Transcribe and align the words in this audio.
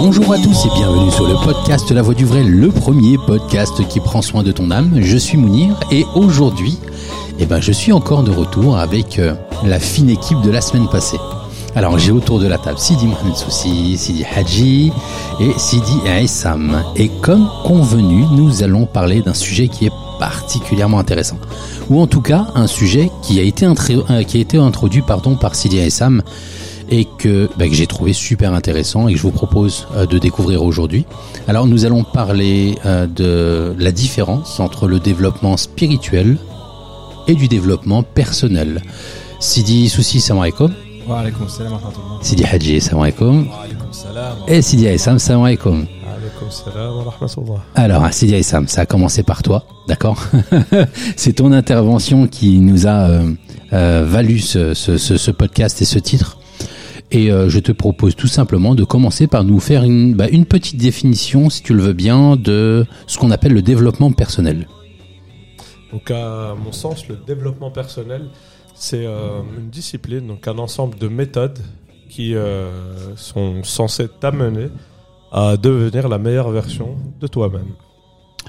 Bonjour 0.00 0.32
à 0.32 0.38
tous 0.38 0.64
et 0.64 0.68
bienvenue 0.76 1.10
sur 1.10 1.26
le 1.26 1.34
podcast 1.44 1.90
La 1.90 2.02
Voix 2.02 2.14
du 2.14 2.24
Vrai, 2.24 2.44
le 2.44 2.68
premier 2.68 3.18
podcast 3.18 3.84
qui 3.88 3.98
prend 3.98 4.22
soin 4.22 4.44
de 4.44 4.52
ton 4.52 4.70
âme. 4.70 5.00
Je 5.00 5.16
suis 5.16 5.36
Mounir 5.36 5.74
et 5.90 6.04
aujourd'hui, 6.14 6.78
eh 7.40 7.46
ben, 7.46 7.60
je 7.60 7.72
suis 7.72 7.90
encore 7.90 8.22
de 8.22 8.30
retour 8.30 8.78
avec 8.78 9.18
euh, 9.18 9.34
la 9.64 9.80
fine 9.80 10.08
équipe 10.08 10.40
de 10.42 10.52
la 10.52 10.60
semaine 10.60 10.88
passée. 10.88 11.18
Alors 11.74 11.98
j'ai 11.98 12.12
autour 12.12 12.38
de 12.38 12.46
la 12.46 12.58
table 12.58 12.78
Sidi 12.78 13.08
Mohamed 13.08 13.34
Soussi, 13.34 13.98
Sidi 13.98 14.24
Hadji 14.24 14.92
et 15.40 15.50
Sidi 15.58 15.98
Aissam. 16.06 16.80
Et 16.94 17.08
comme 17.20 17.48
convenu, 17.64 18.24
nous 18.30 18.62
allons 18.62 18.86
parler 18.86 19.20
d'un 19.20 19.34
sujet 19.34 19.66
qui 19.66 19.86
est 19.86 19.92
particulièrement 20.20 21.00
intéressant. 21.00 21.38
Ou 21.90 22.00
en 22.00 22.06
tout 22.06 22.22
cas, 22.22 22.46
un 22.54 22.68
sujet 22.68 23.10
qui 23.22 23.40
a 23.40 23.42
été, 23.42 23.66
euh, 23.66 24.22
qui 24.22 24.38
a 24.38 24.40
été 24.40 24.58
introduit 24.58 25.02
pardon, 25.02 25.34
par 25.34 25.56
Sidi 25.56 25.78
Aissam 25.78 26.22
et 26.90 27.06
que, 27.18 27.48
bah, 27.58 27.68
que 27.68 27.74
j'ai 27.74 27.86
trouvé 27.86 28.12
super 28.12 28.54
intéressant 28.54 29.08
et 29.08 29.12
que 29.12 29.18
je 29.18 29.22
vous 29.22 29.30
propose 29.30 29.86
euh, 29.96 30.06
de 30.06 30.18
découvrir 30.18 30.62
aujourd'hui. 30.62 31.04
Alors 31.46 31.66
nous 31.66 31.84
allons 31.84 32.04
parler 32.04 32.78
euh, 32.86 33.06
de 33.06 33.74
la 33.78 33.92
différence 33.92 34.60
entre 34.60 34.88
le 34.88 34.98
développement 35.00 35.56
spirituel 35.56 36.38
et 37.26 37.34
du 37.34 37.48
développement 37.48 38.02
personnel. 38.02 38.82
Sidi 39.40 39.88
Soussi, 39.88 40.20
salam 40.20 40.42
alaikum. 40.42 40.72
Wa 41.06 41.20
alaikum 41.20 41.48
salam 41.48 41.72
wa 41.72 41.78
Sidi 42.22 42.44
Hadji, 42.44 42.80
salam 42.80 43.02
alaikum. 43.02 43.48
Wa 43.48 43.62
alaikum 43.64 43.92
salam. 43.92 44.36
Et 44.48 44.62
Sidi 44.62 44.86
Aissam, 44.86 45.18
salam 45.18 45.44
alaikum. 45.44 45.86
Rahmatullah. 46.40 47.64
Alors, 47.74 48.12
Sidi 48.12 48.34
Aissam, 48.34 48.68
ça 48.68 48.82
a 48.82 48.86
commencé 48.86 49.22
par 49.22 49.42
toi, 49.42 49.64
d'accord 49.86 50.22
C'est 51.16 51.34
ton 51.34 51.52
intervention 51.52 52.26
qui 52.26 52.58
nous 52.60 52.86
a 52.86 53.08
euh, 53.08 53.32
euh, 53.72 54.04
valu 54.06 54.38
ce, 54.38 54.74
ce, 54.74 54.96
ce, 54.96 55.16
ce 55.16 55.30
podcast 55.30 55.82
et 55.82 55.84
ce 55.84 55.98
titre. 55.98 56.37
Et 57.10 57.32
euh, 57.32 57.48
je 57.48 57.58
te 57.58 57.72
propose 57.72 58.14
tout 58.16 58.26
simplement 58.26 58.74
de 58.74 58.84
commencer 58.84 59.26
par 59.26 59.44
nous 59.44 59.60
faire 59.60 59.82
une, 59.82 60.14
bah, 60.14 60.28
une 60.28 60.44
petite 60.44 60.76
définition, 60.76 61.48
si 61.48 61.62
tu 61.62 61.72
le 61.74 61.82
veux 61.82 61.92
bien, 61.94 62.36
de 62.36 62.86
ce 63.06 63.18
qu'on 63.18 63.30
appelle 63.30 63.52
le 63.52 63.62
développement 63.62 64.12
personnel. 64.12 64.68
Donc 65.92 66.10
à 66.10 66.54
mon 66.62 66.72
sens, 66.72 67.08
le 67.08 67.16
développement 67.16 67.70
personnel, 67.70 68.28
c'est 68.74 69.06
euh, 69.06 69.40
une 69.56 69.70
discipline, 69.70 70.26
donc 70.26 70.46
un 70.46 70.58
ensemble 70.58 70.98
de 70.98 71.08
méthodes 71.08 71.58
qui 72.08 72.34
euh, 72.34 73.16
sont 73.16 73.62
censées 73.64 74.08
t'amener 74.20 74.68
à 75.32 75.56
devenir 75.56 76.08
la 76.08 76.18
meilleure 76.18 76.50
version 76.50 76.96
de 77.20 77.26
toi-même. 77.26 77.74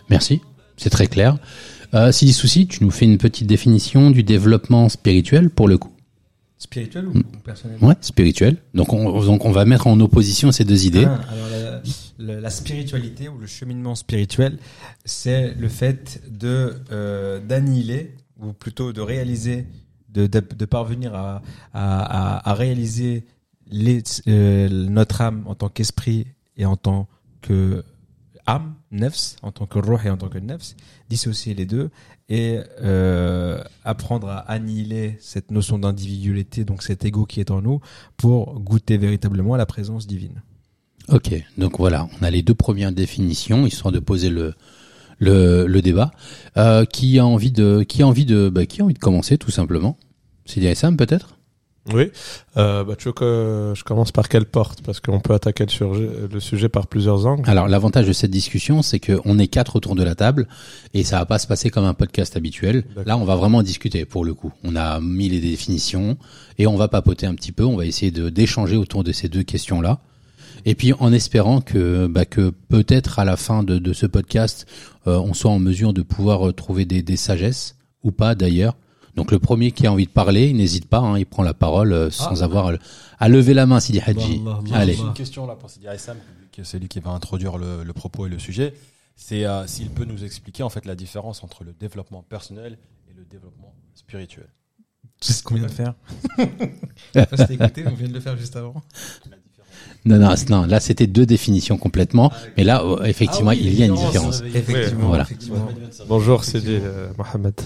Merci, 0.10 0.42
c'est 0.78 0.90
très 0.90 1.08
clair. 1.08 1.38
Euh, 1.94 2.12
si 2.12 2.32
souci, 2.34 2.68
tu 2.68 2.84
nous 2.84 2.92
fais 2.92 3.06
une 3.06 3.18
petite 3.18 3.48
définition 3.48 4.12
du 4.12 4.24
développement 4.24 4.90
spirituel 4.90 5.50
pour 5.50 5.68
le 5.68 5.78
coup. 5.78 5.92
Spirituel 6.58 7.08
ou 7.08 7.14
Mm. 7.40 7.44
personnel 7.44 7.78
Ouais, 7.82 7.96
spirituel. 8.02 8.58
Donc 8.74 8.94
on, 8.94 9.24
donc 9.26 9.46
on 9.46 9.52
va 9.52 9.66
mettre 9.66 9.88
en 9.88 10.00
opposition 10.00 10.52
ces 10.52 10.66
deux 10.66 10.86
idées. 10.86 11.06
Ah, 11.06 11.20
alors 11.32 11.50
la, 11.50 11.82
la- 12.36 12.42
la 12.42 12.50
spiritualité 12.50 13.30
ou 13.30 13.38
le 13.38 13.48
cheminement 13.48 13.96
spirituel, 13.96 14.60
c'est 15.06 15.54
le 15.56 15.68
fait 15.70 16.22
de 16.30 16.76
euh, 16.92 17.40
d'annihiler 17.40 18.16
ou 18.42 18.54
plutôt 18.54 18.94
de 18.94 19.02
réaliser, 19.02 19.66
de, 20.10 20.28
de, 20.28 20.40
de 20.40 20.66
parvenir 20.66 21.14
à, 21.16 21.42
à, 21.74 22.40
à, 22.44 22.50
à 22.50 22.54
réaliser 22.54 23.26
les, 23.72 24.02
euh, 24.28 24.68
notre 24.70 25.22
âme 25.22 25.44
en 25.46 25.56
tant 25.56 25.70
qu'esprit 25.70 26.26
et 26.58 26.66
en 26.66 26.76
tant 26.78 27.08
que 27.42 27.84
âme, 28.46 28.74
nefs, 28.92 29.36
en 29.44 29.52
tant 29.52 29.66
que 29.68 29.78
roh 29.80 30.00
et 30.04 30.10
en 30.10 30.18
tant 30.18 30.28
que 30.30 30.40
nefs, 30.40 30.76
dissocier 31.10 31.54
les 31.54 31.66
deux 31.66 31.90
et 32.30 32.60
euh, 32.82 33.62
apprendre 33.84 34.30
à 34.30 34.38
annihiler 34.40 35.18
cette 35.20 35.50
notion 35.52 35.80
d'individualité, 35.80 36.64
donc 36.64 36.84
cet 36.84 37.04
ego 37.04 37.26
qui 37.26 37.40
est 37.40 37.52
en 37.52 37.62
nous, 37.62 37.82
pour 38.18 38.60
goûter 38.60 38.98
véritablement 38.98 39.56
la 39.56 39.66
présence 39.66 40.06
divine. 40.06 40.42
Ok, 41.10 41.34
donc 41.58 41.80
voilà, 41.80 42.08
on 42.20 42.24
a 42.24 42.30
les 42.30 42.44
deux 42.44 42.54
premières 42.54 42.92
définitions, 42.92 43.66
histoire 43.66 43.92
de 43.92 44.00
poser 44.00 44.30
le 44.30 44.54
le, 45.18 45.66
le 45.66 45.82
débat. 45.82 46.12
Euh, 46.56 46.86
qui 46.86 47.20
a 47.20 47.26
envie 47.26 47.52
de 47.52 47.84
qui 47.84 48.04
a 48.04 48.08
envie 48.08 48.26
de 48.26 48.50
bah, 48.50 48.66
qui 48.66 48.82
a 48.82 48.86
envie 48.86 48.94
de 48.94 49.00
commencer 49.00 49.38
tout 49.38 49.52
simplement? 49.52 49.98
C'est 50.46 50.76
Sam 50.76 50.98
peut-être? 50.98 51.39
Oui. 51.94 52.12
Euh, 52.58 52.84
bah, 52.84 52.96
tu 52.98 53.06
veux 53.08 53.14
que 53.14 53.74
je 53.76 53.84
commence 53.84 54.12
par 54.12 54.30
quelle 54.30 54.46
porte? 54.46 54.82
Parce 54.82 55.00
qu'on 55.00 55.20
peut 55.20 55.34
attaquer 55.34 55.66
le 55.66 55.70
sujet, 55.70 56.10
le 56.32 56.40
sujet 56.40 56.70
par 56.70 56.88
plusieurs 56.88 57.26
angles. 57.26 57.50
Alors 57.50 57.68
l'avantage 57.68 58.08
de 58.08 58.14
cette 58.14 58.32
discussion, 58.32 58.82
c'est 58.82 59.00
que 59.00 59.20
on 59.26 59.40
est 59.40 59.48
quatre 59.48 59.76
autour 59.76 59.96
de 59.96 60.04
la 60.04 60.16
table 60.16 60.48
et 60.94 61.04
ça 61.04 61.20
va 61.20 61.26
pas 61.26 61.40
se 61.40 61.48
passer 61.48 61.70
comme 61.70 61.86
un 61.86 61.94
podcast 61.94 62.36
habituel. 62.36 62.84
Là, 63.06 63.18
on 63.18 63.26
va 63.26 63.36
vraiment 63.36 63.64
discuter 63.64 64.06
pour 64.06 64.26
le 64.26 64.34
coup. 64.34 64.52
On 64.64 64.76
a 64.76 65.00
mis 65.00 65.30
les 65.30 65.40
définitions 65.40 66.18
et 66.58 66.68
on 66.68 66.76
va 66.76 66.88
papoter 66.88 67.26
un 67.26 67.36
petit 67.36 67.52
peu. 67.52 67.64
On 67.64 67.78
va 67.78 67.86
essayer 67.86 68.12
de 68.12 68.30
d'échanger 68.30 68.76
autour 68.76 69.04
de 69.04 69.12
ces 69.12 69.30
deux 69.30 69.44
questions-là. 69.44 70.00
Et 70.66 70.76
puis 70.76 70.94
en 70.94 71.14
espérant 71.14 71.62
que 71.62 72.08
bah, 72.08 72.26
que 72.26 72.50
peut-être 72.50 73.20
à 73.20 73.26
la 73.26 73.38
fin 73.38 73.64
de, 73.64 73.80
de 73.80 73.94
ce 73.94 74.06
podcast, 74.06 74.68
euh, 75.08 75.18
on 75.18 75.34
soit 75.34 75.52
en 75.52 75.60
mesure 75.60 75.94
de 75.94 76.02
pouvoir 76.02 76.50
euh, 76.50 76.54
trouver 76.54 76.86
des, 76.86 77.02
des 77.02 77.16
sagesses 77.16 77.76
ou 78.04 78.12
pas 78.12 78.36
d'ailleurs. 78.36 78.76
Donc 79.20 79.32
le 79.32 79.40
premier 79.40 79.74
qui 79.74 79.86
a 79.86 79.92
envie 79.92 80.06
de 80.06 80.12
parler, 80.12 80.48
il 80.48 80.56
n'hésite 80.56 80.86
pas, 80.88 81.00
hein, 81.00 81.20
il 81.20 81.26
prend 81.26 81.44
la 81.44 81.54
parole 81.54 81.92
euh, 81.92 82.10
sans 82.10 82.42
avoir 82.42 82.68
à 82.68 82.72
le- 82.72 82.80
à 83.20 83.28
lever 83.28 83.54
la 83.54 83.66
main, 83.66 83.82
Sidi 83.82 84.00
Hadji. 84.00 84.42
J'ai 84.66 84.74
Allez. 84.74 84.94
j'ai 84.94 85.02
une 85.02 85.12
question 85.14 85.46
là 85.46 85.56
pour 85.58 85.70
Sidi 85.70 85.88
Aissam, 85.88 86.16
que 86.54 86.64
c'est 86.64 86.80
lui 86.80 86.88
qui 86.88 87.02
va 87.02 87.12
introduire 87.12 87.58
le, 87.58 87.84
le 87.84 87.92
propos 87.94 88.28
et 88.28 88.30
le 88.30 88.40
sujet. 88.40 88.74
C'est 89.18 89.44
euh, 89.46 89.68
s'il 89.68 89.90
peut 89.90 90.06
nous 90.06 90.24
expliquer 90.24 90.64
en 90.64 90.70
fait 90.70 90.86
la 90.86 90.96
différence 90.96 91.44
entre 91.44 91.66
le 91.66 91.74
développement 91.74 92.24
personnel 92.30 92.78
et 93.10 93.14
le 93.14 93.26
développement 93.26 93.74
spirituel. 93.94 94.48
Tu 95.20 95.28
sais 95.28 95.34
ce 95.34 95.44
qu'on 95.44 95.56
vient 95.56 95.66
de 95.66 95.70
faire? 95.72 95.96
Je 96.38 97.20
sais 97.20 97.26
pas 97.26 97.36
si 97.46 97.58
t'as 97.58 97.66
écouté, 97.66 97.84
on 97.88 97.96
vient 97.96 98.08
de 98.08 98.14
le 98.14 98.22
faire 98.22 98.38
juste 98.38 98.56
avant. 98.56 98.82
Non, 100.06 100.18
non, 100.18 100.34
c'est- 100.38 100.50
non, 100.50 100.66
là 100.66 100.80
c'était 100.80 101.08
deux 101.08 101.26
définitions 101.26 101.78
complètement, 101.78 102.32
mais 102.56 102.64
là 102.64 102.84
euh, 102.86 103.04
effectivement 103.04 103.52
Ah 103.52 103.56
oui, 103.58 103.64
il 103.66 103.78
y 103.78 103.84
a 103.84 103.88
une 103.88 103.96
différence. 103.96 104.42
Effectivement, 104.56 105.08
Voilà. 105.10 105.24
effectivement. 105.24 105.68
Bonjour, 106.08 106.46
c'est 106.46 106.62
euh, 106.66 107.10
Mohamed. 107.18 107.60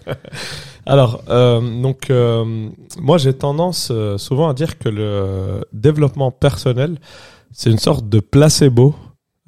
Alors, 0.86 1.22
euh, 1.28 1.60
donc, 1.60 2.10
euh, 2.10 2.68
moi, 3.00 3.18
j'ai 3.18 3.34
tendance 3.34 3.88
euh, 3.90 4.18
souvent 4.18 4.48
à 4.48 4.54
dire 4.54 4.78
que 4.78 4.88
le 4.88 5.64
développement 5.72 6.30
personnel, 6.30 6.98
c'est 7.52 7.70
une 7.70 7.78
sorte 7.78 8.08
de 8.08 8.20
placebo 8.20 8.94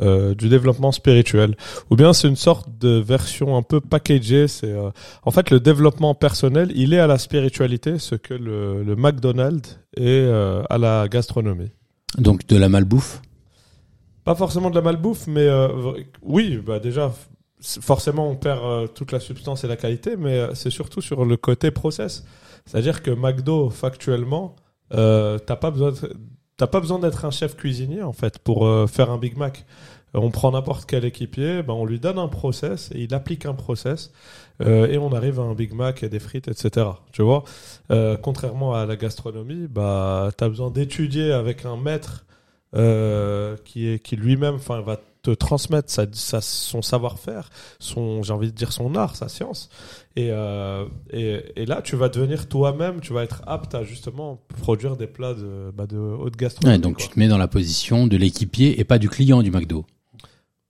du 0.00 0.48
développement 0.48 0.90
spirituel, 0.90 1.56
ou 1.88 1.94
bien 1.96 2.12
c'est 2.12 2.26
une 2.26 2.36
sorte 2.36 2.68
de 2.78 2.98
version 2.98 3.56
un 3.56 3.62
peu 3.62 3.80
packagée. 3.80 4.48
C'est 4.48 4.74
en 5.22 5.30
fait 5.30 5.50
le 5.50 5.60
développement 5.60 6.14
personnel, 6.14 6.72
il 6.74 6.92
est 6.92 6.98
à 6.98 7.06
la 7.06 7.16
spiritualité, 7.16 7.98
ce 8.00 8.16
que 8.16 8.34
le, 8.34 8.82
le 8.82 8.96
McDonald's 8.96 9.78
est 9.96 10.28
à 10.68 10.78
la 10.78 11.06
gastronomie. 11.08 11.70
Donc 12.18 12.46
de 12.48 12.56
la 12.56 12.68
malbouffe? 12.68 13.22
Pas 14.24 14.34
forcément 14.34 14.70
de 14.70 14.74
la 14.74 14.80
malbouffe, 14.80 15.26
mais 15.26 15.46
euh, 15.46 15.68
oui, 16.22 16.58
bah 16.64 16.78
déjà, 16.78 17.12
forcément, 17.80 18.28
on 18.28 18.36
perd 18.36 18.64
euh, 18.64 18.86
toute 18.86 19.12
la 19.12 19.20
substance 19.20 19.64
et 19.64 19.68
la 19.68 19.76
qualité, 19.76 20.16
mais 20.16 20.38
euh, 20.38 20.54
c'est 20.54 20.70
surtout 20.70 21.00
sur 21.00 21.24
le 21.24 21.36
côté 21.36 21.70
process. 21.70 22.24
C'est-à-dire 22.66 23.02
que 23.02 23.10
McDo, 23.10 23.70
factuellement, 23.70 24.56
euh, 24.92 25.38
t'as 25.38 25.56
pas 25.56 25.70
besoin, 25.70 26.98
d'être 26.98 27.24
un 27.24 27.30
chef 27.30 27.56
cuisinier 27.56 28.02
en 28.02 28.12
fait 28.12 28.38
pour 28.38 28.66
euh, 28.66 28.86
faire 28.86 29.10
un 29.10 29.18
Big 29.18 29.36
Mac. 29.36 29.64
On 30.16 30.30
prend 30.30 30.52
n'importe 30.52 30.84
quel 30.86 31.04
équipier, 31.04 31.64
ben 31.64 31.74
on 31.74 31.84
lui 31.84 31.98
donne 31.98 32.20
un 32.20 32.28
process 32.28 32.92
et 32.94 33.00
il 33.00 33.14
applique 33.14 33.46
un 33.46 33.54
process 33.54 34.12
et 34.64 34.96
on 34.96 35.12
arrive 35.12 35.40
à 35.40 35.42
un 35.42 35.54
Big 35.54 35.74
Mac 35.74 36.04
et 36.04 36.08
des 36.08 36.20
frites, 36.20 36.46
etc. 36.46 36.86
Tu 37.10 37.22
vois, 37.22 37.42
contrairement 38.22 38.74
à 38.74 38.86
la 38.86 38.94
gastronomie, 38.94 39.66
bah 39.66 40.30
t'as 40.36 40.48
besoin 40.48 40.70
d'étudier 40.70 41.32
avec 41.32 41.64
un 41.64 41.76
maître 41.76 42.26
qui 43.64 43.88
est 43.88 43.98
qui 43.98 44.14
lui-même, 44.14 44.58
va 44.58 45.00
te 45.24 45.30
transmettre 45.32 45.90
sa, 45.90 46.04
sa- 46.12 46.40
son 46.40 46.82
savoir-faire, 46.82 47.50
son, 47.80 48.22
j'ai 48.22 48.32
envie 48.32 48.46
de 48.52 48.56
dire 48.56 48.72
son 48.72 48.94
art, 48.94 49.16
sa 49.16 49.28
science. 49.28 49.70
Et, 50.16 50.28
euh, 50.30 50.84
et, 51.10 51.42
et 51.56 51.66
là, 51.66 51.80
tu 51.82 51.96
vas 51.96 52.08
devenir 52.08 52.46
toi-même, 52.48 53.00
tu 53.00 53.12
vas 53.12 53.24
être 53.24 53.42
apte 53.46 53.74
à 53.74 53.82
justement 53.82 54.40
produire 54.60 54.96
des 54.96 55.06
plats 55.08 55.34
de, 55.34 55.72
bah, 55.74 55.86
de 55.86 55.96
haute 55.98 56.36
gastronomie. 56.36 56.76
Ouais, 56.76 56.80
donc 56.80 56.96
quoi. 56.96 57.04
tu 57.06 57.10
te 57.12 57.18
mets 57.18 57.26
dans 57.28 57.38
la 57.38 57.48
position 57.48 58.06
de 58.06 58.16
l'équipier 58.16 58.78
et 58.78 58.84
pas 58.84 58.98
du 58.98 59.08
client 59.08 59.42
du 59.42 59.50
McDo. 59.50 59.86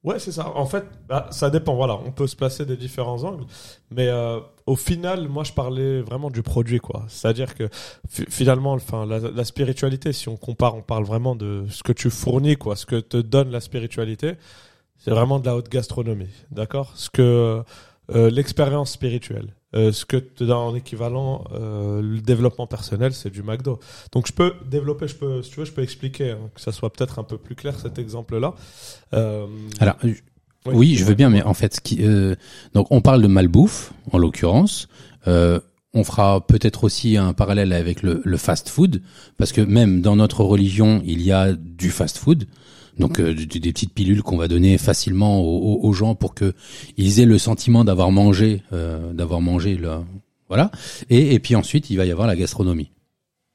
Ouais, 0.04 0.18
c'est 0.18 0.32
ça. 0.32 0.50
En 0.54 0.66
fait, 0.66 0.84
bah, 1.08 1.28
ça 1.30 1.48
dépend. 1.48 1.74
Voilà, 1.74 1.98
on 2.04 2.12
peut 2.12 2.26
se 2.26 2.36
placer 2.36 2.66
des 2.66 2.76
différents 2.76 3.24
angles, 3.24 3.44
mais 3.90 4.08
euh, 4.08 4.38
au 4.66 4.76
final, 4.76 5.28
moi, 5.28 5.44
je 5.44 5.52
parlais 5.52 6.02
vraiment 6.02 6.30
du 6.30 6.42
produit, 6.42 6.78
quoi. 6.78 7.04
C'est-à-dire 7.08 7.54
que 7.54 7.70
fi- 8.06 8.26
finalement, 8.28 8.72
enfin, 8.74 9.06
la, 9.06 9.18
la 9.18 9.44
spiritualité, 9.44 10.12
si 10.12 10.28
on 10.28 10.36
compare, 10.36 10.74
on 10.76 10.82
parle 10.82 11.04
vraiment 11.04 11.34
de 11.34 11.64
ce 11.70 11.82
que 11.82 11.92
tu 11.92 12.10
fournis, 12.10 12.56
quoi, 12.56 12.76
ce 12.76 12.84
que 12.84 12.96
te 13.00 13.16
donne 13.16 13.50
la 13.50 13.60
spiritualité, 13.60 14.34
c'est 14.98 15.10
vraiment 15.10 15.38
de 15.40 15.46
la 15.46 15.56
haute 15.56 15.70
gastronomie, 15.70 16.30
d'accord? 16.50 16.92
Ce 16.96 17.10
que 17.10 17.62
euh, 18.14 18.30
l'expérience 18.30 18.92
spirituelle, 18.92 19.54
euh, 19.74 19.92
ce 19.92 20.04
que 20.04 20.16
te 20.16 20.44
donne 20.44 20.56
en 20.56 20.74
équivalent, 20.74 21.44
euh, 21.52 22.00
le 22.00 22.20
développement 22.20 22.66
personnel, 22.66 23.12
c'est 23.12 23.30
du 23.30 23.42
McDo. 23.42 23.80
Donc, 24.12 24.26
je 24.26 24.32
peux 24.32 24.52
développer, 24.70 25.08
je 25.08 25.14
peux, 25.16 25.42
si 25.42 25.50
tu 25.50 25.60
veux, 25.60 25.66
je 25.66 25.72
peux 25.72 25.82
expliquer, 25.82 26.30
hein, 26.32 26.50
que 26.54 26.60
ça 26.60 26.72
soit 26.72 26.92
peut-être 26.92 27.18
un 27.18 27.24
peu 27.24 27.38
plus 27.38 27.54
clair 27.54 27.78
cet 27.80 27.98
exemple-là. 27.98 28.54
Euh, 29.12 29.46
Alors, 29.80 29.96
je- 30.02 30.12
oui, 30.72 30.94
je 30.94 31.04
veux 31.04 31.14
bien, 31.14 31.28
mais 31.28 31.42
en 31.42 31.52
fait, 31.54 31.74
ce 31.74 31.80
qui, 31.80 31.98
euh, 32.00 32.34
donc 32.72 32.86
on 32.90 33.00
parle 33.02 33.20
de 33.20 33.26
malbouffe 33.26 33.92
en 34.12 34.18
l'occurrence. 34.18 34.88
Euh, 35.26 35.60
on 35.92 36.04
fera 36.04 36.44
peut-être 36.46 36.84
aussi 36.84 37.16
un 37.16 37.34
parallèle 37.34 37.72
avec 37.72 38.02
le, 38.02 38.20
le 38.24 38.36
fast-food, 38.36 39.02
parce 39.36 39.52
que 39.52 39.60
même 39.60 40.00
dans 40.00 40.16
notre 40.16 40.42
religion, 40.42 41.02
il 41.04 41.20
y 41.22 41.32
a 41.32 41.52
du 41.52 41.90
fast-food. 41.90 42.46
Donc 42.98 43.20
euh, 43.20 43.34
des, 43.34 43.46
des 43.46 43.72
petites 43.72 43.92
pilules 43.92 44.22
qu'on 44.22 44.36
va 44.36 44.48
donner 44.48 44.78
facilement 44.78 45.42
aux, 45.42 45.92
gens 45.92 46.14
pour 46.14 46.34
que 46.34 46.54
ils 46.96 47.20
aient 47.20 47.26
le 47.26 47.38
sentiment 47.38 47.84
d'avoir 47.84 48.10
mangé, 48.10 48.62
euh, 48.72 49.12
d'avoir 49.12 49.40
mangé 49.40 49.76
le, 49.76 49.90
voilà. 50.48 50.70
Et, 51.10 51.34
et 51.34 51.38
puis 51.40 51.56
ensuite 51.56 51.90
il 51.90 51.96
va 51.96 52.04
y 52.04 52.10
avoir 52.10 52.26
la 52.26 52.36
gastronomie. 52.36 52.90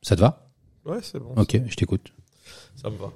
Ça 0.02 0.16
te 0.16 0.22
va? 0.22 0.50
Ouais, 0.86 1.00
c'est 1.02 1.20
bon. 1.20 1.34
Ok, 1.36 1.62
je 1.68 1.76
t'écoute. 1.76 2.14
Ça 2.76 2.90
me 2.90 2.98
va. 2.98 3.12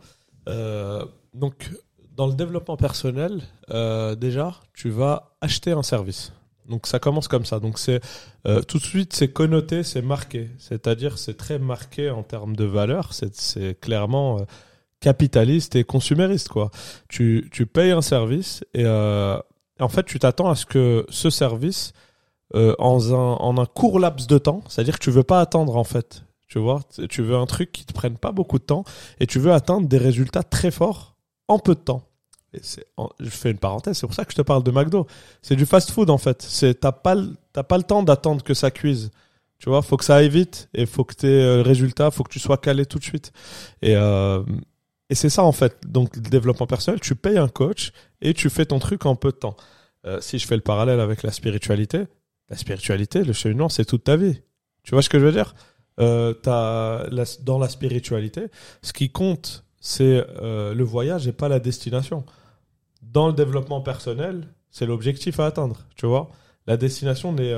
Euh, 0.49 1.05
donc, 1.33 1.69
dans 2.15 2.27
le 2.27 2.33
développement 2.33 2.77
personnel, 2.77 3.41
déjà, 4.17 4.55
tu 4.73 4.89
vas 4.89 5.35
acheter 5.41 5.71
un 5.71 5.83
service. 5.83 6.31
Donc, 6.69 6.87
ça 6.87 6.99
commence 6.99 7.27
comme 7.27 7.45
ça. 7.45 7.59
Donc, 7.59 7.77
c'est 7.77 8.01
euh, 8.47 8.61
tout 8.61 8.77
de 8.77 8.83
suite, 8.83 9.13
c'est 9.13 9.31
connoté, 9.31 9.83
c'est 9.83 10.01
marqué. 10.01 10.49
C'est-à-dire, 10.57 11.17
c'est 11.17 11.35
très 11.35 11.59
marqué 11.59 12.09
en 12.09 12.23
termes 12.23 12.55
de 12.55 12.65
valeur. 12.65 13.13
C'est, 13.13 13.35
c'est 13.35 13.79
clairement 13.79 14.39
euh, 14.39 14.43
capitaliste 15.03 15.75
et 15.75 15.83
consumériste, 15.83 16.47
quoi. 16.47 16.71
Tu, 17.09 17.49
tu 17.51 17.65
payes 17.65 17.91
un 17.91 18.01
service 18.01 18.63
et 18.73 18.85
euh, 18.85 19.37
en 19.81 19.89
fait, 19.89 20.03
tu 20.05 20.17
t'attends 20.17 20.49
à 20.49 20.55
ce 20.55 20.65
que 20.65 21.05
ce 21.09 21.29
service, 21.29 21.91
euh, 22.55 22.73
en, 22.79 23.11
un, 23.11 23.33
en 23.35 23.57
un 23.57 23.65
court 23.65 23.99
laps 23.99 24.27
de 24.27 24.37
temps, 24.37 24.61
c'est-à-dire 24.69 24.97
que 24.97 25.03
tu 25.03 25.11
veux 25.11 25.23
pas 25.23 25.41
attendre, 25.41 25.75
en 25.75 25.83
fait. 25.83 26.23
Tu 26.47 26.57
vois, 26.57 26.81
tu 27.09 27.21
veux 27.21 27.35
un 27.35 27.47
truc 27.47 27.71
qui 27.73 27.83
te 27.83 27.93
prenne 27.93 28.15
pas 28.15 28.31
beaucoup 28.31 28.59
de 28.59 28.63
temps 28.63 28.83
et 29.19 29.25
tu 29.25 29.39
veux 29.39 29.51
atteindre 29.51 29.87
des 29.87 29.97
résultats 29.97 30.43
très 30.43 30.71
forts 30.71 31.17
en 31.47 31.59
peu 31.59 31.73
de 31.73 31.79
temps. 31.79 32.03
Et 32.53 32.61
je 33.19 33.29
fais 33.29 33.49
une 33.49 33.57
parenthèse, 33.57 33.97
c'est 33.97 34.05
pour 34.05 34.13
ça 34.13 34.23
que 34.23 34.31
je 34.31 34.37
te 34.37 34.43
parle 34.43 34.63
de 34.63 34.69
McDo. 34.69 35.07
C'est 35.41 35.55
du 35.55 35.65
fast-food 35.65 36.11
en 36.11 36.19
fait. 36.19 36.43
C'est 36.43 36.79
t'as 36.81 36.91
pas 36.91 37.15
t'as 37.53 37.63
pas 37.63 37.77
le 37.77 37.83
temps 37.83 38.03
d'attendre 38.03 38.43
que 38.43 38.53
ça 38.53 38.69
cuise. 38.69 39.09
Tu 39.57 39.69
vois, 39.69 39.81
faut 39.81 39.97
que 39.97 40.05
ça 40.05 40.17
aille 40.17 40.29
vite 40.29 40.69
et 40.75 40.85
faut 40.85 41.03
que 41.03 41.15
tu 41.15 41.25
aies 41.25 41.55
le 41.55 41.61
résultat, 41.61 42.11
faut 42.11 42.23
que 42.23 42.31
tu 42.31 42.39
sois 42.39 42.57
calé 42.57 42.85
tout 42.85 42.99
de 42.99 43.03
suite. 43.03 43.31
Et 43.81 43.95
euh, 43.95 44.43
et 45.13 45.15
c'est 45.15 45.29
ça 45.29 45.43
en 45.43 45.51
fait. 45.51 45.77
Donc 45.85 46.15
le 46.15 46.23
développement 46.23 46.65
personnel, 46.65 46.99
tu 46.99 47.13
payes 47.13 47.37
un 47.37 47.47
coach 47.47 47.91
et 48.19 48.33
tu 48.33 48.49
fais 48.49 48.65
ton 48.65 48.79
truc 48.79 49.05
en 49.05 49.15
peu 49.15 49.29
de 49.29 49.37
temps. 49.37 49.55
Euh, 50.07 50.19
si 50.21 50.39
je 50.39 50.47
fais 50.47 50.55
le 50.55 50.63
parallèle 50.63 50.99
avec 50.99 51.21
la 51.21 51.31
spiritualité, 51.31 52.05
la 52.49 52.57
spiritualité, 52.57 53.23
le 53.23 53.31
cheminement, 53.31 53.69
c'est 53.69 53.85
toute 53.85 54.05
ta 54.05 54.15
vie. 54.17 54.41
Tu 54.81 54.95
vois 54.95 55.03
ce 55.03 55.09
que 55.09 55.19
je 55.19 55.25
veux 55.25 55.31
dire? 55.31 55.53
Euh, 55.99 56.33
Dans 56.43 57.59
la 57.59 57.69
spiritualité, 57.69 58.47
ce 58.81 58.91
qui 58.91 59.11
compte, 59.11 59.65
c'est 59.79 60.25
euh, 60.41 60.73
le 60.73 60.83
voyage 60.83 61.27
et 61.27 61.31
pas 61.31 61.47
la 61.47 61.59
destination. 61.59 62.25
Dans 63.03 63.27
le 63.27 63.33
développement 63.33 63.81
personnel, 63.81 64.47
c'est 64.71 64.87
l'objectif 64.87 65.39
à 65.39 65.45
atteindre. 65.45 65.77
Tu 65.95 66.07
vois, 66.07 66.31
la 66.65 66.75
destination 66.75 67.33
n'est, 67.33 67.53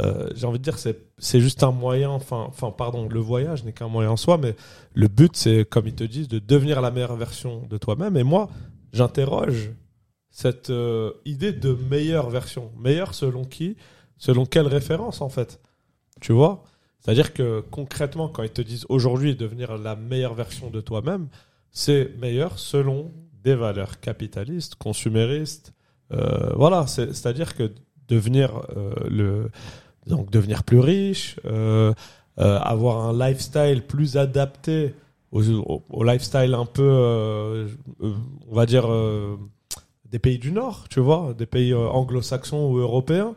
euh, 0.00 0.30
j'ai 0.34 0.46
envie 0.46 0.58
de 0.58 0.64
dire, 0.64 0.78
c'est 0.78 0.98
c'est 1.18 1.40
juste 1.40 1.62
un 1.62 1.70
moyen. 1.70 2.10
Enfin, 2.10 2.44
enfin, 2.48 2.70
pardon, 2.70 3.08
le 3.08 3.20
voyage 3.20 3.64
n'est 3.64 3.72
qu'un 3.72 3.88
moyen 3.88 4.10
en 4.10 4.16
soi, 4.16 4.38
mais 4.38 4.56
le 4.94 5.08
but, 5.08 5.36
c'est 5.36 5.64
comme 5.68 5.86
ils 5.86 5.94
te 5.94 6.04
disent, 6.04 6.28
de 6.28 6.38
devenir 6.38 6.80
la 6.80 6.90
meilleure 6.90 7.16
version 7.16 7.66
de 7.68 7.76
toi-même. 7.78 8.16
Et 8.16 8.22
moi, 8.22 8.48
j'interroge 8.92 9.70
cette 10.30 10.70
euh, 10.70 11.12
idée 11.26 11.52
de 11.52 11.76
meilleure 11.90 12.30
version. 12.30 12.70
Meilleure 12.78 13.14
selon 13.14 13.44
qui? 13.44 13.76
Selon 14.16 14.46
quelle 14.46 14.66
référence, 14.66 15.20
en 15.20 15.28
fait? 15.28 15.60
Tu 16.20 16.32
vois? 16.32 16.64
C'est-à-dire 17.00 17.34
que 17.34 17.60
concrètement, 17.70 18.28
quand 18.28 18.42
ils 18.44 18.50
te 18.50 18.62
disent 18.62 18.86
aujourd'hui 18.88 19.34
devenir 19.36 19.76
la 19.76 19.96
meilleure 19.96 20.34
version 20.34 20.70
de 20.70 20.80
toi-même, 20.80 21.28
c'est 21.70 22.16
meilleur 22.18 22.58
selon 22.58 23.10
des 23.42 23.54
valeurs 23.56 23.98
capitalistes, 24.00 24.76
consuméristes. 24.76 25.72
Euh, 26.12 26.52
voilà, 26.54 26.86
c'est- 26.86 27.12
c'est-à-dire 27.12 27.56
que 27.56 27.72
devenir 28.08 28.62
le 29.08 29.50
donc 30.06 30.30
devenir 30.30 30.64
plus 30.64 30.80
riche, 30.80 31.38
euh, 31.44 31.92
euh, 32.38 32.58
avoir 32.58 33.06
un 33.06 33.12
lifestyle 33.12 33.82
plus 33.86 34.16
adapté 34.16 34.94
au, 35.30 35.42
au- 35.90 36.04
lifestyle 36.04 36.54
un 36.54 36.66
peu, 36.66 36.82
euh, 36.82 37.68
euh, 38.02 38.12
on 38.50 38.54
va 38.54 38.66
dire, 38.66 38.90
euh, 38.90 39.36
des 40.10 40.18
pays 40.18 40.38
du 40.38 40.52
Nord, 40.52 40.84
tu 40.90 41.00
vois, 41.00 41.34
des 41.36 41.46
pays 41.46 41.72
euh, 41.72 41.88
anglo-saxons 41.88 42.70
ou 42.70 42.78
européens, 42.78 43.34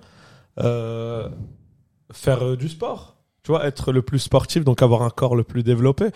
faire 2.11 2.57
du 2.57 2.69
sport, 2.69 3.15
tu 3.43 3.51
vois, 3.51 3.65
être 3.65 3.91
le 3.91 4.01
plus 4.01 4.19
sportif, 4.19 4.63
donc 4.63 4.81
avoir 4.81 5.01
un 5.03 5.09
corps 5.09 5.35
le 5.35 5.43
plus 5.43 5.63
développé. 5.63 6.09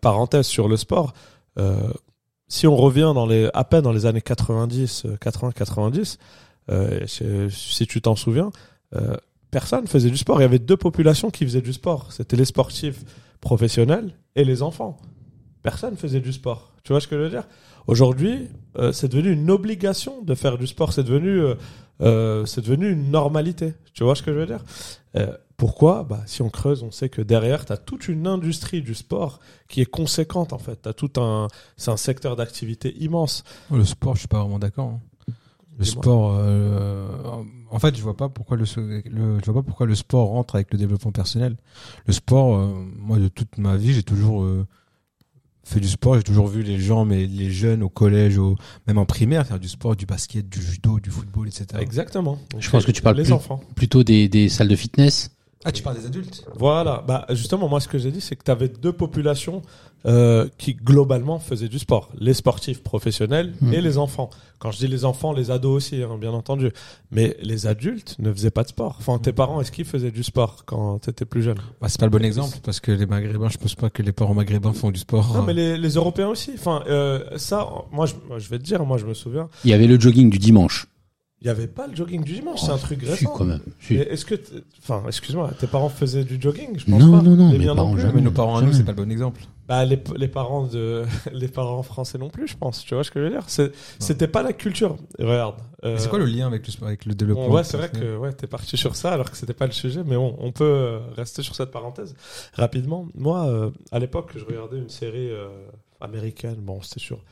Parenthèse 0.00 0.46
sur 0.46 0.68
le 0.68 0.76
sport, 0.76 1.12
si 2.48 2.66
on 2.66 2.76
revient 2.76 3.12
dans 3.14 3.26
les, 3.26 3.50
à 3.54 3.64
peine 3.64 3.82
dans 3.82 3.92
les 3.92 4.06
années 4.06 4.22
90, 4.22 5.04
euh, 5.04 5.16
80, 5.20 5.52
90, 5.52 6.18
euh, 6.70 7.06
si- 7.06 7.24
si 7.50 7.86
tu 7.86 8.00
t'en 8.00 8.16
souviens, 8.16 8.50
euh, 8.96 9.16
personne 9.50 9.86
faisait 9.86 10.10
du 10.10 10.16
sport. 10.16 10.38
Il 10.40 10.42
y 10.42 10.46
avait 10.46 10.58
deux 10.58 10.76
populations 10.76 11.30
qui 11.30 11.44
faisaient 11.44 11.60
du 11.62 11.72
sport. 11.72 12.12
C'était 12.12 12.36
les 12.36 12.44
sportifs 12.44 13.04
professionnels 13.40 14.12
et 14.36 14.44
les 14.44 14.62
enfants. 14.62 14.96
Personne 15.62 15.96
faisait 15.96 16.20
du 16.20 16.32
sport. 16.32 16.72
Tu 16.84 16.92
vois 16.92 17.00
ce 17.00 17.08
que 17.08 17.16
je 17.16 17.22
veux 17.22 17.30
dire? 17.30 17.46
Aujourd'hui, 17.86 18.48
euh, 18.78 18.92
c'est 18.92 19.08
devenu 19.08 19.32
une 19.32 19.50
obligation 19.50 20.22
de 20.22 20.34
faire 20.34 20.58
du 20.58 20.66
sport. 20.66 20.92
C'est 20.92 21.02
devenu, 21.02 21.40
euh, 21.40 21.54
euh, 22.02 22.46
c'est 22.46 22.60
devenu 22.60 22.90
une 22.90 23.10
normalité. 23.10 23.74
Tu 23.94 24.04
vois 24.04 24.14
ce 24.14 24.22
que 24.22 24.32
je 24.32 24.38
veux 24.38 24.46
dire? 24.46 24.62
Pourquoi? 25.56 26.04
Bah, 26.04 26.20
Si 26.26 26.40
on 26.42 26.50
creuse, 26.50 26.84
on 26.84 26.92
sait 26.92 27.08
que 27.08 27.20
derrière, 27.20 27.64
tu 27.64 27.72
as 27.72 27.76
toute 27.76 28.06
une 28.06 28.28
industrie 28.28 28.80
du 28.82 28.94
sport 28.94 29.40
qui 29.68 29.80
est 29.80 29.86
conséquente 29.90 30.52
en 30.52 30.58
fait. 30.58 30.76
T'as 30.82 30.92
tout 30.92 31.10
un, 31.20 31.48
c'est 31.76 31.90
un 31.90 31.96
secteur 31.96 32.36
d'activité 32.36 32.94
immense. 33.00 33.42
Le 33.72 33.84
sport, 33.84 34.14
je 34.14 34.20
suis 34.20 34.28
pas 34.28 34.38
vraiment 34.40 34.60
d'accord. 34.60 35.00
hein. 35.28 35.32
Le 35.76 35.84
sport, 35.84 36.38
en 37.70 37.78
fait, 37.78 37.96
je 37.96 38.02
vois 38.02 38.16
pas 38.16 38.28
pourquoi 38.28 38.56
le, 38.56 38.64
le- 38.76 39.38
je 39.38 39.44
vois 39.50 39.62
pas 39.62 39.66
pourquoi 39.66 39.86
le 39.86 39.94
sport 39.94 40.28
rentre 40.28 40.54
avec 40.54 40.72
le 40.72 40.78
développement 40.78 41.12
personnel. 41.12 41.56
Le 42.06 42.12
sport, 42.12 42.56
euh, 42.56 42.72
moi, 42.96 43.18
de 43.18 43.28
toute 43.28 43.58
ma 43.58 43.76
vie, 43.76 43.92
j'ai 43.92 44.02
toujours 44.02 44.42
euh, 44.42 44.66
fait 45.64 45.80
du 45.80 45.88
sport. 45.88 46.16
J'ai 46.16 46.22
toujours 46.22 46.46
vu 46.48 46.62
les 46.62 46.78
gens, 46.78 47.04
mais 47.04 47.26
les 47.26 47.50
jeunes 47.50 47.82
au 47.82 47.88
collège, 47.88 48.38
au, 48.38 48.56
même 48.86 48.98
en 48.98 49.04
primaire, 49.06 49.46
faire 49.46 49.58
du 49.60 49.68
sport, 49.68 49.96
du 49.96 50.06
basket, 50.06 50.48
du 50.48 50.62
judo, 50.62 50.98
du 51.00 51.10
football, 51.10 51.48
etc. 51.48 51.66
Exactement. 51.80 52.38
Je 52.58 52.70
pense 52.70 52.84
que 52.86 52.92
tu 52.92 53.02
parles 53.02 53.16
les 53.16 53.24
plus- 53.24 53.32
enfants. 53.32 53.60
Plutôt 53.74 54.02
des, 54.04 54.28
des 54.28 54.48
salles 54.48 54.68
de 54.68 54.76
fitness. 54.76 55.30
Ah, 55.64 55.72
tu 55.72 55.82
parles 55.82 55.98
des 55.98 56.06
adultes 56.06 56.44
Voilà, 56.54 57.02
bah 57.06 57.26
justement, 57.30 57.68
moi 57.68 57.80
ce 57.80 57.88
que 57.88 57.98
j'ai 57.98 58.12
dit, 58.12 58.20
c'est 58.20 58.36
que 58.36 58.44
tu 58.44 58.50
avais 58.50 58.68
deux 58.68 58.92
populations 58.92 59.62
euh, 60.06 60.48
qui 60.56 60.74
globalement 60.74 61.40
faisaient 61.40 61.66
du 61.68 61.80
sport. 61.80 62.10
Les 62.18 62.32
sportifs 62.32 62.84
professionnels 62.84 63.52
Mhm. 63.60 63.72
et 63.74 63.80
les 63.80 63.98
enfants. 63.98 64.30
Quand 64.60 64.70
je 64.70 64.78
dis 64.78 64.86
les 64.86 65.04
enfants, 65.04 65.32
les 65.32 65.50
ados 65.50 65.76
aussi, 65.76 66.00
hein, 66.02 66.16
bien 66.20 66.30
entendu. 66.30 66.70
Mais 67.10 67.36
les 67.42 67.66
adultes 67.66 68.14
ne 68.20 68.32
faisaient 68.32 68.52
pas 68.52 68.62
de 68.62 68.68
sport. 68.68 68.96
Enfin, 69.00 69.18
tes 69.18 69.32
parents, 69.32 69.60
est-ce 69.60 69.72
qu'ils 69.72 69.84
faisaient 69.84 70.12
du 70.12 70.22
sport 70.22 70.64
quand 70.64 71.00
tu 71.00 71.10
étais 71.10 71.24
plus 71.24 71.42
jeune? 71.42 71.58
Bah, 71.80 71.88
C'est 71.88 71.98
pas 71.98 72.06
le 72.06 72.10
bon 72.10 72.24
exemple, 72.24 72.58
parce 72.62 72.78
que 72.78 72.92
les 72.92 73.06
maghrébins, 73.06 73.48
je 73.48 73.58
pense 73.58 73.74
pas 73.74 73.90
que 73.90 74.02
les 74.02 74.12
parents 74.12 74.34
maghrébins 74.34 74.72
font 74.72 74.92
du 74.92 75.00
sport. 75.00 75.32
Non, 75.34 75.42
mais 75.42 75.54
les, 75.54 75.76
les 75.76 75.90
Européens 75.94 76.28
aussi. 76.28 76.52
Enfin, 76.54 76.84
euh, 76.88 77.24
ça, 77.36 77.68
moi 77.90 78.06
je, 78.06 78.14
moi, 78.28 78.38
je 78.38 78.48
vais 78.48 78.58
te 78.58 78.64
dire, 78.64 78.84
moi 78.84 78.98
je 78.98 79.06
me 79.06 79.14
souviens, 79.14 79.48
Il 79.64 79.70
y 79.70 79.74
avait 79.74 79.88
le 79.88 79.98
jogging 79.98 80.30
du 80.30 80.38
dimanche. 80.38 80.86
Il 81.40 81.44
n'y 81.44 81.50
avait 81.50 81.68
pas 81.68 81.86
le 81.86 81.94
jogging 81.94 82.24
du 82.24 82.32
dimanche, 82.34 82.60
c'est 82.60 82.70
un 82.72 82.78
truc 82.78 83.00
Si, 83.02 83.08
récent. 83.10 83.30
quand 83.36 83.44
même. 83.44 83.60
Si. 83.80 83.94
Est-ce 83.94 84.24
que, 84.24 84.34
enfin, 84.80 85.04
excuse-moi, 85.06 85.52
tes 85.58 85.66
parents 85.68 85.88
faisaient 85.88 86.24
du 86.24 86.40
jogging? 86.40 86.78
Je 86.78 86.84
pense 86.90 87.00
Non, 87.02 87.12
pas. 87.18 87.22
non, 87.22 87.36
non, 87.36 87.52
Les 87.52 87.58
mes 87.58 87.66
parents 87.66 87.94
non 87.94 88.12
mais 88.14 88.20
nos 88.20 88.30
parents 88.32 88.56
à 88.58 88.62
nous, 88.62 88.72
c'est 88.72 88.84
pas 88.84 88.92
le 88.92 88.96
bon 88.96 89.10
exemple. 89.10 89.40
Bah 89.68 89.84
les, 89.84 90.02
les 90.16 90.28
parents 90.28 90.64
de 90.66 91.04
les 91.32 91.46
parents 91.48 91.82
français 91.82 92.16
non 92.18 92.30
plus, 92.30 92.48
je 92.48 92.56
pense. 92.56 92.84
Tu 92.84 92.94
vois 92.94 93.04
ce 93.04 93.10
que 93.10 93.20
je 93.20 93.24
veux 93.26 93.30
dire? 93.30 93.44
C'était 93.98 94.26
pas 94.26 94.42
la 94.42 94.52
culture. 94.54 94.96
Regarde. 95.18 95.56
euh, 95.84 95.96
C'est 95.98 96.08
quoi 96.08 96.18
le 96.18 96.24
lien 96.24 96.46
avec 96.46 96.66
le, 96.66 96.86
avec 96.86 97.04
le 97.04 97.14
développement 97.14 97.48
bon, 97.48 97.54
ouais, 97.54 97.64
c'est 97.64 97.76
vrai 97.76 97.90
que 97.90 98.16
ouais, 98.16 98.32
t'es 98.32 98.46
parti 98.46 98.76
sur 98.78 98.96
ça 98.96 99.12
alors 99.12 99.30
que 99.30 99.36
c'était 99.36 99.52
pas 99.52 99.66
le 99.66 99.72
sujet, 99.72 100.00
mais 100.06 100.16
bon, 100.16 100.34
on 100.40 100.52
peut 100.52 100.64
euh, 100.64 100.98
rester 101.16 101.42
sur 101.42 101.54
cette 101.54 101.70
parenthèse 101.70 102.14
rapidement. 102.54 103.06
Moi, 103.14 103.46
euh, 103.46 103.70
à 103.92 103.98
l'époque, 103.98 104.30
je 104.36 104.44
regardais 104.44 104.78
une 104.78 104.88
série 104.88 105.30
euh, 105.30 105.48
américaine. 106.00 106.56
Bon, 106.60 106.80
c'était 106.82 107.00
sur 107.00 107.22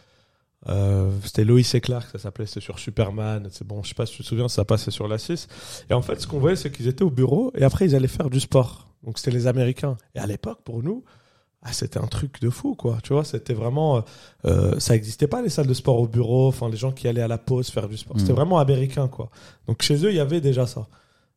euh, 0.69 1.11
c'était 1.23 1.45
Lois 1.45 1.61
et 1.75 1.81
Clark, 1.81 2.09
ça 2.11 2.19
s'appelait, 2.19 2.47
c'était 2.47 2.61
sur 2.61 2.79
Superman. 2.79 3.49
C'est 3.51 3.67
bon, 3.67 3.83
je 3.83 3.89
sais 3.91 3.95
pas 3.95 4.07
si 4.07 4.15
tu 4.17 4.23
te 4.23 4.29
souviens, 4.29 4.49
ça 4.49 4.65
passait 4.65 4.91
sur 4.91 5.07
la 5.09 5.19
6. 5.19 5.49
Et 5.91 5.95
en 5.95 6.03
fait, 6.03 6.21
ce 6.21 6.27
qu'on 6.27 6.39
voyait, 6.39 6.57
c'est 6.57 6.71
qu'ils 6.71 6.89
étaient 6.89 7.05
au 7.05 7.11
bureau 7.11 7.53
et 7.57 7.63
après 7.65 7.85
ils 7.87 7.95
allaient 7.95 8.09
faire 8.09 8.31
du 8.31 8.41
sport. 8.41 8.89
Donc 9.05 9.19
c'était 9.19 9.31
les 9.31 9.47
Américains. 9.47 9.97
Et 10.15 10.19
à 10.19 10.27
l'époque, 10.27 10.61
pour 10.65 10.83
nous, 10.83 11.05
ah, 11.63 11.73
c'était 11.73 11.99
un 11.99 12.07
truc 12.07 12.41
de 12.41 12.51
fou, 12.51 12.75
quoi. 12.75 12.99
Tu 13.03 13.13
vois, 13.13 13.25
c'était 13.25 13.55
vraiment, 13.55 13.97
euh, 13.97 14.01
euh, 14.45 14.79
ça 14.81 14.95
existait 14.95 15.27
pas 15.27 15.43
les 15.43 15.49
salles 15.49 15.67
de 15.67 15.75
sport 15.75 15.99
au 15.99 16.07
bureau. 16.07 16.47
Enfin, 16.49 16.69
les 16.69 16.77
gens 16.77 16.93
qui 16.93 17.09
allaient 17.09 17.23
à 17.23 17.29
la 17.29 17.39
pause 17.39 17.71
faire 17.71 17.89
du 17.89 17.97
sport, 17.97 18.17
c'était 18.19 18.31
Mhm. 18.33 18.37
vraiment 18.37 18.59
américain, 18.59 19.09
quoi. 19.09 19.31
Donc 19.67 19.83
chez 19.83 20.05
eux, 20.05 20.11
il 20.11 20.17
y 20.17 20.21
avait 20.21 20.41
déjà 20.41 20.67
ça. 20.67 20.87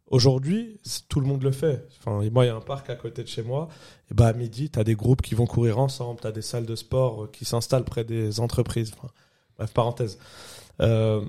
Aujourd'hui, 0.08 0.80
tout 1.08 1.20
le 1.20 1.28
monde 1.28 1.44
le 1.44 1.52
fait. 1.52 1.88
Enfin, 2.00 2.28
moi, 2.32 2.46
il 2.46 2.48
y 2.48 2.52
a 2.52 2.56
un 2.56 2.62
parc 2.62 2.90
à 2.90 2.96
côté 2.96 3.22
de 3.24 3.28
chez 3.28 3.44
moi. 3.44 3.70
Et 4.12 4.14
bah, 4.14 4.28
à 4.28 4.34
midi, 4.34 4.70
tu 4.70 4.80
as 4.80 4.84
des 4.84 4.96
groupes 4.96 5.22
qui 5.22 5.36
vont 5.36 5.46
courir 5.46 5.80
ensemble. 5.80 6.20
Tu 6.20 6.28
as 6.28 6.32
des 6.32 6.42
salles 6.42 6.66
de 6.66 6.76
sport 6.76 7.24
euh, 7.26 7.30
qui 7.32 7.46
s'installent 7.46 7.84
près 7.86 8.04
des 8.04 8.40
entreprises. 8.40 8.92
Enfin, 8.98 9.10
bref, 9.58 9.74
parenthèse. 9.74 10.18
Euh, 10.82 11.22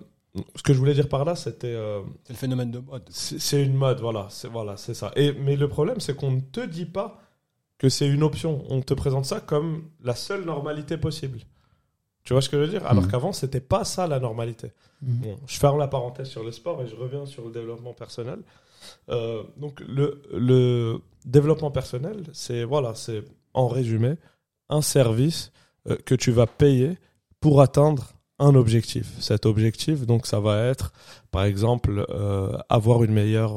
ce 0.57 0.63
que 0.63 0.73
je 0.73 0.79
voulais 0.79 0.95
dire 0.95 1.09
par 1.09 1.25
là, 1.25 1.35
c'était. 1.37 1.67
euh, 1.69 2.03
C'est 2.25 2.33
le 2.35 2.39
phénomène 2.39 2.71
de 2.71 2.79
mode. 2.79 3.03
c'est 3.11 3.39
c'est 3.41 3.63
une 3.63 3.75
mode, 3.75 4.01
voilà, 4.01 4.29
c'est 4.31 4.49
voilà, 4.49 4.77
c'est 4.77 4.95
ça. 4.95 5.11
Et 5.17 5.33
mais 5.33 5.57
le 5.57 5.69
problème, 5.69 6.01
c'est 6.01 6.15
qu'on 6.17 6.31
ne 6.31 6.41
te 6.41 6.61
dit 6.65 6.87
pas 6.87 7.21
que 7.79 7.89
c'est 7.89 8.09
une 8.09 8.23
option. 8.23 8.65
On 8.69 8.81
te 8.83 8.95
présente 8.95 9.25
ça 9.25 9.41
comme 9.41 9.85
la 10.03 10.15
seule 10.15 10.45
normalité 10.45 10.97
possible. 10.99 11.41
Tu 12.31 12.35
vois 12.35 12.43
ce 12.43 12.49
que 12.49 12.59
je 12.59 12.63
veux 12.63 12.69
dire? 12.69 12.87
Alors 12.87 13.03
Mhm. 13.03 13.11
qu'avant, 13.11 13.33
c'était 13.33 13.59
pas 13.59 13.83
ça 13.83 14.07
la 14.07 14.21
normalité. 14.21 14.71
Mhm. 15.03 15.17
Bon, 15.21 15.37
je 15.49 15.59
ferme 15.59 15.81
la 15.81 15.89
parenthèse 15.89 16.29
sur 16.29 16.45
le 16.45 16.53
sport 16.53 16.81
et 16.81 16.87
je 16.87 16.95
reviens 16.95 17.27
sur 17.27 17.45
le 17.45 17.51
développement 17.51 17.93
personnel. 17.93 18.39
Euh, 19.09 19.43
donc 19.57 19.81
le, 19.81 20.23
le 20.33 21.01
développement 21.25 21.73
personnel, 21.73 22.23
c'est 22.33 22.63
voilà, 22.63 22.95
c'est 22.95 23.25
en 23.53 23.67
résumé 23.67 24.15
un 24.69 24.81
service 24.81 25.51
euh, 25.89 25.97
que 26.07 26.15
tu 26.15 26.31
vas 26.31 26.47
payer 26.47 26.99
pour 27.41 27.61
atteindre 27.63 28.13
un 28.39 28.55
objectif. 28.55 29.09
Cet 29.19 29.45
objectif, 29.45 30.07
donc, 30.07 30.25
ça 30.29 30.39
va 30.39 30.63
être, 30.67 30.93
par 31.33 31.43
exemple, 31.43 32.07
euh, 32.11 32.57
avoir 32.69 33.03
une 33.03 33.13
meilleure 33.13 33.57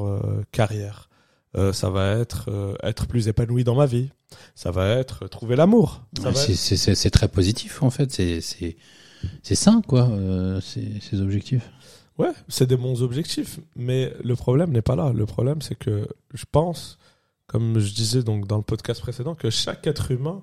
carrière. 0.51 1.10
Euh, 1.55 1.72
ça 1.74 1.89
va 1.89 2.13
être 2.17 2.45
euh, 2.50 2.74
être 2.83 3.05
plus 3.07 3.27
épanoui 3.27 3.63
dans 3.63 3.75
ma 3.75 3.86
vie. 3.86 4.10
Ça 4.55 4.72
va 4.72 4.88
être 4.89 5.27
trouver 5.27 5.55
l'amour. 5.55 6.01
C'est- 6.33 6.89
être- 6.91 7.10
très 7.12 7.27
positif 7.27 7.83
en 7.83 7.89
fait. 7.91 8.12
C'est 8.12 8.41
c'est 8.41 8.75
c'est 9.43 9.55
sain 9.55 9.81
quoi, 9.88 10.10
euh, 10.10 10.60
ces, 10.62 11.00
ces 11.00 11.22
objectifs. 11.22 11.69
Ouais, 12.17 12.31
c'est 12.48 12.67
des 12.67 12.75
bons 12.77 13.01
objectifs, 13.01 13.60
mais 13.75 14.13
le 14.24 14.36
problème 14.36 14.72
n'est 14.72 14.81
pas 14.83 14.95
là. 14.95 15.12
Le 15.13 15.25
problème, 15.25 15.62
c'est 15.62 15.75
que 15.75 16.07
je 16.33 16.45
pense, 16.51 16.98
comme 17.48 17.79
je 17.79 17.93
disais 17.93 18.22
donc 18.24 18.48
dans 18.48 18.57
le 18.57 18.63
podcast 18.63 19.01
précédent, 19.01 19.33
que 19.33 19.50
chaque 19.50 19.88
être 19.88 20.12
humain, 20.12 20.41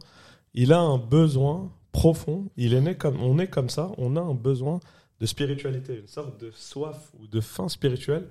il 0.55 0.73
a 0.73 0.81
un 0.81 0.99
besoin 0.99 1.71
profond. 1.93 2.47
Il 2.57 2.75
est 2.75 2.81
né 2.81 2.95
comme, 2.97 3.21
on 3.23 3.38
est 3.38 3.47
comme 3.49 3.69
ça. 3.71 3.90
On 3.99 4.17
a 4.17 4.21
un 4.21 4.35
besoin 4.35 4.81
de 5.21 5.27
spiritualité, 5.27 5.99
une 5.99 6.09
sorte 6.09 6.41
de 6.41 6.50
soif 6.55 6.97
ou 7.21 7.27
de 7.27 7.41
faim 7.41 7.69
spirituelle 7.69 8.27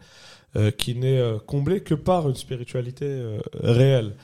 euh, 0.55 0.71
qui 0.71 0.95
n'est 0.95 1.19
euh, 1.19 1.37
comblée 1.37 1.81
que 1.81 1.93
par 1.93 2.27
une 2.27 2.35
spiritualité 2.35 3.05
euh, 3.05 3.39
réelle. 3.53 4.15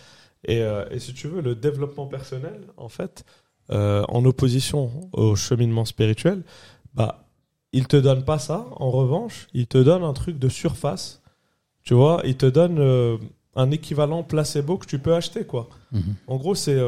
Et, 0.46 0.62
euh, 0.62 0.86
et 0.90 1.00
si 1.00 1.14
tu 1.14 1.28
veux, 1.28 1.42
le 1.42 1.54
développement 1.54 2.08
personnel, 2.08 2.62
en 2.78 2.90
fait, 2.90 3.26
en 3.68 4.24
opposition 4.26 5.10
au 5.12 5.36
cheminement 5.36 5.86
spirituel, 5.86 6.44
bah, 6.94 7.26
il 7.74 7.88
te 7.88 7.98
donne 7.98 8.24
pas 8.24 8.38
ça. 8.38 8.68
En 8.76 8.92
revanche, 8.92 9.48
il 9.56 9.66
te 9.66 9.80
donne 9.80 10.04
un 10.04 10.14
truc 10.14 10.38
de 10.38 10.50
surface. 10.50 11.24
Tu 11.82 11.96
vois, 11.96 12.22
il 12.26 12.38
te 12.38 12.46
donne 12.46 12.80
un 13.56 13.72
équivalent 13.72 14.22
placebo 14.22 14.78
que 14.78 14.86
tu 14.86 15.00
peux 15.00 15.16
acheter, 15.16 15.46
quoi. 15.46 15.68
Mhm. 15.92 16.16
En 16.28 16.38
gros, 16.38 16.54
c'est 16.54 16.80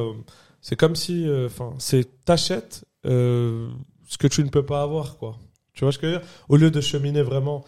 c'est 0.61 0.75
comme 0.75 0.95
si, 0.95 1.27
enfin, 1.47 1.73
c'est 1.79 2.23
t'achètes 2.25 2.85
ce 3.03 4.17
que 4.19 4.27
tu 4.27 4.43
ne 4.43 4.49
peux 4.49 4.63
pas 4.63 4.83
avoir, 4.83 5.17
quoi. 5.17 5.39
Tu 5.77 5.85
vois 5.85 5.91
ce 5.93 5.99
que 5.99 6.07
je 6.07 6.13
veux 6.15 6.19
dire? 6.19 6.27
Au 6.49 6.57
lieu 6.57 6.71
de 6.71 6.81
cheminer 6.81 7.21
vraiment, 7.21 7.63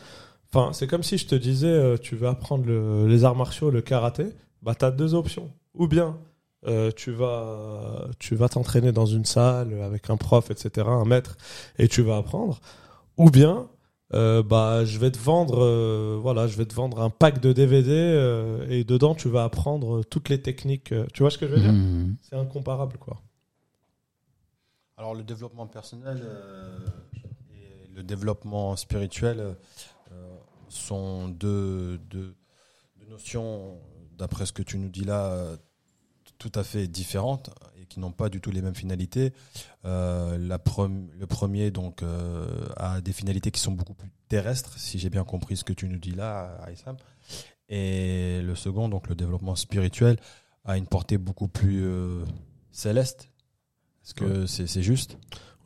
enfin, 0.51 0.73
c'est 0.73 0.87
comme 0.87 1.03
si 1.03 1.17
je 1.17 1.27
te 1.27 1.35
disais, 1.35 1.67
euh, 1.67 1.95
tu 1.97 2.15
veux 2.15 2.27
apprendre 2.27 2.65
le- 2.65 3.07
les 3.07 3.23
arts 3.23 3.35
martiaux, 3.35 3.69
le 3.69 3.81
karaté, 3.81 4.25
bah 4.63 4.73
t'as 4.75 4.91
deux 4.91 5.13
options. 5.13 5.51
Ou 5.75 5.87
bien 5.87 6.17
euh, 6.67 6.91
tu 6.93 7.11
vas 7.11 8.07
tu 8.19 8.35
vas 8.35 8.49
t'entraîner 8.49 8.91
dans 8.91 9.05
une 9.05 9.23
salle 9.25 9.79
avec 9.81 10.09
un 10.09 10.17
prof, 10.17 10.51
etc., 10.51 10.87
un 10.89 11.05
maître, 11.05 11.37
et 11.77 11.87
tu 11.87 12.01
vas 12.01 12.17
apprendre. 12.17 12.59
Ou 13.17 13.29
bien 13.29 13.67
euh, 14.15 14.41
bah 14.41 14.85
je 14.85 14.97
vais 14.97 15.11
te 15.11 15.19
vendre 15.19 15.63
euh, 15.63 16.17
voilà 16.19 16.47
je 16.47 16.57
vais 16.57 16.65
te 16.65 16.73
vendre 16.73 16.99
un 16.99 17.11
pack 17.11 17.39
de 17.41 17.53
DVD 17.53 17.91
euh, 17.91 18.65
et 18.67 18.83
dedans 18.83 19.13
tu 19.13 19.29
vas 19.29 19.43
apprendre 19.43 20.01
toutes 20.03 20.29
les 20.29 20.41
techniques 20.41 20.91
euh, 20.93 21.05
tu 21.13 21.21
vois 21.21 21.29
ce 21.29 21.37
que 21.37 21.47
je 21.47 21.53
veux 21.53 21.61
dire? 21.61 21.73
Mhm. 21.73 22.15
c'est 22.23 22.35
incomparable 22.35 22.97
quoi 22.97 23.21
Alors 24.97 25.13
le 25.13 25.23
développement 25.23 25.67
personnel 25.67 26.19
euh, 26.23 26.79
le 27.99 28.03
développement 28.03 28.77
spirituel 28.77 29.39
euh, 29.41 30.37
sont 30.69 31.27
deux, 31.27 31.97
deux- 32.09 32.33
deux 32.97 33.07
notions, 33.09 33.77
d'après 34.17 34.45
ce 34.45 34.53
que 34.53 34.63
tu 34.63 34.77
nous 34.77 34.87
dis 34.89 35.03
là, 35.03 35.57
tout 36.37 36.51
à 36.55 36.63
fait 36.63 36.87
différentes 36.87 37.49
et 37.77 37.85
qui 37.87 37.99
n'ont 37.99 38.13
pas 38.13 38.29
du 38.29 38.39
tout 38.39 38.51
les 38.51 38.61
mêmes 38.61 38.75
finalités. 38.75 39.33
Euh, 39.83 40.37
la 40.37 40.57
prom- 40.59 41.09
le 41.11 41.27
premier 41.27 41.71
donc 41.71 42.01
euh, 42.01 42.69
a 42.77 43.01
des 43.01 43.11
finalités 43.11 43.51
qui 43.51 43.59
sont 43.59 43.73
beaucoup 43.73 43.93
plus 43.93 44.11
terrestres, 44.29 44.77
si 44.79 44.97
j'ai 44.97 45.09
bien 45.09 45.25
compris 45.25 45.57
ce 45.57 45.65
que 45.65 45.73
tu 45.73 45.89
nous 45.89 45.99
dis 45.99 46.11
là, 46.15 46.55
Aïssam. 46.63 46.95
Et 47.67 48.41
le 48.41 48.55
second, 48.55 48.87
donc 48.87 49.09
le 49.09 49.15
développement 49.15 49.55
spirituel, 49.55 50.17
a 50.63 50.77
une 50.77 50.87
portée 50.87 51.17
beaucoup 51.17 51.49
plus 51.49 51.83
euh, 51.83 52.23
céleste. 52.71 53.29
Est-ce 54.05 54.13
que 54.13 54.45
c'est 54.47 54.67
c'est 54.67 54.83
juste? 54.83 55.17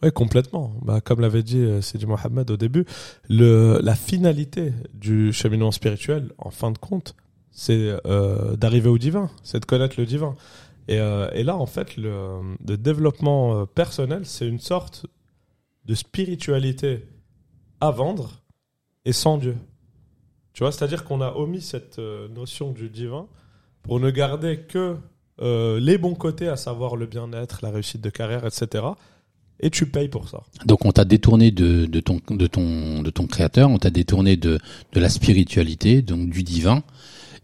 Oui, 0.03 0.12
complètement. 0.12 0.73
Bah, 0.81 1.00
comme 1.00 1.21
l'avait 1.21 1.43
dit 1.43 1.59
euh, 1.59 1.81
Sidi 1.81 2.05
Mohamed 2.05 2.51
au 2.51 2.57
début, 2.57 2.85
la 3.29 3.95
finalité 3.95 4.73
du 4.93 5.31
cheminement 5.31 5.71
spirituel, 5.71 6.31
en 6.38 6.50
fin 6.50 6.71
de 6.71 6.77
compte, 6.77 7.15
c'est 7.51 7.95
euh, 8.05 8.57
d'arriver 8.57 8.89
au 8.89 8.97
divin, 8.97 9.29
c'est 9.43 9.62
de 9.62 9.65
connaître 9.65 9.95
le 9.97 10.05
divin. 10.05 10.35
Et, 10.89 11.00
euh, 11.00 11.29
là, 11.43 11.55
en 11.55 11.65
fait, 11.65 11.95
le, 11.95 12.41
développement 12.59 13.65
personnel, 13.65 14.25
c'est 14.25 14.47
une 14.47 14.59
sorte 14.59 15.05
de 15.85 15.95
spiritualité 15.95 17.07
à 17.79 17.91
vendre 17.91 18.41
et 19.05 19.13
sans 19.13 19.38
Dieu. 19.38 19.55
Tu 20.51 20.63
vois, 20.63 20.71
c'est-à-dire 20.73 21.05
qu'on 21.05 21.21
a 21.21 21.33
omis 21.35 21.62
cette 21.62 22.00
notion 22.00 22.71
du 22.71 22.89
divin 22.89 23.27
pour 23.83 24.00
ne 24.00 24.09
garder 24.09 24.59
que 24.59 24.97
les 25.39 25.97
bons 25.97 26.15
côtés, 26.15 26.47
à 26.47 26.57
savoir 26.57 26.95
le 26.97 27.05
bien-être, 27.05 27.59
la 27.63 27.69
réussite 27.71 28.01
de 28.01 28.09
carrière, 28.09 28.45
etc. 28.45 28.83
Et 29.60 29.69
tu 29.69 29.86
payes 29.86 30.10
pour 30.10 30.27
ça. 30.29 30.41
Donc 30.65 30.83
on 30.86 30.91
t'a 30.91 31.05
détourné 31.05 31.51
de, 31.51 31.86
de 31.86 32.00
ton 32.00 32.19
de 32.29 32.48
ton 32.48 33.01
de 33.01 33.10
ton 33.10 33.27
créateur, 33.27 33.69
on 33.69 33.77
t'a 33.79 33.89
détourné 33.91 34.36
de 34.36 34.60
de 34.93 35.00
la 35.00 35.10
spiritualité, 35.10 36.01
donc 36.01 36.29
du 36.29 36.43
divin. 36.43 36.83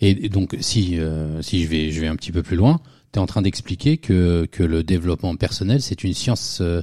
Et, 0.01 0.29
donc 0.29 0.55
si 0.59 0.97
euh, 0.99 1.41
si 1.41 1.63
je 1.63 1.67
vais 1.67 1.91
je 1.91 2.01
vais 2.01 2.07
un 2.07 2.15
petit 2.15 2.31
peu 2.31 2.43
plus 2.43 2.57
loin, 2.57 2.79
tu 3.13 3.19
es 3.19 3.21
en 3.21 3.25
train 3.25 3.41
d'expliquer 3.41 3.97
que 3.97 4.47
que 4.51 4.63
le 4.63 4.83
développement 4.83 5.35
personnel 5.35 5.81
c'est 5.81 6.03
une 6.03 6.13
science 6.13 6.59
euh, 6.61 6.81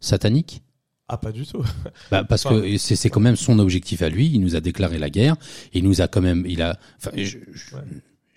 satanique? 0.00 0.62
Ah, 1.10 1.16
pas 1.16 1.32
du 1.32 1.46
tout. 1.46 1.64
Bah, 2.10 2.22
parce 2.24 2.44
Enfin, 2.44 2.60
que 2.60 2.76
c'est 2.76 2.94
c'est 2.96 3.08
quand 3.08 3.20
même 3.20 3.36
son 3.36 3.58
objectif 3.58 4.02
à 4.02 4.10
lui. 4.10 4.26
Il 4.32 4.40
nous 4.40 4.56
a 4.56 4.60
déclaré 4.60 4.98
la 4.98 5.08
guerre. 5.10 5.36
Il 5.72 5.84
nous 5.84 6.00
a 6.02 6.08
quand 6.08 6.20
même 6.20 6.44
il 6.46 6.60
a. 6.62 6.78
Enfin, 6.98 7.10
je- 7.16 7.38
je- 7.52 7.74
Ouais. 7.74 7.82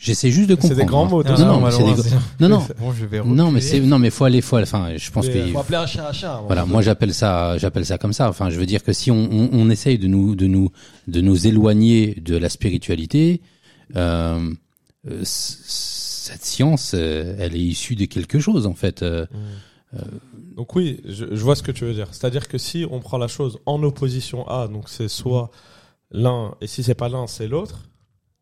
J'essaie 0.01 0.31
juste 0.31 0.49
de 0.49 0.55
C'est 0.55 0.61
comprendre. 0.61 0.81
des 0.81 0.85
grands 0.85 1.05
mots, 1.05 1.23
Non, 1.23 1.37
non, 1.37 1.51
on 1.53 1.57
mais 1.57 1.63
va 1.63 1.71
c'est 1.71 1.81
loin, 1.83 1.93
des- 1.95 2.01
c'est- 2.01 2.15
non, 2.39 2.49
non, 2.49 2.67
Bon, 2.79 2.91
je 2.91 3.05
vais 3.05 3.23
non, 3.23 3.51
mais 3.51 3.61
c'est 3.61 3.79
non, 3.79 3.99
mais 3.99 4.09
faut 4.09 4.25
aller, 4.25 4.41
faut. 4.41 4.57
Enfin, 4.57 4.97
je 4.97 5.11
pense 5.11 5.27
Mais, 5.27 5.33
que 5.33 5.47
Faut 5.53 5.59
appeler 5.59 5.77
un 5.77 5.85
chien 5.85 6.05
un 6.05 6.11
chien. 6.11 6.29
à 6.29 6.31
un 6.31 6.35
moment 6.37 6.47
Voilà, 6.47 6.65
moi 6.65 6.81
j'appelle 6.81 7.13
ça, 7.13 7.57
j'appelle 7.57 7.85
ça 7.85 7.97
comme 7.97 8.13
ça. 8.13 8.27
Enfin, 8.29 8.49
je 8.49 8.59
veux 8.59 8.65
dire 8.65 8.83
que 8.83 8.93
si 8.93 9.11
on, 9.11 9.29
on, 9.31 9.49
on 9.53 9.69
essaye 9.69 9.97
de 9.99 10.07
nous, 10.07 10.35
de 10.35 10.47
nous, 10.47 10.69
de 11.07 11.21
nous 11.21 11.47
éloigner 11.47 12.15
de 12.15 12.35
la 12.35 12.49
spiritualité, 12.49 13.41
euh, 13.95 14.49
euh, 15.09 15.21
cette 15.23 16.43
science, 16.43 16.93
euh, 16.95 17.35
elle 17.39 17.55
est 17.55 17.59
issue 17.59 17.95
de 17.95 18.05
quelque 18.05 18.39
chose 18.39 18.65
en 18.67 18.73
fait. 18.73 19.03
Euh, 19.03 19.25
Donc 20.55 20.75
oui, 20.75 21.01
je, 21.05 21.25
je 21.31 21.43
vois 21.43 21.55
ce 21.55 21.63
que 21.63 21.71
tu 21.71 21.85
veux 21.85 21.93
dire. 21.93 22.07
C'est-à-dire 22.11 22.47
que 22.47 22.57
si 22.57 22.85
on 22.89 22.99
prend 22.99 23.17
la 23.17 23.27
chose 23.27 23.59
en 23.65 23.81
opposition 23.83 24.47
à, 24.47 24.67
donc 24.67 24.85
c'est 24.89 25.07
soit 25.09 25.49
l'un, 26.11 26.55
et 26.61 26.67
si 26.67 26.83
c'est 26.83 26.95
pas 26.95 27.09
l'un, 27.09 27.27
c'est 27.27 27.47
l'autre, 27.47 27.83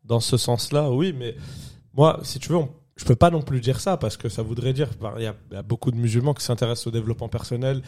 dans 0.04 0.20
ce 0.20 0.36
sens-là, 0.36 0.90
oui, 0.90 1.14
mais 1.16 1.34
moi, 1.94 2.20
si 2.22 2.38
tu 2.38 2.48
veux, 2.50 2.56
on- 2.56 2.70
je 2.96 3.04
peux 3.04 3.16
pas 3.16 3.30
non 3.30 3.42
plus 3.42 3.60
dire 3.60 3.80
ça 3.80 3.96
parce 3.96 4.16
que 4.16 4.28
ça 4.28 4.42
voudrait 4.42 4.72
dire, 4.72 4.88
il 5.16 5.22
y, 5.22 5.26
a- 5.26 5.34
il 5.50 5.54
y 5.54 5.56
a 5.56 5.62
beaucoup 5.62 5.90
de 5.90 5.96
musulmans 5.96 6.34
qui 6.34 6.44
s'intéressent 6.44 6.86
au 6.88 6.90
développement 6.90 7.28
personnel, 7.28 7.82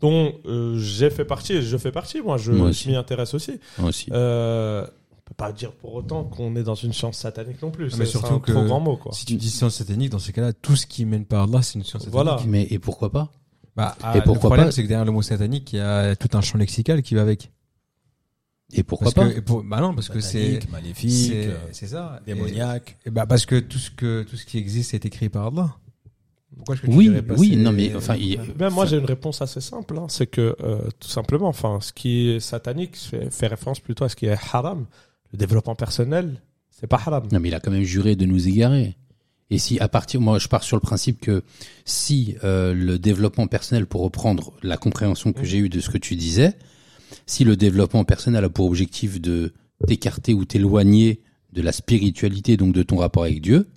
dont 0.00 0.34
euh, 0.46 0.76
j'ai 0.78 1.10
fait 1.10 1.24
partie 1.24 1.52
et 1.54 1.62
je 1.62 1.76
fais 1.76 1.92
partie, 1.92 2.20
moi, 2.20 2.36
je, 2.38 2.52
m'y 2.52 2.96
intéresse 2.96 3.34
aussi. 3.34 3.58
moi 3.78 3.88
aussi. 3.90 4.10
Euh, 4.12 4.86
on 5.12 5.16
peut 5.24 5.34
pas 5.36 5.52
dire 5.52 5.72
pour 5.72 5.94
autant 5.94 6.24
qu'on 6.24 6.54
est 6.56 6.62
dans 6.62 6.74
une 6.74 6.92
science 6.92 7.16
satanique 7.18 7.62
non 7.62 7.70
plus. 7.70 7.84
Mais 7.84 7.90
C'est 7.90 7.96
c'est 8.04 8.10
surtout 8.12 8.34
un 8.34 8.40
que- 8.40 8.52
trop 8.52 8.64
grand 8.64 8.80
mot, 8.80 8.96
quoi. 8.96 9.12
Si 9.12 9.24
tu 9.24 9.36
dis 9.36 9.48
science 9.50 9.74
satanique, 9.76 10.10
dans 10.10 10.18
ces 10.18 10.32
cas-là, 10.32 10.52
tout 10.52 10.76
ce 10.76 10.86
qui 10.86 11.04
mène 11.06 11.24
par 11.24 11.46
là, 11.46 11.62
c'est 11.62 11.74
une 11.78 11.84
science 11.84 12.02
satanique. 12.04 12.12
Voilà. 12.12 12.38
Mais 12.46 12.66
et 12.70 12.78
pourquoi 12.78 13.10
pas? 13.10 13.30
Bah, 13.76 13.96
ah, 14.02 14.12
Et 14.14 14.18
le 14.18 14.24
pourquoi 14.24 14.50
problème, 14.50 14.66
pas? 14.66 14.72
c'est 14.72 14.82
que 14.82 14.88
derrière 14.88 15.04
le 15.06 15.12
mot 15.12 15.22
satanique, 15.22 15.72
il 15.72 15.76
y 15.76 15.80
a 15.80 16.14
tout 16.14 16.28
un 16.36 16.40
champ 16.42 16.58
lexical 16.58 17.02
qui 17.02 17.14
va 17.14 17.22
avec. 17.22 17.50
Et 18.76 18.82
pourquoi 18.82 19.12
Parce 19.12 19.14
pas 19.28 19.32
que, 19.32 19.38
et 19.38 19.42
pour- 19.42 19.62
bah 19.62 19.80
non, 19.80 19.94
parce 19.94 20.08
que 20.08 20.20
c'est, 20.20 20.44
Satanique, 20.54 20.70
maléfique, 20.72 21.10
c'est, 21.10 21.46
euh, 21.46 21.56
c'est 21.72 21.86
ça. 21.88 22.20
démoniaque. 22.26 22.96
Et, 23.04 23.08
et 23.08 23.10
bah, 23.10 23.26
parce 23.26 23.46
que 23.46 23.58
tout 23.60 23.78
ce 23.78 23.90
que, 23.90 24.22
tout 24.24 24.36
ce 24.36 24.44
qui 24.44 24.58
existe 24.58 24.94
est 24.94 25.04
écrit 25.06 25.28
par 25.28 25.46
Allah. 25.46 25.76
Pourquoi 26.56 26.74
est-ce 26.76 26.82
que 26.82 26.86
tu 26.86 26.92
Oui, 26.96 27.10
oui, 27.36 27.56
non, 27.56 27.72
mais 27.72 27.94
enfin, 27.96 28.14
il- 28.16 28.38
Ben, 28.56 28.70
moi, 28.70 28.86
j'ai 28.86 28.98
une 28.98 29.04
réponse 29.04 29.42
assez 29.42 29.60
simple. 29.60 29.98
hein. 29.98 30.06
C'est 30.08 30.26
que, 30.28 30.54
euh, 30.62 30.88
tout 31.00 31.08
simplement, 31.08 31.48
enfin, 31.48 31.78
ce 31.80 31.92
qui 31.92 32.28
est 32.30 32.40
satanique 32.40 32.96
fait, 32.96 33.28
fait 33.30 33.48
référence 33.48 33.80
plutôt 33.80 34.04
à 34.04 34.08
ce 34.08 34.14
qui 34.16 34.26
est 34.26 34.36
haram. 34.54 34.86
Le 35.32 35.38
développement 35.38 35.74
personnel, 35.74 36.40
c'est 36.70 36.86
pas 36.86 36.96
haram. 37.04 37.24
Non, 37.32 37.40
mais 37.40 37.48
il 37.48 37.54
a 37.54 37.60
quand 37.60 37.72
même 37.72 37.82
juré 37.82 38.14
de 38.14 38.24
nous 38.24 38.46
égarer. 38.48 38.96
Et 39.50 39.58
si 39.58 39.78
à 39.80 39.88
partir, 39.88 40.20
moi, 40.20 40.38
je 40.38 40.46
pars 40.48 40.62
sur 40.62 40.76
le 40.76 40.80
principe 40.80 41.20
que 41.20 41.42
si 41.84 42.36
euh, 42.44 42.72
le 42.72 42.98
développement 42.98 43.46
personnel, 43.48 43.86
pour 43.86 44.02
reprendre 44.02 44.52
la 44.62 44.76
compréhension 44.76 45.32
que 45.32 45.40
Mhm. 45.40 45.44
j'ai 45.44 45.58
eue 45.58 45.68
de 45.68 45.80
ce 45.80 45.90
que 45.90 45.98
tu 45.98 46.14
disais, 46.16 46.54
si 47.26 47.44
le 47.44 47.56
développement 47.56 48.04
personnel 48.04 48.44
a 48.44 48.48
pour 48.48 48.66
objectif 48.66 49.20
de 49.20 49.52
t'écarter 49.86 50.34
ou 50.34 50.44
t'éloigner 50.44 51.22
de 51.52 51.62
la 51.62 51.72
spiritualité, 51.72 52.56
donc 52.56 52.74
de 52.74 52.82
ton 52.82 52.96
rapport 52.96 53.24
avec 53.24 53.40
Dieu, 53.40 53.68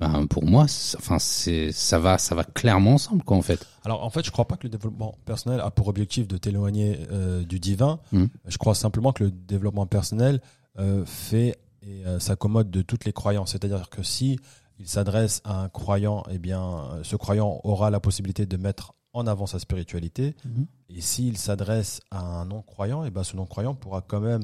ben 0.00 0.26
pour 0.26 0.44
moi, 0.44 0.64
enfin 0.98 1.18
c'est 1.18 1.70
ça 1.72 1.98
va, 1.98 2.18
ça 2.18 2.34
va 2.34 2.44
clairement 2.44 2.94
ensemble, 2.94 3.22
quoi, 3.22 3.36
en 3.36 3.42
fait. 3.42 3.66
Alors 3.84 4.02
en 4.04 4.10
fait, 4.10 4.24
je 4.24 4.30
crois 4.30 4.46
pas 4.46 4.56
que 4.56 4.64
le 4.64 4.68
développement 4.68 5.16
personnel 5.24 5.60
a 5.60 5.70
pour 5.70 5.88
objectif 5.88 6.26
de 6.26 6.36
t'éloigner 6.36 6.98
euh, 7.12 7.44
du 7.44 7.60
divin. 7.60 8.00
Mhm. 8.12 8.28
Je 8.46 8.58
crois 8.58 8.74
simplement 8.74 9.12
que 9.12 9.24
le 9.24 9.30
développement 9.30 9.86
personnel 9.86 10.40
euh, 10.78 11.04
fait 11.04 11.56
et 11.82 12.04
euh, 12.06 12.18
s'accommode 12.18 12.70
de 12.70 12.82
toutes 12.82 13.04
les 13.04 13.12
croyances. 13.12 13.52
C'est-à-dire 13.52 13.88
que 13.88 14.02
si 14.02 14.40
il 14.78 14.88
s'adresse 14.88 15.40
à 15.44 15.62
un 15.62 15.68
croyant, 15.68 16.24
eh 16.30 16.38
bien, 16.38 16.98
ce 17.02 17.14
croyant 17.14 17.60
aura 17.62 17.90
la 17.90 18.00
possibilité 18.00 18.46
de 18.46 18.56
mettre 18.56 18.94
en 19.12 19.28
avant 19.28 19.46
sa 19.46 19.60
spiritualité. 19.60 20.34
Mhm. 20.44 20.66
Et 20.96 21.00
s'il 21.00 21.36
s'adresse 21.38 22.00
à 22.10 22.20
un 22.20 22.44
non-croyant, 22.44 23.04
eh 23.04 23.10
ben, 23.10 23.24
ce 23.24 23.36
non-croyant 23.36 23.74
pourra 23.74 24.00
quand 24.00 24.20
même 24.20 24.42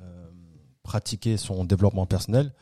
euh, 0.00 0.30
pratiquer 0.82 1.36
son 1.36 1.64
développement 1.64 2.06
personnel 2.06 2.52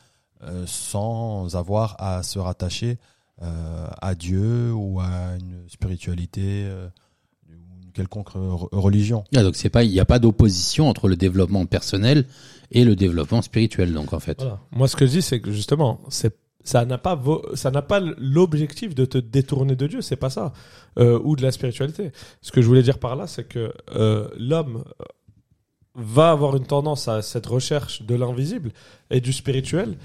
euh, 0.43 0.65
sans 0.67 1.55
avoir 1.55 1.95
à 1.99 2.21
se 2.21 2.37
rattacher 2.37 2.99
euh, 3.41 3.87
à 4.01 4.13
Dieu 4.13 4.71
ou 4.73 4.99
à 4.99 5.35
une 5.39 5.67
spiritualité, 5.67 6.65
euh, 6.65 6.87
ou 7.49 7.83
une 7.83 7.91
quelconque 7.93 8.29
re- 8.29 8.69
religion. 8.71 9.23
Ah, 9.35 9.41
donc 9.41 9.55
c'est 9.55 9.71
pas, 9.71 9.83
il 9.83 9.91
n'y 9.91 9.99
a 9.99 10.05
pas 10.05 10.19
d'opposition 10.19 10.87
entre 10.87 11.07
le 11.07 11.15
développement 11.15 11.65
personnel 11.65 12.27
et 12.69 12.83
le 12.83 12.95
développement 12.95 13.41
spirituel, 13.41 13.91
donc 13.93 14.13
en 14.13 14.19
fait. 14.19 14.39
Voilà. 14.39 14.59
Moi, 14.71 14.87
ce 14.87 14.95
que 14.95 15.07
je 15.07 15.11
dis, 15.13 15.21
c'est 15.23 15.41
que 15.41 15.51
justement, 15.51 15.99
c'est 16.09 16.35
ça 16.63 16.85
n'a 16.85 16.97
pas 16.97 17.21
ça 17.55 17.71
n'a 17.71 17.81
pas 17.81 17.99
l'objectif 17.99 18.95
de 18.95 19.05
te 19.05 19.17
détourner 19.17 19.75
de 19.75 19.87
Dieu, 19.87 20.01
c'est 20.01 20.15
pas 20.15 20.29
ça, 20.29 20.53
euh, 20.99 21.19
ou 21.23 21.35
de 21.35 21.41
la 21.41 21.51
spiritualité. 21.51 22.11
Ce 22.41 22.51
que 22.51 22.61
je 22.61 22.67
voulais 22.67 22.83
dire 22.83 22.99
par 22.99 23.15
là, 23.15 23.27
c'est 23.27 23.45
que 23.45 23.73
euh, 23.95 24.27
l'homme 24.37 24.83
euh, 25.01 25.05
va 25.95 26.31
avoir 26.31 26.55
une 26.55 26.65
tendance 26.65 27.07
à 27.07 27.21
cette 27.21 27.47
recherche 27.47 28.03
de 28.03 28.15
l'invisible 28.15 28.71
et 29.09 29.21
du 29.21 29.33
spirituel. 29.33 29.97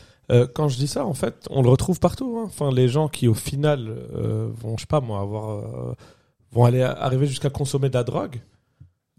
Quand 0.55 0.69
je 0.69 0.77
dis 0.77 0.89
ça, 0.89 1.07
en 1.07 1.15
fait, 1.15 1.47
on 1.51 1.63
le 1.63 1.69
retrouve 1.69 2.01
partout. 2.01 2.39
hein. 2.41 2.47
Enfin, 2.47 2.73
les 2.73 2.89
gens 2.89 3.07
qui, 3.07 3.29
au 3.29 3.35
final, 3.35 3.95
vont, 4.61 4.77
je 4.77 4.81
sais 4.81 4.89
pas 4.89 5.01
moi, 5.01 5.21
avoir, 5.21 5.95
vont 6.51 6.65
aller 6.65 6.83
arriver 6.83 7.29
jusqu'à 7.29 7.49
consommer 7.49 7.91
de 7.91 7.95
la 7.95 8.03
drogue, 8.03 8.41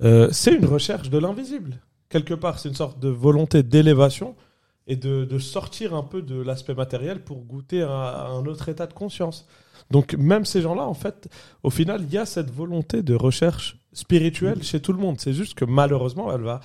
c'est 0.02 0.54
une 0.54 0.66
recherche 0.66 1.10
de 1.10 1.18
l'invisible. 1.18 1.80
Quelque 2.10 2.34
part, 2.34 2.60
c'est 2.60 2.68
une 2.68 2.76
sorte 2.76 3.00
de 3.00 3.08
volonté 3.08 3.64
d'élévation 3.64 4.36
et 4.88 4.96
de, 4.96 5.26
de 5.26 5.40
sortir 5.40 5.94
un 5.94 6.04
peu 6.04 6.22
de 6.22 6.42
l'aspect 6.42 6.74
matériel 6.74 7.24
pour 7.24 7.44
goûter 7.44 7.82
à, 7.82 7.90
à 7.90 8.28
un 8.30 8.46
autre 8.46 8.70
état 8.70 8.88
de 8.88 8.94
conscience. 8.94 9.46
Donc 9.92 10.14
même 10.16 10.46
ces 10.46 10.62
gens-là, 10.62 10.86
en 10.88 10.94
fait, 10.94 11.30
au 11.64 11.70
final, 11.70 12.02
il 12.04 12.14
y 12.14 12.18
a 12.18 12.26
cette 12.26 12.52
volonté 12.52 13.04
de 13.04 13.16
recherche 13.16 13.78
spirituelle 13.94 14.64
chez 14.64 14.80
tout 14.82 14.94
le 14.94 15.00
monde. 15.00 15.20
C'est 15.20 15.34
juste 15.34 15.54
que 15.54 15.66
malheureusement, 15.66 16.34
elle 16.34 16.42
va, 16.42 16.62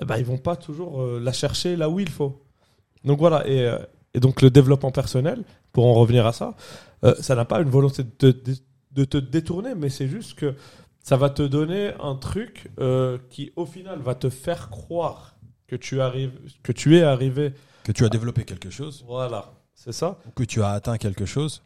eh 0.00 0.04
ben, 0.04 0.16
ils 0.16 0.24
vont 0.24 0.38
pas 0.38 0.56
toujours 0.56 1.02
euh, 1.02 1.20
la 1.20 1.32
chercher 1.32 1.76
là 1.76 1.88
où 1.90 2.00
il 2.00 2.08
faut. 2.08 2.42
Donc 3.04 3.18
voilà, 3.18 3.46
et, 3.48 3.66
euh, 3.66 3.78
et 4.14 4.20
donc 4.20 4.42
le 4.42 4.50
développement 4.50 4.90
personnel, 4.90 5.44
pour 5.72 5.86
en 5.86 5.94
revenir 5.94 6.26
à 6.26 6.32
ça, 6.32 6.54
euh, 7.04 7.14
ça 7.20 7.34
n'a 7.34 7.44
pas 7.44 7.60
une 7.60 7.70
volonté 7.70 8.04
de 8.04 8.30
te, 8.30 8.52
de 8.92 9.04
te 9.04 9.16
détourner, 9.16 9.74
mais 9.74 9.88
c'est 9.88 10.08
juste 10.08 10.34
que 10.34 10.54
ça 11.02 11.16
va 11.16 11.30
te 11.30 11.42
donner 11.42 11.92
un 12.00 12.14
truc 12.14 12.70
euh, 12.78 13.18
qui, 13.28 13.52
au 13.56 13.66
final, 13.66 13.98
va 14.00 14.14
te 14.14 14.30
faire 14.30 14.70
croire 14.70 15.36
que 15.72 15.76
tu 15.76 16.02
arrives, 16.02 16.32
que 16.62 16.72
tu 16.72 16.98
es 16.98 17.02
arrivé. 17.02 17.54
Que 17.82 17.92
tu 17.92 18.04
as 18.04 18.10
développé 18.10 18.44
quelque 18.44 18.68
chose, 18.68 19.02
Voilà, 19.08 19.52
c'est 19.74 19.92
ça, 19.92 20.18
ou 20.26 20.30
que 20.32 20.44
tu 20.44 20.62
as 20.62 20.68
atteint 20.68 20.98
quelque 20.98 21.24
chose. 21.24 21.62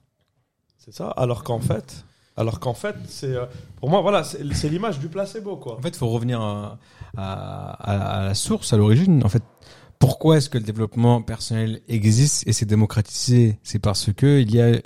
c'est 0.78 0.94
ça. 0.94 1.08
Alors 1.16 1.42
qu'en 1.42 1.58
fait, 1.58 2.04
alors 2.36 2.60
qu'en 2.60 2.72
fait, 2.74 2.94
c'est 3.08 3.34
euh, 3.34 3.46
pour 3.80 3.90
moi, 3.90 4.00
voilà, 4.02 4.22
c'est 4.22 4.68
l'image 4.68 5.00
du 5.00 5.08
placebo, 5.08 5.56
quoi. 5.56 5.76
En 5.78 5.82
fait, 5.82 5.88
il 5.88 5.96
faut 5.96 6.08
revenir 6.08 6.40
à, 6.40 6.78
à- 7.16 7.70
à- 7.72 8.18
à 8.20 8.24
la 8.26 8.34
source, 8.34 8.72
à 8.72 8.76
l'origine. 8.76 9.24
En 9.24 9.28
fait, 9.28 9.42
pourquoi 9.98 10.36
est-ce 10.36 10.48
que 10.48 10.58
le 10.58 10.64
développement 10.64 11.20
personnel 11.20 11.80
existe 11.88 12.46
et 12.46 12.52
s'est 12.52 12.64
démocratisé? 12.66 13.58
C'est 13.64 13.80
parce 13.80 14.12
que 14.12 14.40
il 14.40 14.54
y 14.54 14.60
a 14.60 14.80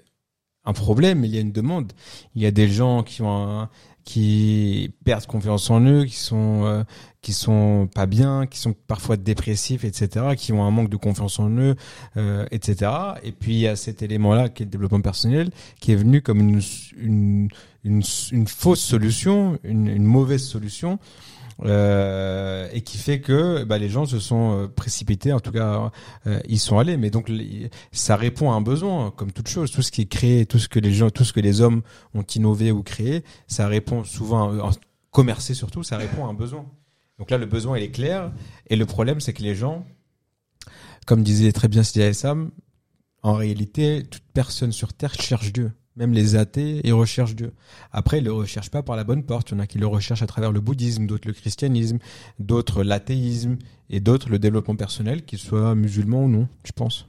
un 0.65 0.73
problème, 0.73 1.25
il 1.27 1.35
y 1.35 1.37
a 1.39 1.41
une 1.43 1.53
demande. 1.53 1.93
Il 2.35 2.41
y 2.43 2.47
a 2.47 2.51
des 2.51 2.69
gens 2.69 3.03
qui 3.03 3.21
ont 3.21 3.61
un- 3.61 3.69
qui 4.05 4.93
perdent 5.05 5.27
confiance 5.27 5.71
en 5.71 5.81
eux, 5.81 6.05
qui 6.05 6.17
sont 6.17 6.65
euh, 6.65 6.85
qui 7.23 7.33
sont 7.33 7.89
pas 7.95 8.07
bien, 8.07 8.47
qui 8.47 8.59
sont 8.59 8.75
parfois 8.87 9.17
dépressifs, 9.17 9.85
etc., 9.85 10.35
qui 10.37 10.53
ont 10.53 10.65
un 10.65 10.71
manque 10.71 10.89
de 10.89 10.97
confiance 10.97 11.39
en 11.39 11.51
eux, 11.51 11.77
euh, 12.17 12.47
etc. 12.51 12.91
Et 13.23 13.33
puis 13.33 13.53
il 13.53 13.61
y 13.61 13.69
a 13.69 13.77
cet 13.77 14.03
élément-là 14.03 14.49
qui 14.49 14.63
est 14.63 14.67
le 14.67 14.71
développement 14.71 15.01
personnel, 15.01 15.51
qui 15.81 15.93
est 15.93 15.97
venu 15.97 16.23
comme 16.23 16.41
une 16.41 16.61
une 16.97 17.49
une, 17.85 18.47
fausse 18.47 18.81
solution, 18.81 19.59
une, 19.65 19.89
une 19.89 20.05
mauvaise 20.05 20.45
solution, 20.45 20.99
euh, 21.65 22.69
et 22.73 22.81
qui 22.83 22.97
fait 22.99 23.21
que 23.21 23.65
bah, 23.65 23.79
les 23.79 23.89
gens 23.89 24.07
se 24.07 24.19
sont 24.19 24.59
euh, 24.65 24.69
précipités, 24.69 25.33
en 25.33 25.41
tout 25.41 25.53
cas 25.53 25.91
euh, 26.27 26.41
ils 26.49 26.59
sont 26.59 26.79
allés. 26.79 26.97
Mais 26.97 27.11
donc 27.11 27.31
ça 27.93 28.17
répond 28.17 28.51
à 28.51 28.55
un 28.55 28.61
besoin, 28.61 29.11
comme 29.11 29.33
toute 29.33 29.49
chose, 29.49 29.71
tout 29.71 29.83
ce 29.83 29.91
qui 29.93 30.03
est 30.03 30.07
créé, 30.07 30.47
tout 30.47 30.59
ce 30.59 30.69
que 30.69 30.79
les 30.79 30.93
gens, 30.93 31.11
tout 31.11 31.25
ce 31.25 31.33
que 31.33 31.41
les 31.41 31.61
hommes 31.61 31.83
ont 32.15 32.23
innové 32.23 32.71
ou 32.73 32.83
créé, 32.83 33.25
ça 33.47 33.67
répond 33.69 34.05
souvent, 34.05 34.53
à- 34.59 34.63
en 34.69 34.71
commercé 35.11 35.55
surtout, 35.55 35.83
ça 35.83 35.97
répond 35.97 36.27
à 36.27 36.29
un 36.31 36.35
besoin. 36.35 36.65
Donc 37.19 37.31
là 37.31 37.37
le 37.39 37.47
besoin 37.47 37.77
il 37.79 37.85
est 37.85 37.91
clair, 37.91 38.33
et 38.69 38.77
le 38.77 38.87
problème 38.87 39.21
c'est 39.21 39.33
que 39.33 39.43
les 39.43 39.55
gens, 39.55 39.85
comme 41.07 41.23
disait 41.23 41.53
très 41.53 41.69
bien 41.69 41.83
Sidi 41.83 42.15
Sam, 42.15 42.51
en 43.23 43.35
réalité 43.35 44.05
toute 44.11 44.23
personne 44.33 44.73
sur 44.73 44.93
terre 44.95 45.15
cherche 45.15 45.53
Dieu. 45.53 45.73
Même 46.01 46.13
les 46.15 46.35
athées, 46.35 46.81
ils 46.83 46.93
recherchent 46.95 47.37
Dieu. 47.37 47.53
Après, 47.93 48.19
ils 48.19 48.25
le 48.25 48.33
recherchent 48.33 48.71
pas 48.71 48.83
par 48.83 48.97
la 48.97 49.05
bonne 49.05 49.23
porte. 49.23 49.51
Il 49.51 49.55
y 49.55 49.57
en 49.59 49.61
a 49.61 49.67
qui 49.67 49.79
le 49.79 49.87
recherchent 49.87 50.23
à 50.23 50.27
travers 50.27 50.51
le 50.51 50.61
bouddhisme, 50.61 51.07
d'autres 51.07 51.29
le 51.29 51.35
christianisme, 51.35 51.99
d'autres 52.39 52.83
l'athéisme 52.83 53.59
et 53.91 54.01
d'autres 54.01 54.31
le 54.31 54.39
développement 54.39 54.77
personnel, 54.77 55.25
qu'ils 55.25 55.39
soient 55.39 55.75
musulmans 55.75 56.25
ou 56.25 56.29
non, 56.29 56.49
je 56.65 56.73
pense. 56.73 57.07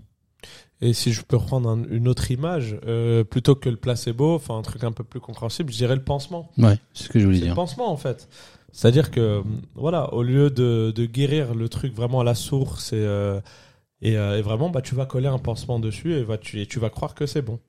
Et 0.82 0.94
si 0.94 1.14
je 1.14 1.22
peux 1.22 1.38
prendre 1.38 1.70
un- 1.70 1.84
une 1.90 2.08
autre 2.08 2.32
image, 2.32 2.76
euh, 2.86 3.24
plutôt 3.24 3.56
que 3.56 3.70
le 3.70 3.78
placebo, 3.78 4.36
enfin 4.36 4.58
un 4.58 4.62
truc 4.64 4.84
un 4.84 4.92
peu 4.92 5.04
plus 5.04 5.20
compréhensible, 5.20 5.72
je 5.72 5.78
dirais 5.78 5.96
le 5.96 6.04
pansement. 6.04 6.52
Ouais, 6.58 6.78
c'est 6.94 7.04
ce 7.06 7.10
que 7.10 7.20
je 7.20 7.26
voulais 7.26 7.38
C'est 7.38 7.42
le 7.46 7.48
dire. 7.50 7.56
pansement 7.56 7.90
en 7.92 7.98
fait. 7.98 8.28
C'est-à-dire 8.74 9.10
que 9.12 9.42
voilà, 9.76 10.14
au 10.14 10.24
lieu 10.24 10.50
de, 10.50 10.92
de 10.96 11.06
guérir 11.06 11.54
le 11.56 11.70
truc 11.70 11.94
vraiment 11.94 12.22
à 12.22 12.24
la 12.24 12.36
source 12.36 12.94
et, 12.94 12.96
euh, 12.98 13.40
et, 14.02 14.18
euh, 14.18 14.38
et 14.38 14.42
vraiment, 14.42 14.70
bah 14.70 14.82
tu 14.82 14.96
vas 14.96 15.06
coller 15.06 15.28
un 15.28 15.38
pansement 15.40 15.80
dessus 15.80 16.14
et, 16.16 16.24
va, 16.24 16.38
tu, 16.38 16.60
et 16.60 16.66
tu 16.66 16.80
vas 16.80 16.90
croire 16.90 17.14
que 17.14 17.26
c'est 17.28 17.42
bon. 17.44 17.60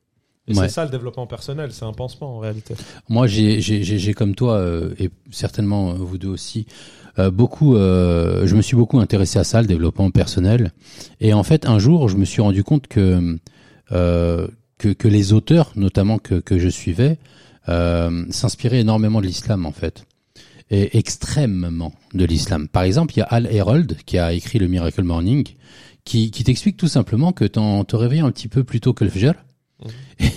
Et 0.48 0.55
Ouais. 0.55 0.66
c'est 0.68 0.74
ça 0.74 0.85
le 0.85 0.90
développement 0.90 1.26
personnel, 1.26 1.70
c'est 1.72 1.85
un 1.85 1.92
pansement 1.92 2.37
en 2.37 2.38
réalité. 2.40 2.74
Moi, 3.09 3.26
j'ai, 3.28 4.14
comme 4.14 4.35
toi 4.35 4.57
euh, 4.57 4.92
et 4.98 5.09
certainement 5.31 5.90
euh, 5.90 5.94
vous 5.94 6.18
deux 6.18 6.28
aussi, 6.28 6.66
euh, 7.18 7.31
beaucoup. 7.31 7.76
euh, 7.76 8.44
je 8.46 8.57
me 8.57 8.62
suis 8.62 8.74
beaucoup 8.76 8.98
intéressé 8.98 9.38
à 9.38 9.44
ça, 9.44 9.61
le 9.62 9.68
développement 9.68 10.11
personnel. 10.11 10.72
Et 11.20 11.33
en 11.33 11.44
fait, 11.44 11.64
un 11.66 11.78
jour, 11.78 12.09
je 12.09 12.16
me 12.16 12.24
suis 12.24 12.42
rendu 12.42 12.64
compte 12.64 12.88
que 12.88 13.38
euh, 13.92 14.48
que, 14.78 14.88
que 14.88 15.07
les 15.07 15.33
auteurs, 15.33 15.70
notamment 15.76 16.18
que 16.18 16.35
que 16.40 16.59
je 16.59 16.68
suivais, 16.68 17.18
euh, 17.68 18.24
s'inspiraient 18.31 18.81
énormément 18.81 19.20
de 19.20 19.26
l'islam 19.26 19.64
en 19.64 19.72
fait. 19.72 20.05
Et 20.70 20.96
extrêmement 20.98 21.92
de 22.14 22.24
l'islam. 22.24 22.66
Par 22.66 22.83
exemple, 22.83 23.12
il 23.14 23.18
y 23.18 23.22
a 23.22 23.26
Al 23.26 23.46
Herold 23.46 23.98
qui 24.07 24.18
a 24.18 24.33
écrit 24.33 24.59
le 24.59 24.66
Miracle 24.68 25.02
Morning, 25.05 25.46
qui, 26.05 26.31
qui 26.33 26.42
t'explique 26.44 26.78
tout 26.78 26.88
simplement 26.88 27.31
que 27.33 27.44
t'en 27.44 27.85
te 27.85 27.94
réveilles 27.94 28.20
un 28.20 28.31
petit 28.33 28.48
peu 28.48 28.64
plus 28.64 28.81
tôt 28.81 28.92
que 28.94 29.05
le 29.05 29.11
Fajr. 29.11 29.35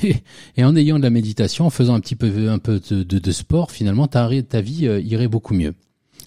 Et, 0.03 0.15
et 0.58 0.63
en 0.63 0.75
ayant 0.75 0.97
de 0.97 1.03
la 1.03 1.10
méditation, 1.10 1.65
en 1.65 1.69
faisant 1.69 1.95
un 1.95 1.99
petit 1.99 2.15
peu 2.15 2.49
un 2.49 2.60
peu 2.60 2.79
de, 2.89 3.03
de, 3.03 3.19
de 3.19 3.31
sport, 3.31 3.71
finalement, 3.71 4.08
ta, 4.08 4.29
ta 4.43 4.62
vie 4.62 4.88
euh, 4.88 4.99
irait 5.01 5.27
beaucoup 5.27 5.53
mieux. 5.53 5.73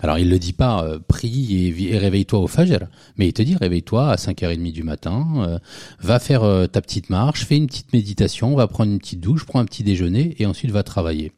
Alors, 0.01 0.19
il 0.19 0.31
le 0.31 0.39
dit 0.39 0.53
pas, 0.53 0.85
euh, 0.85 0.99
prie 1.01 1.75
et, 1.91 1.99
réveille-toi 1.99 2.39
au 2.39 2.47
Fajr, 2.47 2.87
mais 3.17 3.27
il 3.29 3.33
te 3.33 3.43
dit, 3.43 3.57
réveille-toi 3.57 4.11
à 4.11 4.17
5h30 4.17 4.73
du 4.73 4.85
matin, 4.85 5.27
euh, 5.39 5.59
va 6.01 6.21
faire 6.21 6.45
euh, 6.45 6.67
ta 6.67 6.81
petite 6.81 7.11
marche, 7.11 7.45
fais 7.45 7.57
une 7.57 7.67
petite 7.67 7.93
méditation, 7.93 8.55
va 8.55 8.69
prendre 8.69 8.93
une 8.93 8.99
petite 8.99 9.21
douche, 9.21 9.45
prends 9.45 9.59
un 9.59 9.65
petit 9.65 9.83
déjeuner 9.83 10.37
et 10.39 10.47
ensuite 10.47 10.71
va 10.71 10.85
travailler. 10.85 11.33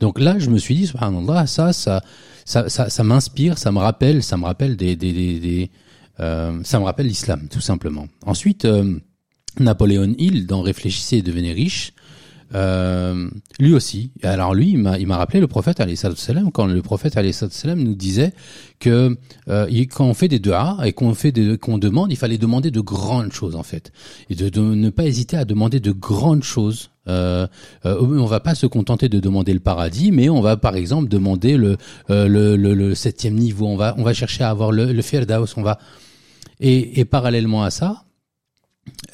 Donc 0.00 0.18
là, 0.18 0.38
je 0.38 0.50
me 0.50 0.58
suis 0.58 0.74
dit, 0.74 0.86
ça, 0.86 1.46
ça, 1.46 1.72
ça, 1.72 2.68
ça, 2.68 2.90
ça 2.90 3.04
m'inspire, 3.04 3.58
ça 3.58 3.70
me 3.70 3.78
rappelle, 3.78 4.22
ça 4.22 4.36
me 4.36 4.44
rappelle 4.44 4.76
des, 4.76 4.96
des, 4.96 5.12
des, 5.12 5.38
des, 5.38 5.70
euh, 6.20 6.60
ça 6.64 6.80
me 6.80 6.84
rappelle 6.84 7.06
l'islam, 7.06 7.48
tout 7.48 7.60
simplement. 7.60 8.08
Ensuite, 8.26 8.66
Napoléon 9.60 10.14
Hill, 10.18 10.46
dans 10.46 10.62
Réfléchissez 10.62 11.18
et 11.18 11.22
devenez 11.22 11.52
riche, 11.52 11.92
euh, 12.54 13.28
lui 13.60 13.74
aussi. 13.74 14.10
Alors 14.22 14.54
lui, 14.54 14.70
il 14.70 14.78
m'a, 14.78 14.98
il 14.98 15.06
m'a 15.06 15.18
rappelé 15.18 15.38
le 15.40 15.46
prophète 15.48 15.80
wassalam, 15.80 16.50
quand 16.50 16.66
le 16.66 16.80
prophète 16.80 17.14
wassalam 17.14 17.82
nous 17.82 17.94
disait 17.94 18.32
que 18.80 19.16
euh, 19.48 19.66
il- 19.70 19.86
quand 19.88 20.06
on 20.06 20.14
fait 20.14 20.28
des 20.28 20.38
du'a 20.38 20.78
et 20.84 20.92
qu'on 20.94 21.12
fait 21.14 21.32
qu'on 21.58 21.76
demande, 21.76 22.10
il 22.10 22.16
fallait 22.16 22.38
demander 22.38 22.70
de 22.70 22.80
grandes 22.80 23.32
choses 23.32 23.54
en 23.54 23.62
fait, 23.62 23.92
et 24.30 24.34
de, 24.34 24.48
de 24.48 24.60
ne 24.60 24.88
pas 24.90 25.04
hésiter 25.04 25.36
à 25.36 25.44
demander 25.44 25.78
de 25.80 25.92
grandes 25.92 26.42
choses. 26.42 26.90
Euh, 27.06 27.46
euh, 27.86 27.96
on 28.00 28.26
va 28.26 28.40
pas 28.40 28.54
se 28.54 28.66
contenter 28.66 29.08
de 29.10 29.18
demander 29.20 29.52
le 29.54 29.60
paradis, 29.60 30.10
mais 30.12 30.28
on 30.30 30.40
va 30.42 30.56
par 30.56 30.74
exemple 30.76 31.08
demander 31.08 31.56
le 31.56 31.76
euh, 32.10 32.28
le, 32.28 32.56
le, 32.56 32.74
le 32.74 32.94
septième 32.94 33.34
niveau. 33.34 33.66
On 33.66 33.76
va 33.76 33.94
on 33.98 34.02
va 34.04 34.14
chercher 34.14 34.44
à 34.44 34.50
avoir 34.50 34.72
le, 34.72 34.92
le 34.92 35.02
firdaus. 35.02 35.54
On 35.56 35.62
va 35.62 35.78
et, 36.60 37.00
et 37.00 37.04
parallèlement 37.04 37.62
à 37.62 37.70
ça, 37.70 38.04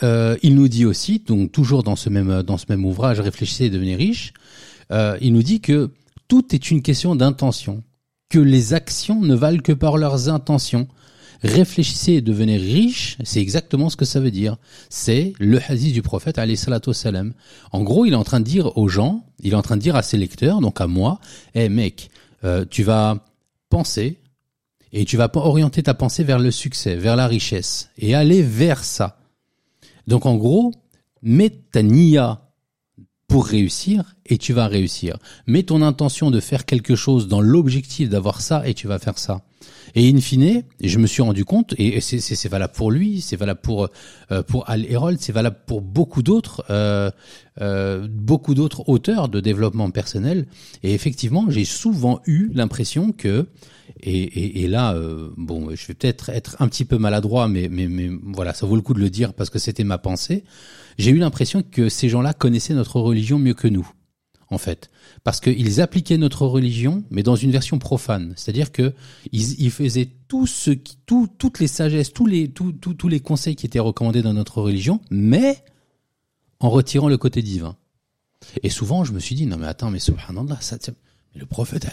euh, 0.02 0.36
il 0.42 0.54
nous 0.54 0.68
dit 0.68 0.84
aussi, 0.84 1.22
donc 1.26 1.52
toujours 1.52 1.82
dans 1.82 1.96
ce 1.96 2.08
même 2.10 2.84
ouvrage, 2.84 3.20
réfléchissez 3.20 3.66
et 3.66 3.70
devenez 3.70 3.96
riche. 3.96 4.32
euh, 4.90 5.16
il 5.20 5.32
nous 5.32 5.42
dit 5.42 5.60
que 5.60 5.90
tout 6.28 6.54
est 6.54 6.70
une 6.70 6.82
question 6.82 7.16
d'intention, 7.16 7.82
que 8.28 8.38
les 8.38 8.74
actions 8.74 9.20
ne 9.20 9.34
valent 9.34 9.62
que 9.62 9.72
par 9.72 9.96
leurs 9.96 10.28
intentions. 10.28 10.88
Réfléchissez 11.42 12.12
et 12.14 12.20
devenez 12.22 12.56
riche, 12.56 13.18
c'est 13.22 13.40
exactement 13.40 13.90
ce 13.90 13.96
que 13.96 14.06
ça 14.06 14.18
veut 14.18 14.30
dire. 14.30 14.56
C'est 14.88 15.34
le 15.38 15.60
hadith 15.60 15.92
du 15.92 16.00
prophète 16.00 16.38
alayhi 16.38 16.56
salatu 16.56 16.88
wassalam. 16.88 17.34
En 17.70 17.82
gros, 17.82 18.06
il 18.06 18.14
est 18.14 18.16
en 18.16 18.24
train 18.24 18.40
de 18.40 18.46
dire 18.46 18.78
aux 18.78 18.88
gens, 18.88 19.26
il 19.42 19.52
est 19.52 19.56
en 19.56 19.62
train 19.62 19.76
de 19.76 19.82
dire 19.82 19.94
à 19.94 20.02
ses 20.02 20.16
lecteurs, 20.16 20.60
donc 20.60 20.80
à 20.80 20.86
moi, 20.86 21.20
eh 21.54 21.68
mec, 21.68 22.08
euh, 22.44 22.64
tu 22.68 22.82
vas 22.82 23.18
penser 23.68 24.18
et 24.92 25.04
tu 25.04 25.18
vas 25.18 25.30
orienter 25.34 25.82
ta 25.82 25.92
pensée 25.92 26.24
vers 26.24 26.38
le 26.38 26.50
succès, 26.50 26.96
vers 26.96 27.16
la 27.16 27.26
richesse 27.26 27.90
et 27.98 28.14
aller 28.14 28.42
vers 28.42 28.82
ça. 28.82 29.18
Donc 30.06 30.26
en 30.26 30.36
gros, 30.36 30.72
mets 31.22 31.50
ta 31.50 31.82
niya 31.82 32.50
pour 33.26 33.46
réussir 33.46 34.16
et 34.26 34.38
tu 34.38 34.52
vas 34.52 34.66
réussir. 34.66 35.16
Mets 35.46 35.64
ton 35.64 35.82
intention 35.82 36.30
de 36.30 36.40
faire 36.40 36.64
quelque 36.64 36.94
chose 36.96 37.28
dans 37.28 37.40
l'objectif 37.40 38.08
d'avoir 38.08 38.40
ça 38.40 38.66
et 38.66 38.74
tu 38.74 38.86
vas 38.86 38.98
faire 38.98 39.18
ça. 39.18 39.42
Et 39.94 40.08
in 40.10 40.20
fine, 40.20 40.62
je 40.82 40.98
me 40.98 41.06
suis 41.06 41.22
rendu 41.22 41.44
compte, 41.44 41.74
et 41.78 42.00
c'est- 42.00 42.48
valable 42.48 42.72
pour 42.74 42.90
lui, 42.90 43.20
c'est 43.20 43.36
valable 43.36 43.60
pour 43.62 43.88
euh, 44.32 44.42
pour 44.42 44.68
Al 44.68 44.84
Herold, 44.90 45.18
c'est 45.20 45.32
valable 45.32 45.58
pour 45.66 45.80
beaucoup 45.82 46.22
d'autres 46.22 46.64
euh, 46.70 47.10
euh, 47.60 48.06
beaucoup 48.10 48.54
d'autres 48.54 48.88
auteurs 48.88 49.28
de 49.28 49.40
développement 49.40 49.90
personnel. 49.90 50.46
Et 50.82 50.92
effectivement, 50.94 51.48
j'ai 51.48 51.64
souvent 51.64 52.20
eu 52.26 52.50
l'impression 52.54 53.12
que 53.12 53.46
et, 54.02 54.22
et, 54.22 54.64
et 54.64 54.68
là, 54.68 54.94
euh, 54.94 55.30
bon, 55.36 55.70
je 55.74 55.86
vais 55.86 55.94
peut-être 55.94 56.30
être 56.30 56.56
un 56.60 56.68
petit 56.68 56.84
peu 56.84 56.98
maladroit, 56.98 57.48
mais, 57.48 57.68
mais, 57.70 57.86
mais 57.86 58.10
voilà, 58.22 58.52
ça 58.54 58.66
vaut 58.66 58.76
le 58.76 58.82
coup 58.82 58.94
de 58.94 59.00
le 59.00 59.10
dire 59.10 59.32
parce 59.34 59.50
que 59.50 59.58
c'était 59.58 59.84
ma 59.84 59.98
pensée. 59.98 60.44
J'ai 60.98 61.10
eu 61.10 61.18
l'impression 61.18 61.62
que 61.62 61.88
ces 61.88 62.08
gens-là 62.08 62.32
connaissaient 62.34 62.74
notre 62.74 63.00
religion 63.00 63.38
mieux 63.38 63.54
que 63.54 63.68
nous, 63.68 63.88
en 64.50 64.58
fait, 64.58 64.90
parce 65.22 65.40
qu'ils 65.40 65.80
appliquaient 65.80 66.18
notre 66.18 66.46
religion, 66.46 67.04
mais 67.10 67.22
dans 67.22 67.36
une 67.36 67.50
version 67.50 67.78
profane. 67.78 68.34
C'est-à-dire 68.36 68.72
que 68.72 68.94
ils, 69.32 69.60
ils 69.60 69.70
faisaient 69.70 70.10
tout 70.28 70.46
ce 70.46 70.70
qui, 70.70 70.98
tout, 71.06 71.28
toutes 71.38 71.60
les 71.60 71.66
sagesses, 71.66 72.12
tous 72.12 72.26
les, 72.26 72.48
tous 72.48 73.08
les 73.08 73.20
conseils 73.20 73.56
qui 73.56 73.66
étaient 73.66 73.78
recommandés 73.78 74.22
dans 74.22 74.34
notre 74.34 74.60
religion, 74.60 75.00
mais 75.10 75.64
en 76.60 76.70
retirant 76.70 77.08
le 77.08 77.18
côté 77.18 77.42
divin. 77.42 77.76
Et 78.62 78.70
souvent, 78.70 79.04
je 79.04 79.12
me 79.12 79.20
suis 79.20 79.34
dit, 79.34 79.46
non 79.46 79.56
mais 79.56 79.66
attends, 79.66 79.90
mais 79.90 79.98
subhanallah, 79.98 80.58
ça, 80.60 80.78
le 81.34 81.46
prophète 81.46 81.86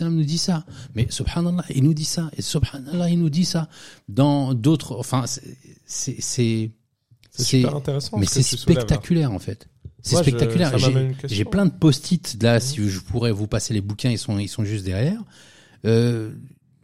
nous 0.00 0.24
dit 0.24 0.38
ça. 0.38 0.64
Mais 0.94 1.06
subhanallah, 1.10 1.64
il 1.74 1.84
nous 1.84 1.94
dit 1.94 2.04
ça. 2.04 2.30
Et 2.36 2.42
subhanallah, 2.42 3.10
il 3.10 3.18
nous 3.18 3.30
dit 3.30 3.44
ça. 3.44 3.68
Dans 4.08 4.54
d'autres, 4.54 4.96
enfin, 4.96 5.24
c'est, 5.26 6.16
c'est, 6.20 6.70
super 7.36 7.76
intéressant. 7.76 8.18
mais 8.18 8.26
c'est 8.26 8.40
là. 8.40 8.58
spectaculaire 8.58 9.32
en 9.32 9.38
fait. 9.38 9.68
C'est 10.06 10.16
spectaculaire. 10.16 10.72
J'ai- 11.24 11.44
plein 11.44 11.66
de 11.66 11.70
post-it 11.72 12.42
là. 12.42 12.60
Si 12.60 12.88
je 12.88 13.00
pourrais 13.00 13.32
vous 13.32 13.46
passer 13.46 13.74
les 13.74 13.80
bouquins, 13.80 14.10
ils 14.10 14.18
sont 14.18 14.38
ils 14.38 14.48
sont 14.48 14.64
juste 14.64 14.84
derrière. 14.84 15.20
Euh, 15.84 16.30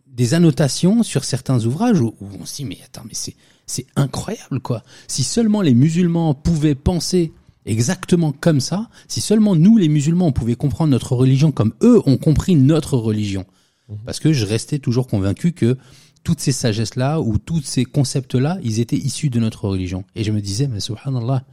des 0.07 0.35
annotations 0.35 1.03
sur 1.03 1.25
certains 1.25 1.65
ouvrages 1.65 2.01
où, 2.01 2.15
où 2.21 2.27
on 2.41 2.45
se 2.45 2.57
dit 2.57 2.65
mais 2.65 2.79
attends 2.85 3.03
mais 3.05 3.15
c'est 3.15 3.35
c'est 3.67 3.87
incroyable 3.97 4.61
quoi. 4.61 4.83
Si 5.09 5.23
seulement 5.25 5.63
les 5.63 5.73
musulmans 5.75 6.35
pouvaient 6.35 6.75
penser 6.75 7.33
exactement 7.65 8.33
comme 8.33 8.61
ça, 8.61 8.89
si 9.09 9.21
seulement 9.21 9.55
nous 9.57 9.79
les 9.79 9.89
musulmans 9.89 10.27
on 10.27 10.33
pouvait 10.33 10.57
comprendre 10.57 10.91
notre 10.91 11.15
religion 11.15 11.53
comme 11.53 11.73
eux 11.83 12.01
ont 12.07 12.17
compris 12.19 12.57
notre 12.57 12.97
religion. 12.99 13.47
Mhm. 13.89 13.99
Parce 14.05 14.21
que 14.21 14.33
je 14.33 14.45
restais 14.45 14.79
toujours 14.79 15.07
convaincu 15.07 15.53
que 15.53 15.79
toutes 16.25 16.41
ces 16.41 16.53
sagesses 16.53 16.97
là 16.97 17.21
ou 17.21 17.39
tous 17.39 17.63
ces 17.63 17.85
concepts 17.85 18.35
là, 18.35 18.59
ils 18.63 18.81
étaient 18.81 18.97
issus 18.97 19.31
de 19.31 19.41
notre 19.41 19.65
religion. 19.67 20.05
Et 20.15 20.25
je 20.25 20.33
me 20.33 20.41
disais 20.41 20.69
mais 20.69 20.81
subhanallah, 20.81 21.45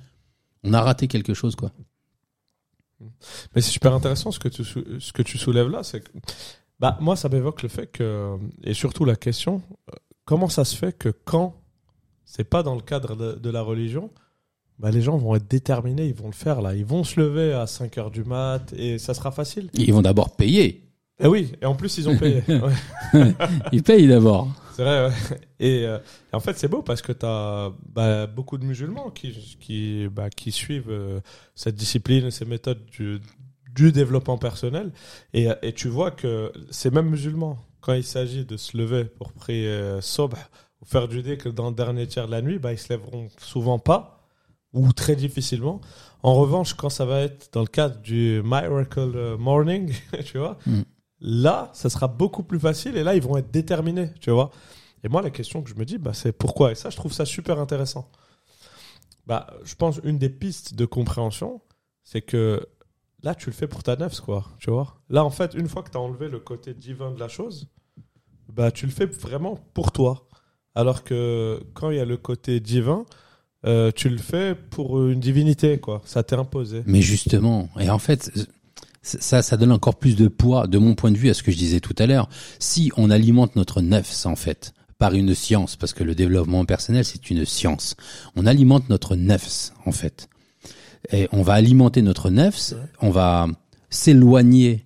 on 0.63 0.73
a 0.73 0.81
raté 0.81 1.07
quelque 1.07 1.33
chose 1.33 1.55
quoi. 1.55 1.71
Mais 3.55 3.61
c'est 3.61 3.71
super 3.71 3.93
intéressant 3.93 4.31
ce 4.31 4.39
que 4.39 4.49
tu, 4.49 4.63
sou- 4.65 4.83
ce 4.99 5.13
que 5.13 5.21
tu 5.21 5.37
soulèves 5.37 5.69
là. 5.69 5.83
C'est 5.83 6.01
que, 6.01 6.09
bah, 6.79 6.97
moi, 6.99 7.15
ça 7.15 7.29
m'évoque 7.29 7.63
le 7.63 7.69
fait 7.69 7.87
que, 7.87 8.35
et 8.63 8.73
surtout 8.73 9.05
la 9.05 9.15
question, 9.15 9.61
euh, 9.89 9.95
comment 10.25 10.49
ça 10.49 10.65
se 10.65 10.75
fait 10.75 10.91
que 10.97 11.09
quand 11.09 11.55
c'est 12.25 12.43
pas 12.43 12.61
dans 12.61 12.75
le 12.75 12.81
cadre 12.81 13.15
de, 13.15 13.33
de 13.33 13.49
la 13.49 13.61
religion, 13.61 14.11
bah, 14.79 14.91
les 14.91 15.01
gens 15.01 15.17
vont 15.17 15.35
être 15.35 15.49
déterminés, 15.49 16.07
ils 16.07 16.13
vont 16.13 16.27
le 16.27 16.33
faire 16.33 16.61
là. 16.61 16.75
Ils 16.75 16.85
vont 16.85 17.03
se 17.05 17.19
lever 17.19 17.53
à 17.53 17.67
5 17.67 17.97
heures 17.97 18.11
du 18.11 18.23
mat 18.25 18.73
et 18.75 18.97
ça 18.97 19.13
sera 19.13 19.31
facile. 19.31 19.69
Ils 19.73 19.93
vont 19.93 20.01
d'abord 20.01 20.35
payer. 20.35 20.83
Et 21.21 21.27
oui, 21.27 21.51
et 21.61 21.65
en 21.65 21.75
plus, 21.75 21.97
ils 21.97 22.07
ont 22.09 22.17
payé. 22.17 22.43
Ouais. 23.13 23.33
Ils 23.71 23.83
payent 23.83 24.07
d'abord. 24.07 24.47
C'est 24.79 24.85
vrai, 24.85 25.11
euh, 25.61 25.99
et 26.31 26.35
en 26.35 26.39
fait, 26.39 26.57
c'est 26.57 26.69
beau 26.69 26.81
parce 26.81 27.01
que 27.01 27.11
tu 27.11 27.25
as 27.25 28.27
beaucoup 28.27 28.57
de 28.57 28.63
musulmans 28.63 29.09
qui, 29.09 29.57
qui, 29.59 30.07
bah, 30.07 30.29
suivent 30.47 30.89
euh, 30.89 31.19
cette 31.53 31.75
discipline 31.75 32.31
ces 32.31 32.45
méthodes 32.45 32.85
du, 32.85 33.19
développement 33.91 34.37
personnel. 34.37 34.91
Et, 35.33 35.49
euh, 35.49 35.55
et 35.63 35.73
tu 35.73 35.89
vois 35.89 36.11
que 36.11 36.53
ces 36.71 36.91
mêmes 36.91 37.09
musulmans, 37.09 37.57
quand 37.81 37.93
il 37.93 38.05
s'agit 38.05 38.45
de 38.45 38.55
se 38.55 38.77
lever 38.77 39.03
pour 39.03 39.33
prier 39.33 39.67
euh, 39.67 39.99
ou 40.81 40.85
faire 40.85 41.09
du 41.09 41.23
dhikr 41.23 41.51
dans 41.51 41.69
le 41.71 41.75
dernier 41.75 42.07
tiers 42.07 42.27
de 42.27 42.31
la 42.31 42.41
nuit, 42.41 42.57
bah, 42.57 42.71
ils 42.71 42.77
se 42.79 42.87
lèveront 42.87 43.27
souvent 43.37 43.79
pas 43.79 44.29
ou 44.71 44.93
très 44.93 45.17
difficilement. 45.17 45.81
En 46.23 46.35
revanche, 46.35 46.73
quand 46.73 46.89
ça 46.89 47.03
va 47.03 47.19
être 47.19 47.49
dans 47.51 47.61
le 47.61 47.67
cadre 47.67 47.99
du 47.99 48.41
Miracle 48.45 49.35
Morning, 49.37 49.93
tu 50.25 50.37
vois, 50.37 50.57
Mm. 50.65 50.83
Là, 51.21 51.69
ça 51.73 51.89
sera 51.89 52.07
beaucoup 52.07 52.43
plus 52.43 52.59
facile 52.59 52.97
et 52.97 53.03
là, 53.03 53.15
ils 53.15 53.21
vont 53.21 53.37
être 53.37 53.51
déterminés, 53.51 54.11
tu 54.19 54.31
vois. 54.31 54.51
Et 55.03 55.09
moi, 55.09 55.21
la 55.21 55.29
question 55.29 55.61
que 55.61 55.69
je 55.69 55.75
me 55.75 55.85
dis, 55.85 55.97
bah, 55.97 56.13
c'est 56.13 56.31
pourquoi? 56.31 56.71
Et 56.71 56.75
ça, 56.75 56.89
je 56.89 56.97
trouve 56.97 57.13
ça 57.13 57.25
super 57.25 57.59
intéressant. 57.59 58.09
Bah, 59.25 59.47
je 59.63 59.75
pense 59.75 59.99
une 60.03 60.17
des 60.17 60.29
pistes 60.29 60.73
de 60.73 60.85
compréhension, 60.85 61.61
c'est 62.03 62.21
que 62.21 62.65
là, 63.23 63.35
tu 63.35 63.47
le 63.47 63.53
fais 63.53 63.67
pour 63.67 63.83
ta 63.83 63.95
nefs, 63.95 64.19
quoi, 64.21 64.45
tu 64.59 64.71
vois. 64.71 65.01
Là, 65.09 65.23
en 65.23 65.29
fait, 65.29 65.53
une 65.53 65.67
fois 65.67 65.83
que 65.83 65.91
tu 65.91 65.97
as 65.97 66.01
enlevé 66.01 66.27
le 66.29 66.39
côté 66.39 66.73
divin 66.73 67.11
de 67.11 67.19
la 67.19 67.27
chose, 67.27 67.67
bah, 68.51 68.71
tu 68.71 68.85
le 68.85 68.91
fais 68.91 69.05
vraiment 69.05 69.55
pour 69.73 69.91
toi. 69.91 70.27
Alors 70.75 71.03
que 71.03 71.61
quand 71.73 71.91
il 71.91 71.97
y 71.97 71.99
a 71.99 72.05
le 72.05 72.17
côté 72.17 72.59
divin, 72.59 73.05
euh, 73.65 73.91
tu 73.91 74.09
le 74.09 74.17
fais 74.17 74.55
pour 74.55 75.05
une 75.07 75.19
divinité, 75.19 75.79
quoi. 75.79 76.01
Ça 76.05 76.23
t'est 76.23 76.35
imposé. 76.35 76.83
Mais 76.85 77.01
justement, 77.01 77.69
et 77.79 77.89
en 77.89 77.99
fait, 77.99 78.31
ça, 79.01 79.41
ça 79.41 79.57
donne 79.57 79.71
encore 79.71 79.97
plus 79.97 80.15
de 80.15 80.27
poids, 80.27 80.67
de 80.67 80.77
mon 80.77 80.95
point 80.95 81.11
de 81.11 81.17
vue, 81.17 81.29
à 81.29 81.33
ce 81.33 81.43
que 81.43 81.51
je 81.51 81.57
disais 81.57 81.79
tout 81.79 81.95
à 81.97 82.05
l'heure. 82.05 82.29
Si 82.59 82.91
on 82.97 83.09
alimente 83.09 83.55
notre 83.55 83.81
nefs, 83.81 84.25
en 84.25 84.35
fait, 84.35 84.73
par 84.97 85.13
une 85.13 85.33
science, 85.33 85.75
parce 85.77 85.93
que 85.93 86.03
le 86.03 86.15
développement 86.15 86.65
personnel, 86.65 87.05
c'est 87.05 87.29
une 87.29 87.45
science. 87.45 87.95
On 88.35 88.45
alimente 88.45 88.89
notre 88.89 89.15
nefs, 89.15 89.71
en 89.85 89.91
fait. 89.91 90.27
Et 91.13 91.29
on 91.31 91.41
va 91.41 91.53
alimenter 91.53 92.01
notre 92.01 92.29
nefs, 92.29 92.73
on 93.01 93.09
va 93.09 93.47
s'éloigner 93.89 94.85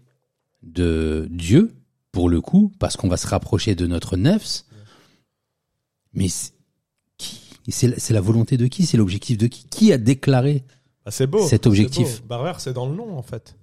de 0.61 1.27
Dieu, 1.31 1.73
pour 2.11 2.29
le 2.29 2.39
coup, 2.41 2.71
parce 2.77 2.95
qu'on 2.95 3.07
va 3.07 3.17
se 3.17 3.25
rapprocher 3.27 3.73
de 3.73 3.87
notre 3.87 4.15
nefs. 4.17 4.63
Mais 6.13 6.27
c'est- 6.29 6.51
qui 7.17 7.39
C'est 7.71 8.11
la- 8.13 8.21
volonté 8.21 8.57
de 8.57 8.67
qui? 8.67 8.85
C'est 8.85 8.97
l'objectif 8.97 9.37
de 9.37 9.47
qui? 9.47 9.65
Qui 9.69 9.91
a 9.93 9.97
déclaré 9.97 10.63
Bah, 11.05 11.11
beau. 11.27 11.47
Cet 11.47 11.65
objectif? 11.65 12.21
c'est 12.59 12.73
dans 12.73 12.87
le 12.87 12.95
nom, 12.95 13.17
en 13.17 13.23
fait. 13.23 13.55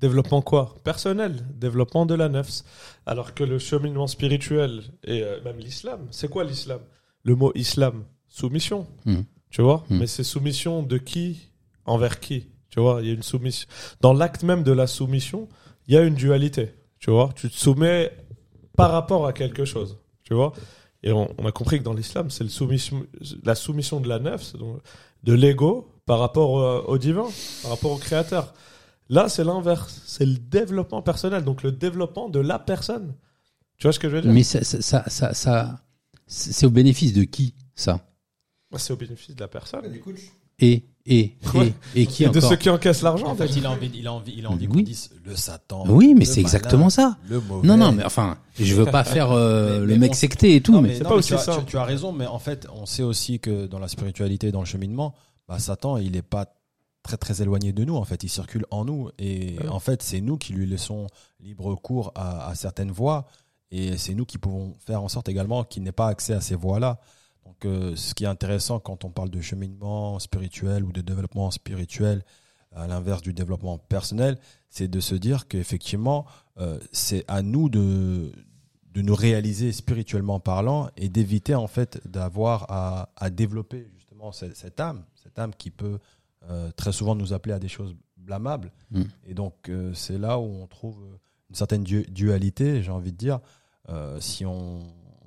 Développement 0.00 0.42
quoi? 0.42 0.76
Personnel, 0.84 1.44
développement 1.54 2.06
de 2.06 2.14
la 2.14 2.28
nefs. 2.28 2.62
Alors 3.04 3.34
que 3.34 3.42
le 3.42 3.58
cheminement 3.58 4.06
spirituel 4.06 4.82
et 5.04 5.22
euh, 5.22 5.42
même 5.44 5.58
l'islam, 5.58 6.06
c'est 6.10 6.28
quoi 6.28 6.44
l'islam? 6.44 6.80
Le 7.24 7.34
mot 7.34 7.52
islam, 7.54 8.04
soumission. 8.28 8.86
Mhm. 9.06 9.24
Tu 9.50 9.62
vois? 9.62 9.84
Mhm. 9.90 9.98
Mais 9.98 10.06
c'est 10.06 10.24
soumission 10.24 10.82
de 10.82 10.98
qui 10.98 11.48
envers 11.84 12.20
qui? 12.20 12.46
Tu 12.70 12.80
vois? 12.80 13.00
Il 13.02 13.08
y 13.08 13.10
a 13.10 13.14
une 13.14 13.22
soumission. 13.22 13.66
Dans 14.00 14.12
l'acte 14.12 14.42
même 14.44 14.62
de 14.62 14.72
la 14.72 14.86
soumission, 14.86 15.48
il 15.86 15.94
y 15.94 15.96
a 15.96 16.02
une 16.02 16.14
dualité. 16.14 16.74
Tu 17.00 17.10
vois? 17.10 17.30
Tu 17.34 17.50
te 17.50 17.56
soumets 17.56 18.12
par 18.76 18.92
rapport 18.92 19.26
à 19.26 19.32
quelque 19.32 19.64
chose. 19.64 19.98
Tu 20.22 20.34
vois? 20.34 20.52
Et 21.02 21.12
on, 21.12 21.32
on 21.38 21.46
a 21.46 21.52
compris 21.52 21.78
que 21.78 21.84
dans 21.84 21.94
l'islam, 21.94 22.30
c'est 22.30 22.46
soumission, 22.48 23.06
la 23.44 23.54
soumission 23.54 24.00
de 24.00 24.08
la 24.08 24.18
nefs, 24.18 24.54
de 25.24 25.32
l'ego 25.32 25.92
par 26.06 26.18
rapport 26.18 26.60
euh, 26.60 26.82
au 26.86 26.98
divin, 26.98 27.26
par 27.62 27.72
rapport 27.72 27.92
au 27.92 27.96
créateur. 27.96 28.52
Là, 29.08 29.28
c'est 29.28 29.44
l'inverse. 29.44 30.02
C'est 30.06 30.26
le 30.26 30.36
développement 30.36 31.02
personnel, 31.02 31.42
donc 31.44 31.62
le 31.62 31.72
développement 31.72 32.28
de 32.28 32.40
la 32.40 32.58
personne. 32.58 33.14
Tu 33.78 33.84
vois 33.86 33.92
ce 33.92 33.98
que 33.98 34.08
je 34.08 34.16
veux 34.16 34.22
dire? 34.22 34.32
Mais 34.32 34.42
ça, 34.42 34.62
ça, 34.64 34.80
ça, 34.82 35.04
ça, 35.08 35.32
ça- 35.34 35.80
c'est 36.26 36.66
au 36.66 36.70
bénéfice 36.70 37.12
de 37.14 37.24
qui 37.24 37.54
ça? 37.74 38.00
Bah, 38.70 38.78
C'est 38.78 38.92
au 38.92 38.96
bénéfice 38.96 39.34
de 39.34 39.40
la 39.40 39.48
personne. 39.48 39.84
Et 39.86 40.02
et 40.60 40.84
et, 41.06 41.36
Ouais. 41.54 41.72
et 41.94 42.04
qui 42.06 42.24
Et 42.24 42.28
de 42.28 42.36
encore 42.38 42.50
ceux 42.50 42.56
qui 42.56 42.68
encaissent 42.68 43.00
l'argent. 43.00 43.28
En 43.28 43.34
fait, 43.34 43.46
il 43.56 43.64
a 43.64 43.70
envie, 43.70 43.90
il 43.94 44.06
a 44.06 44.12
envie, 44.12 44.34
il 44.36 44.44
a 44.44 44.50
envie 44.50 44.66
Oui. 44.66 44.76
qu'on 44.78 44.82
dise 44.82 45.08
le 45.24 45.34
Satan. 45.36 45.84
Oui, 45.88 46.14
mais 46.14 46.26
c'est 46.26 46.40
exactement 46.40 46.90
ça. 46.90 47.16
Le 47.30 47.40
mauvais. 47.40 47.66
Non, 47.66 47.78
non, 47.78 47.92
mais 47.92 48.04
enfin, 48.04 48.36
je 48.60 48.74
veux 48.74 48.84
pas 48.84 49.04
faire 49.04 49.30
euh, 49.30 49.74
Mais- 49.80 49.86
le 49.86 49.86
mais 49.94 49.98
mec 50.00 50.10
bon, 50.10 50.16
secté 50.16 50.56
et 50.56 50.60
tout, 50.60 50.72
Non, 50.72 50.82
mais, 50.82 50.88
mais 50.88 50.94
c'est 50.96 51.04
pas 51.04 51.10
mais 51.10 51.16
aussi 51.16 51.28
tu 51.28 51.34
as. 51.34 51.56
Tu, 51.60 51.64
tu 51.64 51.76
as 51.78 51.84
raison, 51.84 52.12
mais 52.12 52.26
en 52.26 52.38
fait, 52.38 52.66
on 52.74 52.84
sait 52.84 53.04
aussi 53.04 53.40
que 53.40 53.66
dans 53.66 53.78
la 53.78 53.88
spiritualité, 53.88 54.52
dans 54.52 54.60
le 54.60 54.66
cheminement, 54.66 55.14
bah, 55.48 55.58
Satan, 55.58 55.96
il 55.96 56.12
n'est 56.12 56.20
pas 56.20 56.44
très 57.08 57.16
très 57.16 57.40
éloigné 57.42 57.72
de 57.72 57.84
nous. 57.84 57.96
En 57.96 58.04
fait, 58.04 58.22
il 58.22 58.28
circule 58.28 58.66
en 58.70 58.84
nous, 58.84 59.10
et 59.18 59.56
Ouais. 59.60 59.68
en 59.68 59.80
fait, 59.80 60.02
c'est 60.02 60.20
nous 60.20 60.36
qui 60.36 60.52
lui 60.52 60.66
laissons 60.66 61.06
libre 61.40 61.74
cours 61.74 62.12
à, 62.14 62.48
à 62.50 62.54
certaines 62.54 62.90
voies, 62.92 63.26
et 63.70 63.96
c'est 63.96 64.14
nous 64.14 64.26
qui 64.26 64.36
pouvons 64.38 64.74
faire 64.86 65.02
en 65.02 65.08
sorte 65.08 65.28
également 65.28 65.64
qu'il 65.64 65.82
n'ait 65.82 65.92
pas 65.92 66.08
accès 66.08 66.34
à 66.34 66.40
ces 66.40 66.54
voies-là. 66.54 67.00
Donc, 67.46 67.64
euh, 67.64 67.96
ce 67.96 68.12
qui 68.14 68.24
est 68.24 68.28
intéressant 68.28 68.78
quand 68.78 69.04
on 69.06 69.10
parle 69.10 69.30
de 69.30 69.40
cheminement 69.40 70.18
spirituel 70.18 70.84
ou 70.84 70.92
de 70.92 71.00
développement 71.00 71.50
spirituel, 71.50 72.22
à 72.74 72.86
l'inverse 72.86 73.22
du 73.22 73.32
développement 73.32 73.78
personnel, 73.78 74.38
c'est 74.68 74.88
de 74.88 75.00
se 75.00 75.14
dire 75.14 75.48
qu'effectivement, 75.48 76.26
euh, 76.58 76.78
c'est 76.92 77.24
à 77.26 77.40
nous 77.40 77.70
de, 77.70 78.32
de 78.92 79.00
nous 79.02 79.14
réaliser 79.14 79.72
spirituellement 79.72 80.40
parlant 80.40 80.90
et 80.98 81.08
d'éviter 81.08 81.54
en 81.54 81.68
fait 81.68 82.06
d'avoir 82.06 82.66
à, 82.70 83.08
à 83.16 83.30
développer 83.30 83.88
justement 83.96 84.30
cette, 84.32 84.54
cette 84.56 84.78
âme, 84.80 85.04
cette 85.14 85.38
âme 85.38 85.52
qui 85.56 85.70
peut 85.70 85.98
euh, 86.50 86.70
très 86.72 86.92
souvent 86.92 87.14
nous 87.14 87.32
appeler 87.32 87.54
à 87.54 87.58
des 87.58 87.68
choses 87.68 87.94
blâmables. 88.16 88.72
Mm. 88.90 89.02
Et 89.26 89.34
donc 89.34 89.68
euh, 89.68 89.92
c'est 89.94 90.18
là 90.18 90.38
où 90.38 90.42
on 90.44 90.66
trouve 90.66 90.98
une 91.48 91.54
certaine 91.54 91.82
du- 91.84 92.04
dualité, 92.04 92.82
j'ai 92.82 92.90
envie 92.90 93.12
de 93.12 93.16
dire. 93.16 93.40
Euh, 93.88 94.20
si 94.20 94.44
on, 94.44 94.80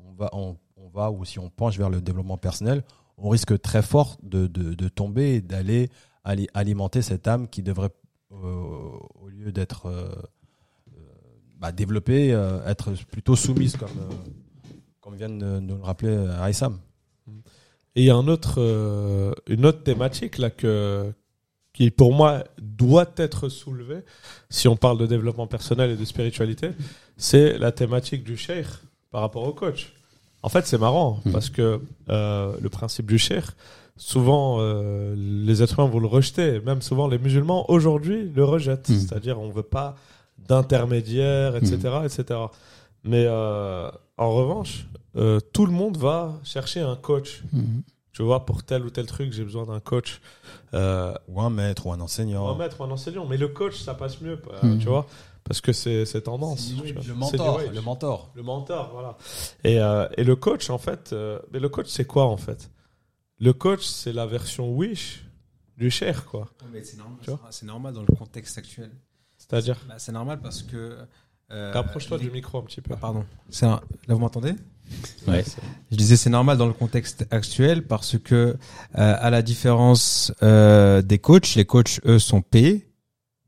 on 0.06 0.14
va, 0.14 0.30
on, 0.34 0.56
on 0.78 0.88
va 0.90 1.10
ou 1.10 1.26
si 1.26 1.40
on 1.40 1.50
penche 1.50 1.78
vers 1.78 1.90
le 1.90 2.00
développement 2.02 2.38
personnel, 2.38 2.84
on 3.18 3.30
risque 3.30 3.60
très 3.62 3.82
fort 3.82 4.18
de, 4.22 4.46
de, 4.48 4.74
de 4.76 4.88
tomber 4.88 5.36
et 5.36 5.42
d'aller 5.42 5.90
ali- 6.24 6.48
alimenter 6.54 7.02
cette 7.02 7.28
âme 7.28 7.48
qui 7.48 7.64
devrait, 7.64 7.90
euh, 8.32 8.36
au 9.20 9.30
lieu 9.30 9.52
d'être 9.52 9.88
euh, 9.88 10.14
euh, 10.96 11.02
bah, 11.58 11.72
développer, 11.72 12.34
euh, 12.34 12.64
être 12.68 12.94
plutôt 13.12 13.36
soumise, 13.36 13.78
comme, 13.78 13.90
euh, 13.90 14.14
comme 15.00 15.16
vient 15.16 15.30
de 15.30 15.60
nous 15.60 15.78
le 15.78 15.82
rappeler 15.84 16.10
euh, 16.10 16.40
Aïssam. 16.42 16.80
Et 17.96 18.02
il 18.02 18.06
y 18.06 18.10
a 18.10 18.16
un 18.16 18.28
autre, 18.28 18.56
euh, 18.60 19.34
une 19.48 19.66
autre 19.66 19.84
thématique 19.84 20.38
là 20.38 20.50
que, 20.50 21.12
qui 21.74 21.92
pour 21.92 22.14
moi 22.14 22.44
doit 22.62 23.10
être 23.18 23.50
soulevée 23.50 24.02
si 24.50 24.68
on 24.68 24.76
parle 24.78 24.98
de 24.98 25.06
développement 25.08 25.48
personnel 25.48 25.92
et 25.92 25.96
de 25.98 26.06
spiritualité, 26.06 26.72
c'est 27.18 27.58
la 27.58 27.72
thématique 27.72 28.24
du 28.24 28.38
cheikh 28.38 28.66
par 29.12 29.22
rapport 29.22 29.44
au 29.44 29.54
coach. 29.54 29.94
En 30.44 30.50
fait, 30.50 30.66
c'est 30.66 30.78
marrant 30.80 31.20
Mhm. 31.26 31.32
parce 31.34 31.50
que 31.50 31.82
euh, 32.10 32.54
le 32.62 32.70
principe 32.70 33.06
du 33.08 33.18
cheikh, 33.20 33.44
souvent 33.98 34.58
euh, 34.60 35.14
les 35.18 35.62
êtres 35.62 35.78
humains 35.80 35.90
vont 35.90 36.00
le 36.00 36.08
rejeter, 36.08 36.60
même 36.62 36.82
souvent 36.82 37.08
les 37.08 37.20
musulmans 37.20 37.70
aujourd'hui 37.70 38.32
le 38.34 38.44
rejettent. 38.46 38.90
Mhm. 38.90 39.00
C'est-à-dire 39.00 39.40
on 39.40 39.50
veut 39.50 39.64
pas 39.64 39.96
d'intermédiaire, 40.48 41.56
etc., 41.56 41.76
etc. 42.06 42.40
Mais 43.04 43.26
euh, 43.28 43.90
en 44.18 44.32
revanche, 44.34 44.86
euh, 45.16 45.40
tout 45.54 45.66
le 45.66 45.72
monde 45.72 45.98
va 45.98 46.40
chercher 46.44 46.80
un 46.82 46.96
coach 46.96 47.44
Mhm. 47.52 47.84
tu 48.14 48.24
vois, 48.24 48.46
pour 48.46 48.64
tel 48.64 48.84
ou 48.86 48.90
tel 48.90 49.06
truc, 49.06 49.32
j'ai 49.34 49.44
besoin 49.44 49.66
d'un 49.66 49.80
coach. 49.80 50.22
Euh, 50.74 51.14
Ou 51.28 51.42
un 51.42 51.50
maître, 51.50 51.86
ou 51.88 51.92
un 51.92 51.96
un 51.96 52.02
enseignant. 52.02 52.56
maître 52.56 52.80
ou 52.80 52.84
un 52.84 52.92
enseignant. 52.92 53.26
Mais 53.26 53.38
le 53.38 53.48
coach, 53.50 53.78
ça 53.80 53.94
passe 53.94 54.20
mieux, 54.22 54.42
euh, 54.52 54.64
Mhm. 54.76 54.80
tu 54.80 54.88
vois, 54.88 55.06
parce 55.44 55.60
que 55.62 55.72
c'est 55.74 56.06
c'est 56.06 56.22
tendance. 56.22 56.72
le 57.08 57.14
mentor, 57.14 57.60
le 57.74 57.82
mentor. 57.82 58.32
Le 58.36 58.44
mentor, 58.44 58.90
voilà. 58.94 59.18
Et, 59.64 59.80
euh, 59.80 60.08
et 60.18 60.24
le 60.24 60.36
coach, 60.36 60.70
en 60.70 60.78
fait, 60.78 61.12
euh, 61.14 61.40
mais 61.52 61.60
le 61.60 61.70
coach, 61.70 61.88
c'est 61.88 62.06
quoi, 62.06 62.26
en 62.26 62.38
fait? 62.38 62.70
Le 63.40 63.54
coach, 63.54 63.84
c'est 63.86 64.14
la 64.14 64.26
version 64.28 64.72
Wish 64.76 65.24
du 65.78 65.90
cher, 65.90 66.26
quoi. 66.26 66.48
Mais 66.72 66.84
c'est 66.84 66.98
normal, 66.98 67.18
Tu 67.24 67.32
vois? 67.32 67.40
c'est 67.50 67.66
normal 67.66 67.94
dans 67.94 68.02
le 68.02 68.16
contexte 68.16 68.58
actuel. 68.58 68.92
C'est-à-dire, 69.38 69.78
Bah, 69.88 69.96
c'est 69.98 70.12
normal 70.12 70.40
parce 70.42 70.62
que. 70.64 70.98
Euh, 71.52 71.72
rapproche-toi 71.74 72.18
les- 72.18 72.24
du 72.26 72.32
micro 72.32 72.60
un 72.60 72.64
petit 72.64 72.82
peu. 72.82 72.94
Ah, 72.94 72.98
pardon. 73.00 73.26
C'est 73.50 73.66
un- 73.66 73.82
Là, 74.08 74.14
vous 74.16 74.20
m'entendez 74.20 74.54
Ouais. 75.28 75.44
Je 75.90 75.96
disais 75.96 76.18
c'est 76.18 76.30
normal 76.30 76.58
dans 76.58 76.68
le 76.68 76.74
contexte 76.74 77.26
actuel 77.32 77.84
parce 77.88 78.18
que 78.18 78.36
euh, 78.36 78.56
à 78.94 79.30
la 79.30 79.42
différence 79.42 80.34
euh, 80.44 81.02
des 81.02 81.18
coachs, 81.18 81.56
les 81.56 81.64
coachs 81.64 82.02
eux 82.06 82.20
sont 82.20 82.42
payés, 82.42 82.90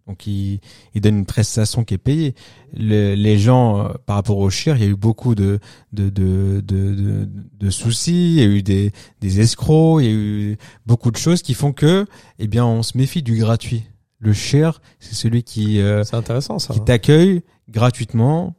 donc 0.08 0.26
ils, 0.26 0.62
ils 0.94 1.02
donnent 1.02 1.18
une 1.20 1.26
prestation 1.26 1.84
qui 1.84 1.96
est 1.96 1.98
payée. 1.98 2.34
Le- 2.74 3.16
les 3.16 3.38
gens 3.38 3.80
euh, 3.80 3.94
par 4.06 4.16
rapport 4.16 4.38
au 4.38 4.50
shir, 4.50 4.78
il 4.78 4.84
y 4.84 4.86
a 4.86 4.90
eu 4.90 4.96
beaucoup 4.96 5.36
de 5.36 5.60
de 5.92 6.10
de 6.10 6.62
de, 6.66 6.96
de, 6.96 7.30
de 7.60 7.70
soucis, 7.70 8.36
il 8.36 8.40
y 8.40 8.42
a 8.42 8.46
eu 8.46 8.64
des 8.64 8.94
des 9.20 9.42
escrocs, 9.42 10.02
il 10.02 10.06
y 10.06 10.10
a 10.10 10.14
eu 10.14 10.58
beaucoup 10.86 11.12
de 11.12 11.18
choses 11.18 11.42
qui 11.42 11.54
font 11.54 11.74
que 11.74 12.06
eh 12.40 12.48
bien 12.48 12.66
on 12.66 12.84
se 12.84 12.98
méfie 12.98 13.22
du 13.22 13.36
gratuit. 13.38 13.84
Le 14.24 14.34
shir, 14.34 14.82
c'est 15.00 15.16
celui 15.16 15.44
qui 15.44 15.80
euh, 15.82 16.04
intéressant, 16.14 16.58
ça. 16.60 16.74
qui 16.74 16.80
hein. 16.80 16.84
t'accueille 16.86 17.44
gratuitement, 17.70 18.56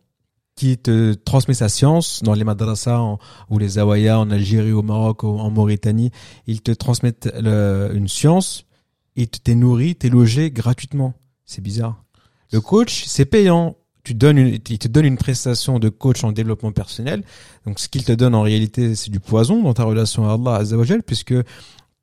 qui 0.56 0.76
te 0.78 1.14
transmet 1.14 1.54
sa 1.54 1.68
science 1.68 2.22
dans 2.22 2.34
les 2.34 2.44
madrasas 2.44 2.98
en- 3.00 3.18
ou 3.50 3.58
les 3.58 3.78
awaya 3.78 4.20
en 4.20 4.30
Algérie, 4.30 4.72
au 4.72 4.82
Maroc, 4.82 5.24
en 5.24 5.50
Mauritanie. 5.50 6.10
Ils 6.46 6.60
te 6.60 6.70
transmettent 6.70 7.32
le- 7.40 7.90
une 7.94 8.08
science, 8.08 8.66
ils 9.16 9.28
te- 9.28 9.38
t'es 9.38 9.54
nourri, 9.54 9.96
t'es 9.96 10.10
logé 10.10 10.50
gratuitement. 10.50 11.14
C'est 11.46 11.62
bizarre. 11.62 12.04
Le 12.52 12.60
coach, 12.60 13.04
c'est 13.06 13.24
payant. 13.24 13.76
Tu 14.04 14.12
donnes 14.14 14.36
une, 14.36 14.48
il 14.68 14.78
te 14.78 14.86
donne 14.86 15.06
une 15.06 15.16
prestation 15.16 15.78
de 15.78 15.88
coach 15.88 16.24
en 16.24 16.32
développement 16.32 16.72
personnel. 16.72 17.24
Donc, 17.66 17.78
ce 17.80 17.88
qu'il 17.88 18.04
te 18.04 18.12
donne 18.12 18.34
en 18.34 18.42
réalité, 18.42 18.94
c'est 18.96 19.10
du 19.10 19.18
poison 19.18 19.62
dans 19.62 19.72
ta 19.72 19.84
relation 19.84 20.28
à 20.28 20.34
Allah 20.34 20.56
Azzawajal, 20.56 21.02
puisque 21.02 21.34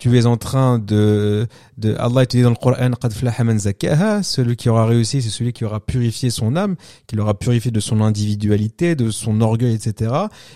tu 0.01 0.17
es 0.17 0.25
en 0.25 0.35
train 0.35 0.79
de, 0.79 1.45
de 1.77 1.93
Allah 1.99 2.25
te 2.25 2.35
dit 2.35 2.41
dans 2.41 2.49
le 2.49 2.55
Coran, 2.55 2.89
qad 2.99 3.11
zakkaha, 3.59 4.23
celui 4.23 4.55
qui 4.55 4.67
aura 4.67 4.87
réussi, 4.87 5.21
c'est 5.21 5.29
celui 5.29 5.53
qui 5.53 5.63
aura 5.63 5.79
purifié 5.79 6.31
son 6.31 6.55
âme, 6.55 6.75
qui 7.05 7.15
l'aura 7.15 7.37
purifié 7.37 7.69
de 7.69 7.79
son 7.79 8.01
individualité, 8.01 8.95
de 8.95 9.11
son 9.11 9.41
orgueil, 9.41 9.75
etc. 9.75 10.11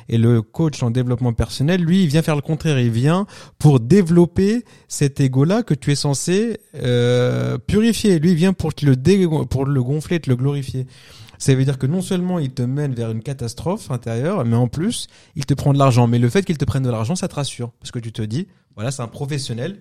Et 0.09 0.17
le 0.17 0.41
coach 0.41 0.81
en 0.81 0.89
développement 0.89 1.31
personnel, 1.31 1.81
lui, 1.81 2.01
il 2.01 2.07
vient 2.07 2.23
faire 2.23 2.35
le 2.35 2.41
contraire, 2.41 2.79
il 2.79 2.89
vient 2.89 3.27
pour 3.59 3.79
développer 3.79 4.65
cet 4.87 5.19
ego-là 5.19 5.61
que 5.61 5.75
tu 5.75 5.91
es 5.91 5.95
censé 5.95 6.59
euh, 6.81 7.59
purifier. 7.59 8.17
Lui, 8.17 8.31
il 8.31 8.35
vient 8.37 8.53
pour 8.53 8.73
te 8.73 8.83
le 8.83 8.95
dé- 8.95 9.27
pour 9.47 9.65
le 9.67 9.83
gonfler, 9.83 10.19
te 10.19 10.27
le 10.27 10.37
glorifier. 10.37 10.87
Ça 11.37 11.55
veut 11.55 11.65
dire 11.65 11.77
que 11.77 11.87
non 11.87 12.01
seulement 12.01 12.39
il 12.39 12.51
te 12.51 12.61
mène 12.61 12.93
vers 12.93 13.11
une 13.11 13.21
catastrophe 13.21 13.91
intérieure, 13.91 14.45
mais 14.45 14.55
en 14.55 14.67
plus, 14.67 15.07
il 15.35 15.45
te 15.45 15.53
prend 15.53 15.73
de 15.73 15.79
l'argent. 15.79 16.07
Mais 16.07 16.19
le 16.19 16.29
fait 16.29 16.43
qu'il 16.43 16.57
te 16.57 16.65
prenne 16.65 16.83
de 16.83 16.89
l'argent, 16.89 17.15
ça 17.15 17.27
te 17.27 17.35
rassure. 17.35 17.71
Parce 17.79 17.91
que 17.91 17.99
tu 17.99 18.11
te 18.11 18.21
dis, 18.21 18.47
voilà, 18.75 18.91
c'est 18.91 19.01
un 19.01 19.07
professionnel, 19.07 19.79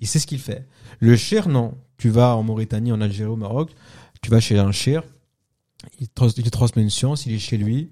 il 0.00 0.06
sait 0.06 0.18
ce 0.18 0.26
qu'il 0.26 0.38
fait. 0.38 0.66
Le 1.00 1.16
cher, 1.16 1.48
non. 1.48 1.74
Tu 1.96 2.10
vas 2.10 2.36
en 2.36 2.42
Mauritanie, 2.42 2.92
en 2.92 3.00
Algérie, 3.00 3.30
au 3.30 3.36
Maroc, 3.36 3.70
tu 4.20 4.30
vas 4.30 4.40
chez 4.40 4.58
un 4.58 4.72
cher, 4.72 5.04
il 6.00 6.08
te, 6.08 6.48
transmet 6.50 6.82
une 6.82 6.90
science, 6.90 7.26
il 7.26 7.34
est 7.34 7.38
chez 7.38 7.56
lui, 7.56 7.90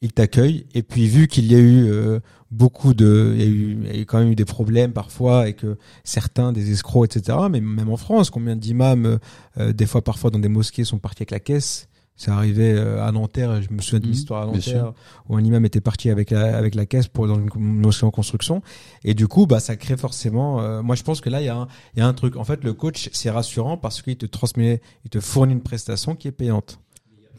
il 0.00 0.12
t'accueille, 0.12 0.66
et 0.74 0.82
puis 0.82 1.06
vu 1.06 1.28
qu'il 1.28 1.44
y 1.46 1.54
a 1.54 1.58
eu 1.58 1.90
euh, 1.90 2.20
beaucoup 2.50 2.94
de, 2.94 3.34
il 3.36 3.86
y, 3.86 3.90
a 3.90 3.96
eu, 3.98 4.06
quand 4.06 4.18
même 4.18 4.32
eu 4.32 4.36
des 4.36 4.44
problèmes 4.46 4.92
parfois, 4.92 5.48
et 5.48 5.54
que 5.54 5.76
certains, 6.02 6.52
des 6.52 6.72
escrocs, 6.72 7.14
etc., 7.14 7.36
mais 7.50 7.60
même 7.60 7.90
en 7.90 7.98
France, 7.98 8.30
combien 8.30 8.56
d'imams, 8.56 9.18
euh, 9.58 9.72
des 9.72 9.86
fois 9.86 10.02
parfois 10.02 10.30
dans 10.30 10.38
des 10.38 10.48
mosquées, 10.48 10.84
sont 10.84 10.98
partis 10.98 11.22
avec 11.22 11.30
la 11.30 11.40
caisse 11.40 11.89
c'est 12.22 12.30
arrivé 12.30 12.72
euh, 12.72 13.02
à 13.02 13.10
Nanterre, 13.12 13.62
je 13.62 13.72
me 13.72 13.80
souviens 13.80 14.00
d'une 14.00 14.10
Mhm, 14.10 14.14
histoire 14.14 14.42
à 14.42 14.50
bien 14.52 14.60
sûr. 14.60 14.74
Nanterre 14.74 14.92
où 15.28 15.36
un 15.36 15.42
imam 15.42 15.64
était 15.64 15.80
parti 15.80 16.10
avec 16.10 16.30
la, 16.30 16.54
avec 16.56 16.74
la 16.74 16.84
caisse 16.84 17.08
pour 17.08 17.26
dans 17.26 17.36
une 17.40 17.48
mosquée 17.56 18.04
en 18.04 18.10
construction 18.10 18.60
et 19.04 19.14
du 19.14 19.26
coup 19.26 19.46
bah 19.46 19.58
ça 19.58 19.76
crée 19.76 19.96
forcément 19.96 20.60
euh, 20.60 20.82
moi 20.82 20.96
je 20.96 21.02
pense 21.02 21.22
que 21.22 21.30
là 21.30 21.40
il 21.40 21.46
y 21.46 21.48
a 21.48 21.56
un 21.56 21.66
il 21.94 22.00
y 22.00 22.02
a 22.02 22.06
un 22.06 22.12
truc 22.12 22.36
en 22.36 22.44
fait 22.44 22.62
le 22.62 22.74
coach 22.74 23.08
c'est 23.12 23.30
rassurant 23.30 23.78
parce 23.78 24.02
qu'il 24.02 24.16
te 24.18 24.26
transmet 24.26 24.82
il 25.04 25.10
te 25.10 25.18
fournit 25.20 25.54
une 25.54 25.62
prestation 25.62 26.14
qui 26.14 26.28
est 26.28 26.32
payante. 26.32 26.78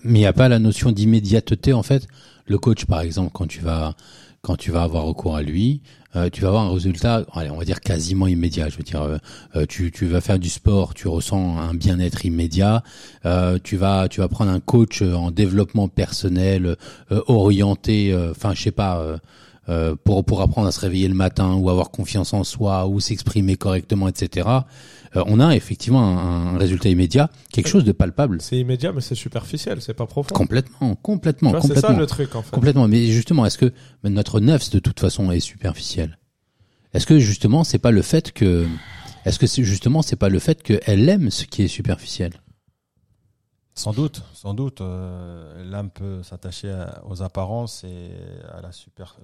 Mais 0.03 0.17
il 0.17 0.21
n'y 0.23 0.25
a 0.25 0.33
pas 0.33 0.49
la 0.49 0.57
notion 0.57 0.91
d'immédiateté 0.91 1.73
en 1.73 1.83
fait. 1.83 2.07
Le 2.47 2.57
coach, 2.57 2.85
par 2.85 3.01
exemple, 3.01 3.29
quand 3.33 3.45
tu 3.47 3.59
vas 3.61 3.95
quand 4.41 4.55
tu 4.55 4.71
vas 4.71 4.81
avoir 4.81 5.03
recours 5.03 5.35
à 5.35 5.43
lui, 5.43 5.83
euh, 6.15 6.29
tu 6.29 6.41
vas 6.41 6.49
avoir 6.49 6.63
un 6.63 6.73
résultat, 6.73 7.23
allez, 7.33 7.49
on 7.49 7.57
va 7.57 7.65
dire 7.65 7.79
quasiment 7.81 8.27
immédiat. 8.27 8.69
Je 8.69 8.77
veux 8.77 8.83
dire, 8.83 9.01
euh, 9.01 9.17
euh, 9.55 9.65
tu, 9.67 9.91
tu 9.91 10.05
vas 10.07 10.21
faire 10.21 10.39
du 10.39 10.49
sport, 10.49 10.93
tu 10.93 11.07
ressens 11.07 11.57
un 11.57 11.73
bien-être 11.73 12.25
immédiat. 12.25 12.83
Euh, 13.25 13.57
tu 13.63 13.77
vas 13.77 14.07
tu 14.09 14.19
vas 14.21 14.27
prendre 14.27 14.51
un 14.51 14.59
coach 14.59 15.01
en 15.01 15.31
développement 15.31 15.87
personnel 15.87 16.75
euh, 17.11 17.21
orienté, 17.27 18.11
euh, 18.13 18.31
enfin 18.31 18.53
je 18.53 18.61
sais 18.63 18.71
pas. 18.71 18.99
euh, 18.99 19.17
euh, 19.69 19.95
pour 20.03 20.25
pour 20.25 20.41
apprendre 20.41 20.67
à 20.67 20.71
se 20.71 20.79
réveiller 20.79 21.07
le 21.07 21.13
matin 21.13 21.53
ou 21.53 21.69
avoir 21.69 21.91
confiance 21.91 22.33
en 22.33 22.43
soi 22.43 22.87
ou 22.87 22.99
s'exprimer 22.99 23.55
correctement, 23.57 24.07
etc. 24.07 24.49
Euh, 25.15 25.23
on 25.27 25.39
a 25.39 25.55
effectivement 25.55 26.01
un, 26.01 26.55
un 26.55 26.57
résultat 26.57 26.89
immédiat, 26.89 27.29
quelque 27.51 27.67
chose 27.67 27.83
de 27.83 27.91
palpable. 27.91 28.41
C'est 28.41 28.57
immédiat, 28.57 28.93
mais 28.93 29.01
c'est 29.01 29.15
superficiel, 29.15 29.81
c'est 29.81 29.93
pas 29.93 30.05
profond. 30.05 30.33
Complètement, 30.33 30.95
complètement, 30.95 31.51
vois, 31.51 31.61
c'est 31.61 31.67
complètement. 31.67 31.89
ça 31.89 31.99
le 31.99 32.05
truc, 32.05 32.35
en 32.35 32.41
fait. 32.41 32.51
Complètement. 32.51 32.87
Mais 32.87 33.07
justement, 33.07 33.45
est-ce 33.45 33.57
que 33.57 33.73
notre 34.03 34.39
nefs 34.39 34.69
de 34.69 34.79
toute 34.79 34.99
façon 34.99 35.29
est 35.31 35.41
superficielle? 35.41 36.17
Est-ce 36.93 37.05
que 37.05 37.19
justement 37.19 37.63
c'est 37.63 37.79
pas 37.79 37.91
le 37.91 38.01
fait 38.01 38.31
que 38.33 38.67
est-ce 39.25 39.39
que 39.39 39.47
c'est 39.47 39.63
justement 39.63 40.01
c'est 40.01 40.17
pas 40.17 40.27
le 40.29 40.39
fait 40.39 40.61
qu'elle 40.63 41.07
aime 41.07 41.29
ce 41.29 41.45
qui 41.45 41.61
est 41.63 41.67
superficiel? 41.69 42.33
Sans 43.73 43.93
doute, 43.93 44.21
sans 44.33 44.53
doute. 44.53 44.81
euh, 44.81 45.63
L'âme 45.63 45.89
peut 45.89 46.21
s'attacher 46.23 46.75
aux 47.09 47.21
apparences 47.21 47.85
et 47.85 48.09
à 48.51 48.61
la 48.61 48.73
superficie 48.73 49.21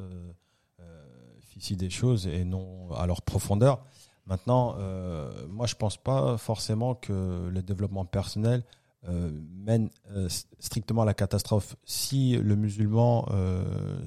des 1.75 1.89
choses 1.89 2.25
et 2.27 2.45
non 2.45 2.89
à 2.95 3.05
leur 3.05 3.21
profondeur. 3.21 3.83
Maintenant, 4.27 4.75
euh, 4.77 5.31
moi, 5.49 5.67
je 5.67 5.75
pense 5.75 5.95
pas 5.97 6.37
forcément 6.37 6.95
que 6.95 7.47
le 7.49 7.61
développement 7.61 8.03
personnel 8.05 8.63
euh, 9.07 9.31
mène 9.65 9.89
euh, 10.11 10.27
strictement 10.59 11.03
à 11.03 11.05
la 11.05 11.13
catastrophe. 11.13 11.77
Si 11.85 12.35
le 12.35 12.55
musulman 12.55 13.27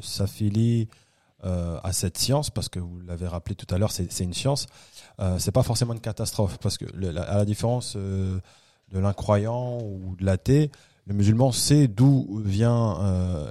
s'affilie 0.01 0.89
à 1.43 1.93
cette 1.95 2.19
science, 2.19 2.51
parce 2.51 2.69
que 2.69 2.79
vous 2.79 3.01
l'avez 3.01 3.27
rappelé 3.27 3.55
tout 3.55 3.73
à 3.75 3.79
l'heure, 3.79 3.93
c'est 3.93 4.25
une 4.25 4.35
science, 4.35 4.67
c'est 5.39 5.53
pas 5.53 5.63
forcément 5.63 5.95
une 5.95 6.01
catastrophe, 6.01 6.59
parce 6.59 6.77
que 6.77 6.85
la- 6.95 7.23
à 7.23 7.39
la 7.39 7.45
différence 7.47 7.97
de 7.97 8.43
l'incroyant 8.93 9.79
ou 9.79 10.17
de 10.17 10.25
l'athée, 10.27 10.71
le 11.07 11.15
musulman 11.15 11.51
sait 11.51 11.89
d'où 11.89 12.43
viennent 12.45 12.95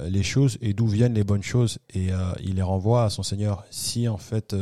les 0.08 0.22
choses 0.22 0.60
et 0.62 0.74
d'où 0.74 0.86
viennent 0.86 1.16
les 1.16 1.24
bonnes 1.24 1.42
choses 1.42 1.80
et 1.96 2.10
il 2.44 2.56
les 2.58 2.62
renvoie 2.62 3.06
à 3.06 3.10
son 3.10 3.24
Seigneur. 3.24 3.66
Si 3.72 4.08
en 4.08 4.18
fait 4.18 4.56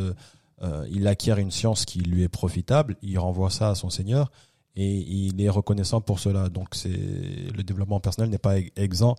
euh, 0.64 0.88
il 0.90 1.08
acquiert 1.08 1.38
une 1.38 1.52
science 1.52 1.86
qui 1.86 2.00
lui 2.00 2.24
est 2.24 2.30
profitable, 2.30 2.96
il 3.02 3.20
renvoie 3.20 3.50
ça 3.50 3.70
à 3.70 3.76
son 3.76 3.90
Seigneur 3.90 4.32
et 4.76 4.96
il 4.98 5.42
est 5.42 5.50
reconnaissant 5.50 6.02
pour 6.02 6.20
cela. 6.20 6.50
Donc 6.50 6.70
le 6.86 7.62
développement 7.62 8.00
personnel 8.00 8.30
n'est 8.30 8.38
pas 8.38 8.58
ex- 8.58 8.72
exempt 8.76 9.16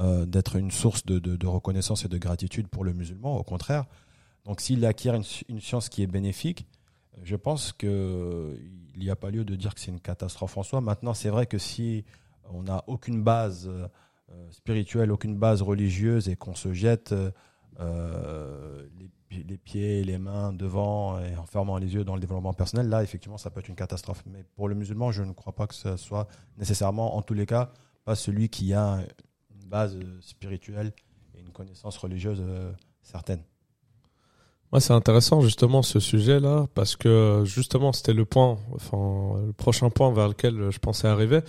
euh, 0.00 0.26
d'être 0.26 0.56
une 0.56 0.70
source 0.70 1.04
de, 1.04 1.46
reconnaissance 1.46 2.04
et 2.04 2.08
de 2.08 2.18
gratitude 2.18 2.68
pour 2.68 2.84
le 2.84 2.92
musulman. 2.92 3.36
Au 3.36 3.42
contraire. 3.44 3.86
Donc 4.44 4.60
s'il 4.60 4.84
acquiert 4.84 5.14
une, 5.14 5.60
science 5.60 5.88
qui 5.88 6.02
est 6.02 6.06
bénéfique, 6.06 6.66
je 7.22 7.36
pense 7.36 7.72
que 7.72 8.58
il 8.94 9.00
n'y 9.00 9.10
a 9.10 9.16
pas 9.16 9.30
lieu 9.30 9.44
de 9.44 9.54
dire 9.54 9.74
que 9.74 9.80
c'est 9.80 9.90
une 9.90 10.00
catastrophe 10.00 10.56
en 10.56 10.62
soi. 10.62 10.80
Maintenant, 10.80 11.14
c'est 11.14 11.28
vrai 11.28 11.46
que 11.46 11.58
si 11.58 12.04
on 12.52 12.64
n'a 12.64 12.82
aucune 12.88 13.22
base 13.22 13.68
euh, 13.68 13.86
spirituelle, 14.50 15.12
aucune 15.12 15.36
base 15.36 15.62
religieuse 15.62 16.28
et 16.28 16.36
qu'on 16.36 16.54
se 16.54 16.72
jette 16.72 17.14
les, 17.78 19.10
les 19.30 19.58
pieds 19.58 20.02
les 20.04 20.18
mains 20.18 20.52
devant 20.52 21.18
et 21.20 21.36
en 21.36 21.46
fermant 21.46 21.78
les 21.78 21.94
yeux 21.94 22.04
dans 22.04 22.14
le 22.14 22.20
développement 22.20 22.52
personnel, 22.52 22.88
là, 22.88 23.02
effectivement, 23.02 23.38
ça 23.38 23.50
peut 23.50 23.60
être 23.60 23.68
une 23.68 23.76
catastrophe. 23.76 24.22
Mais 24.26 24.44
pour 24.56 24.68
le 24.68 24.74
musulman, 24.74 25.12
je 25.12 25.22
ne 25.22 25.32
crois 25.32 25.54
pas 25.54 25.66
que 25.66 25.74
ce 25.74 25.96
soit 25.96 26.28
nécessairement, 26.58 27.16
en 27.16 27.22
tous 27.22 27.34
les 27.34 27.46
cas, 27.46 27.72
pas 28.04 28.14
celui 28.14 28.48
qui 28.48 28.74
a 28.74 29.00
base 29.70 29.96
euh, 29.96 30.18
spirituelle 30.20 30.92
et 31.34 31.40
une 31.40 31.52
connaissance 31.52 31.96
religieuse 31.96 32.42
euh, 32.46 32.72
certaine. 33.02 33.42
Ouais, 34.72 34.80
c'est 34.80 34.92
intéressant 34.92 35.40
justement 35.40 35.82
ce 35.82 35.98
sujet-là 35.98 36.66
parce 36.74 36.96
que 36.96 37.42
justement 37.44 37.92
c'était 37.92 38.12
le 38.12 38.24
point, 38.24 38.58
enfin 38.74 39.40
le 39.46 39.52
prochain 39.52 39.90
point 39.90 40.12
vers 40.12 40.28
lequel 40.28 40.70
je 40.70 40.78
pensais 40.78 41.08
arriver. 41.08 41.40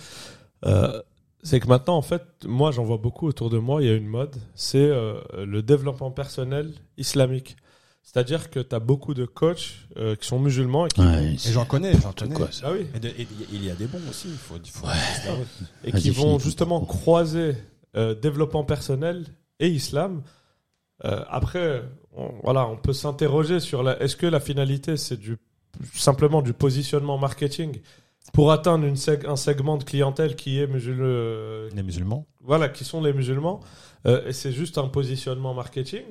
Euh, 0.64 1.00
c'est 1.44 1.60
que 1.60 1.68
maintenant 1.68 1.96
en 1.96 2.02
fait, 2.02 2.22
moi 2.44 2.72
j'en 2.72 2.84
vois 2.84 2.96
beaucoup 2.96 3.28
autour 3.28 3.48
de 3.50 3.58
moi. 3.58 3.80
Il 3.80 3.88
y 3.88 3.90
a 3.90 3.94
une 3.94 4.08
mode, 4.08 4.36
c'est 4.54 4.88
le 4.88 5.60
développement 5.60 6.10
personnel 6.10 6.72
islamique. 6.96 7.56
C'est-à-dire 8.02 8.50
que 8.50 8.60
tu 8.60 8.74
as 8.74 8.80
beaucoup 8.80 9.14
de 9.14 9.24
coachs 9.24 9.74
euh, 9.96 10.16
qui 10.16 10.26
sont 10.26 10.38
musulmans 10.38 10.86
et 10.86 10.88
qui, 10.88 11.00
Ouais, 11.00 11.32
Et 11.34 11.38
c'est 11.38 11.52
j'en 11.52 11.64
connais, 11.64 11.92
j'en 12.00 12.12
connais. 12.12 12.34
quoi, 12.34 12.48
ah 12.62 12.72
oui, 12.72 12.86
Et, 12.94 12.98
de- 13.00 13.08
et 13.08 13.26
il 13.52 13.64
y 13.64 13.70
a 13.70 13.74
des 13.74 13.86
bons 13.86 14.00
aussi, 14.10 14.28
il 14.28 14.36
faut, 14.36 14.56
il 14.62 14.70
faut 14.70 14.86
Ouais. 14.86 14.92
et 15.84 15.92
qui 15.92 16.10
vont 16.10 16.38
justement 16.38 16.80
croiser 16.84 17.56
euh, 17.96 18.14
développement 18.14 18.64
personnel 18.64 19.24
et 19.60 19.68
islam. 19.68 20.22
Euh, 21.04 21.24
après, 21.28 21.82
on, 22.14 22.30
voilà, 22.42 22.66
on 22.66 22.76
peut 22.76 22.92
s'interroger 22.92 23.60
sur 23.60 23.82
la. 23.82 23.98
Est-ce 24.02 24.16
que 24.16 24.26
la 24.26 24.40
finalité 24.40 24.96
c'est 24.96 25.16
du 25.16 25.36
simplement 25.94 26.42
du 26.42 26.52
positionnement 26.52 27.18
marketing 27.18 27.80
pour 28.32 28.52
atteindre 28.52 28.84
une 28.84 28.94
seg- 28.96 29.26
un 29.26 29.36
segment 29.36 29.76
de 29.78 29.84
clientèle 29.84 30.36
qui 30.36 30.58
est 30.60 30.66
musulman, 30.66 31.68
Les 31.74 31.82
musulmans. 31.82 32.26
voilà, 32.40 32.68
qui 32.68 32.84
sont 32.84 33.00
les 33.02 33.12
musulmans, 33.12 33.60
euh, 34.06 34.26
et 34.26 34.32
c'est 34.32 34.52
juste 34.52 34.76
un 34.78 34.88
positionnement 34.88 35.54
marketing, 35.54 36.02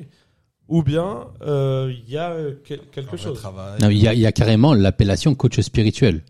ou 0.72 0.84
bien 0.84 1.28
euh, 1.42 1.94
il 2.06 2.10
y 2.12 2.18
a 2.18 2.32
euh, 2.32 2.54
quel- 2.64 2.82
quelque 2.92 3.18
chose. 3.18 3.40
il 3.82 3.98
y, 3.98 4.08
a, 4.08 4.14
il 4.14 4.20
y 4.20 4.26
a 4.26 4.32
carrément 4.32 4.74
l'appellation 4.74 5.36
coach 5.36 5.60
spirituel. 5.60 6.24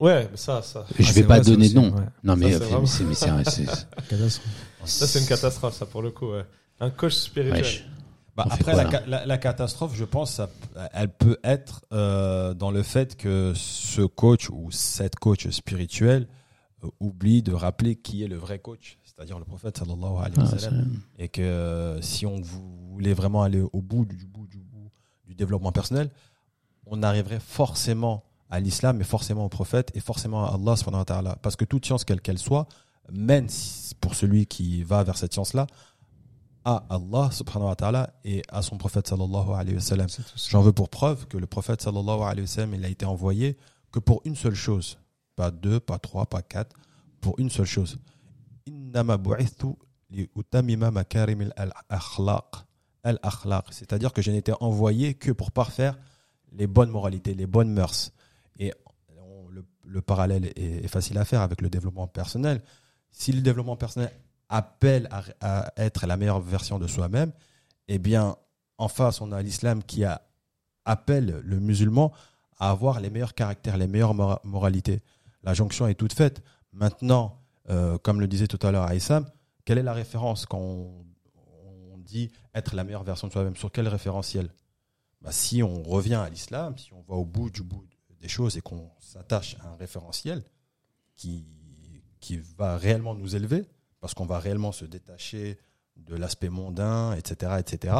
Ouais, 0.00 0.28
mais 0.30 0.36
ça, 0.36 0.62
ça, 0.62 0.86
Je 0.98 1.04
Ah, 1.08 1.12
vais 1.12 1.22
pas 1.24 1.40
vrai, 1.40 1.50
donner 1.50 1.68
de 1.68 1.74
nom. 1.74 1.90
ouais. 1.90 2.02
Non, 2.22 2.36
mais, 2.36 2.52
Ça, 2.52 2.58
c'est 2.58 2.64
mais 2.64 2.70
vraiment- 2.70 2.86
c'est 2.86 3.04
mais 3.04 3.14
c'est 3.14 3.28
un- 3.30 3.44
c'est- 3.44 3.64
Catastrophe. 4.08 4.46
ça 4.84 5.06
c'est 5.08 5.18
une 5.20 5.26
catastrophe, 5.26 5.74
ça 5.74 5.86
pour 5.86 6.02
le 6.02 6.10
coup. 6.12 6.30
Ouais. 6.32 6.44
Un 6.80 6.90
coach 6.90 7.14
spirituel. 7.14 7.64
Bah, 8.36 8.46
après, 8.48 8.72
quoi, 8.72 8.84
la, 9.26 9.38
catastrophe, 9.38 9.96
je 9.96 10.04
pense, 10.04 10.34
ça- 10.34 10.48
elle 10.92 11.08
peut 11.08 11.38
être 11.42 11.84
euh, 11.92 12.54
dans 12.54 12.70
le 12.70 12.84
fait 12.84 13.16
que 13.16 13.52
ce 13.56 14.02
coach 14.02 14.48
ou 14.50 14.70
cette 14.70 15.16
coach 15.16 15.48
spirituelle 15.50 16.28
euh, 16.84 16.88
oublie 17.00 17.42
de 17.42 17.52
rappeler 17.52 17.96
qui 17.96 18.22
est 18.22 18.28
le 18.28 18.36
vrai 18.36 18.60
coach, 18.60 18.98
c'est-à-dire 19.02 19.40
le 19.40 19.44
prophète 19.44 19.76
sallallahu 19.78 20.18
alayhi 20.24 20.38
wa 20.38 20.46
Ah. 20.70 20.74
Et 21.18 21.28
que 21.28 21.42
euh, 21.42 22.00
si 22.00 22.24
on 22.26 22.40
vou- 22.40 22.77
voulait 22.98 23.14
vraiment 23.14 23.42
aller 23.42 23.60
au 23.60 23.80
bout 23.80 24.04
du 24.04 24.26
bout 24.26 24.46
du 24.48 24.58
bout 24.58 24.90
du 25.24 25.34
développement 25.34 25.72
personnel, 25.72 26.10
on 26.86 27.02
arriverait 27.02 27.38
forcément 27.40 28.24
à 28.50 28.58
l'islam 28.58 29.00
et 29.00 29.04
forcément 29.04 29.44
au 29.44 29.48
prophète 29.48 29.92
et 29.94 30.00
forcément 30.00 30.44
à 30.44 30.54
Allah 30.54 30.74
subhanahu 30.74 31.00
wa 31.00 31.04
ta'ala. 31.04 31.36
Parce 31.42 31.54
que 31.54 31.64
toute 31.64 31.84
science, 31.86 32.04
quelle 32.04 32.20
qu'elle 32.20 32.38
soit, 32.38 32.66
mène, 33.12 33.46
pour 34.00 34.14
celui 34.14 34.46
qui 34.46 34.82
va 34.82 35.04
vers 35.04 35.16
cette 35.16 35.32
science-là, 35.32 35.66
à 36.64 36.86
Allah 36.90 37.30
subhanahu 37.30 37.68
wa 37.68 37.76
ta'ala 37.76 38.10
et 38.24 38.42
à 38.48 38.62
son 38.62 38.78
prophète 38.78 39.06
sallallahu 39.06 39.50
alayhi 39.52 39.76
wa 39.76 39.80
sallam. 39.80 40.08
J'en 40.50 40.62
veux 40.62 40.72
pour 40.72 40.88
preuve 40.88 41.26
que 41.28 41.38
le 41.38 41.46
prophète 41.46 41.82
sallallahu 41.82 42.22
alayhi 42.22 42.42
wa 42.42 42.46
sallam, 42.46 42.74
il 42.74 42.84
a 42.84 42.88
été 42.88 43.06
envoyé 43.06 43.56
que 43.92 44.00
pour 44.00 44.22
une 44.24 44.34
seule 44.34 44.54
chose. 44.54 44.98
Pas 45.36 45.50
deux, 45.50 45.78
pas 45.78 45.98
trois, 45.98 46.26
pas 46.26 46.42
quatre. 46.42 46.74
Pour 47.20 47.38
une 47.38 47.50
seule 47.50 47.66
chose. 47.66 47.98
Innama 48.66 49.16
bu'ithtu 49.16 49.76
li 50.10 50.28
utamima 50.34 50.90
makarim 50.90 51.50
al-akhlaq. 51.56 52.67
Al-akhlaq. 53.08 53.66
C'est-à-dire 53.70 54.12
que 54.12 54.22
je 54.22 54.30
n'étais 54.30 54.52
envoyé 54.60 55.14
que 55.14 55.32
pour 55.32 55.50
parfaire 55.50 55.98
les 56.52 56.66
bonnes 56.66 56.90
moralités, 56.90 57.34
les 57.34 57.46
bonnes 57.46 57.70
mœurs. 57.70 58.12
Et 58.58 58.72
le, 59.50 59.64
le 59.84 60.00
parallèle 60.00 60.52
est, 60.56 60.88
facile 60.88 61.18
à 61.18 61.24
faire 61.24 61.40
avec 61.40 61.60
le 61.60 61.70
développement 61.70 62.06
personnel. 62.06 62.62
Si 63.10 63.32
le 63.32 63.40
développement 63.40 63.76
personnel 63.76 64.10
appelle 64.48 65.08
à, 65.40 65.72
être 65.76 66.06
la 66.06 66.16
meilleure 66.16 66.40
version 66.40 66.78
de 66.78 66.86
soi-même, 66.86 67.32
eh 67.88 67.98
bien, 67.98 68.36
en 68.78 68.88
face, 68.88 69.20
on 69.20 69.32
a 69.32 69.42
l'islam 69.42 69.82
qui 69.82 70.04
appelle 70.84 71.40
le 71.44 71.60
musulman 71.60 72.12
à 72.58 72.70
avoir 72.70 73.00
les 73.00 73.10
meilleurs 73.10 73.34
caractères, 73.34 73.76
les 73.76 73.86
meilleures 73.86 74.14
mora- 74.14 74.40
moralités. 74.44 75.00
La 75.42 75.54
jonction 75.54 75.86
est 75.86 75.94
toute 75.94 76.12
faite. 76.12 76.42
Maintenant, 76.72 77.40
euh, 77.70 77.98
comme 77.98 78.20
le 78.20 78.26
disait 78.26 78.46
tout 78.46 78.58
à 78.66 78.72
l'heure 78.72 78.84
Aïssam, 78.84 79.26
quelle 79.64 79.78
est 79.78 79.82
la 79.82 79.92
référence 79.92 80.46
quand 80.46 80.58
on 80.58 81.04
dit 82.08 82.30
être 82.54 82.74
la 82.74 82.84
meilleure 82.84 83.04
version 83.04 83.28
de 83.28 83.32
soi-même 83.32 83.56
Sur 83.56 83.70
quel 83.70 83.86
référentiel? 83.88 84.50
Bah, 85.20 85.32
Si 85.32 85.62
on 85.62 85.82
revient 85.82 86.14
à 86.14 86.28
l'islam, 86.28 86.76
si 86.78 86.92
on 86.92 87.02
va 87.02 87.14
au 87.14 87.24
bout 87.24 87.50
du 87.50 87.62
bout 87.62 87.84
des 88.20 88.28
choses 88.28 88.56
et 88.56 88.60
qu'on 88.60 88.90
s'attache 88.98 89.56
à 89.60 89.68
un 89.68 89.76
référentiel 89.76 90.42
qui, 91.14 91.46
qui 92.20 92.36
va 92.56 92.76
réellement 92.76 93.14
nous 93.14 93.36
élever, 93.36 93.64
parce 94.00 94.14
qu'on 94.14 94.26
va 94.26 94.38
réellement 94.40 94.72
se 94.72 94.84
détacher 94.84 95.58
de 95.96 96.16
l'aspect 96.16 96.48
mondain, 96.48 97.12
etc., 97.14 97.56
etc., 97.60 97.94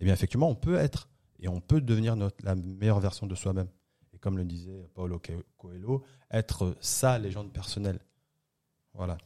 eh 0.00 0.04
bien, 0.04 0.12
effectivement, 0.14 0.48
on 0.50 0.54
peut 0.54 0.76
être 0.76 1.08
et 1.38 1.48
on 1.48 1.60
peut 1.60 1.80
devenir 1.80 2.16
notre, 2.16 2.36
la 2.44 2.54
meilleure 2.54 3.00
version 3.00 3.26
de 3.26 3.34
soi-même. 3.34 3.68
Et 4.12 4.18
comme 4.18 4.36
le 4.36 4.44
disait 4.44 4.88
Paulo 4.94 5.18
Co- 5.18 5.42
Coelho, 5.56 6.02
être 6.30 6.76
sa 6.80 7.18
légende 7.18 7.52
personnelle. 7.52 8.00
Voilà. 8.94 9.16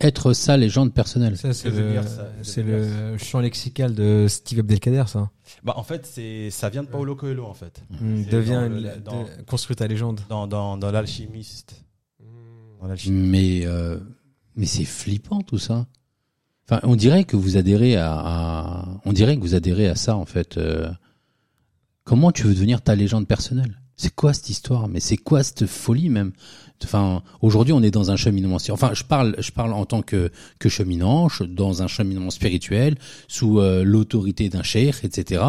Être 0.00 0.32
sa 0.32 0.56
légende 0.56 0.92
personnelle. 0.92 1.36
Ça, 1.36 1.52
c'est 1.54 1.70
le, 1.70 2.02
ça, 2.02 2.28
c'est 2.42 2.62
le 2.64 3.16
champ 3.16 3.38
lexical 3.40 3.94
de 3.94 4.26
Steve 4.28 4.58
Abdelkader, 4.58 5.04
ça. 5.06 5.30
Bah, 5.62 5.74
en 5.76 5.84
fait, 5.84 6.04
c'est, 6.04 6.50
ça 6.50 6.68
vient 6.68 6.82
de 6.82 6.88
Paulo 6.88 7.14
Coelho, 7.14 7.44
en 7.46 7.54
fait. 7.54 7.80
Mm, 8.00 8.24
devient 8.24 8.50
dans 8.52 8.60
le- 8.68 8.76
une- 8.96 9.02
dans- 9.04 9.22
de- 9.22 9.42
construit 9.46 9.76
ta 9.76 9.86
légende. 9.86 10.20
Dans, 10.28 10.46
dans, 10.48 10.76
dans 10.76 10.90
l'alchimiste. 10.90 11.76
Dans 12.80 12.88
l'alchimiste. 12.88 13.30
Mais, 13.30 13.64
euh, 13.66 13.98
mais 14.56 14.66
c'est 14.66 14.84
flippant 14.84 15.40
tout 15.42 15.58
ça. 15.58 15.86
Enfin, 16.68 16.80
on 16.82 16.96
dirait 16.96 17.24
que 17.24 17.36
vous 17.36 17.56
adhérez 17.56 17.96
à, 17.96 18.12
à- 18.14 18.88
on 19.04 19.12
dirait 19.12 19.36
que 19.36 19.42
vous 19.42 19.54
adhérez 19.54 19.86
à 19.88 19.94
ça 19.94 20.16
en 20.16 20.24
fait. 20.24 20.56
Euh, 20.58 20.90
comment 22.02 22.32
tu 22.32 22.42
veux 22.44 22.54
devenir 22.54 22.82
ta 22.82 22.94
légende 22.94 23.28
personnelle? 23.28 23.80
C'est 23.96 24.14
quoi 24.14 24.32
cette 24.32 24.48
histoire 24.50 24.88
Mais 24.88 25.00
c'est 25.00 25.16
quoi 25.16 25.42
cette 25.42 25.66
folie 25.66 26.08
même? 26.08 26.32
Enfin, 26.82 27.22
aujourd'hui, 27.40 27.72
on 27.72 27.82
est 27.82 27.90
dans 27.92 28.10
un 28.10 28.16
cheminement. 28.16 28.58
Enfin, 28.70 28.90
je 28.92 29.04
parle, 29.04 29.36
je 29.38 29.50
parle 29.52 29.72
en 29.72 29.86
tant 29.86 30.02
que 30.02 30.30
que 30.58 30.68
cheminant, 30.68 31.28
je- 31.28 31.44
dans 31.44 31.82
un 31.82 31.86
cheminement 31.86 32.30
spirituel, 32.30 32.96
sous 33.28 33.58
euh, 33.60 33.84
l'autorité 33.84 34.48
d'un 34.50 34.62
cheikh, 34.62 34.96
etc. 35.04 35.42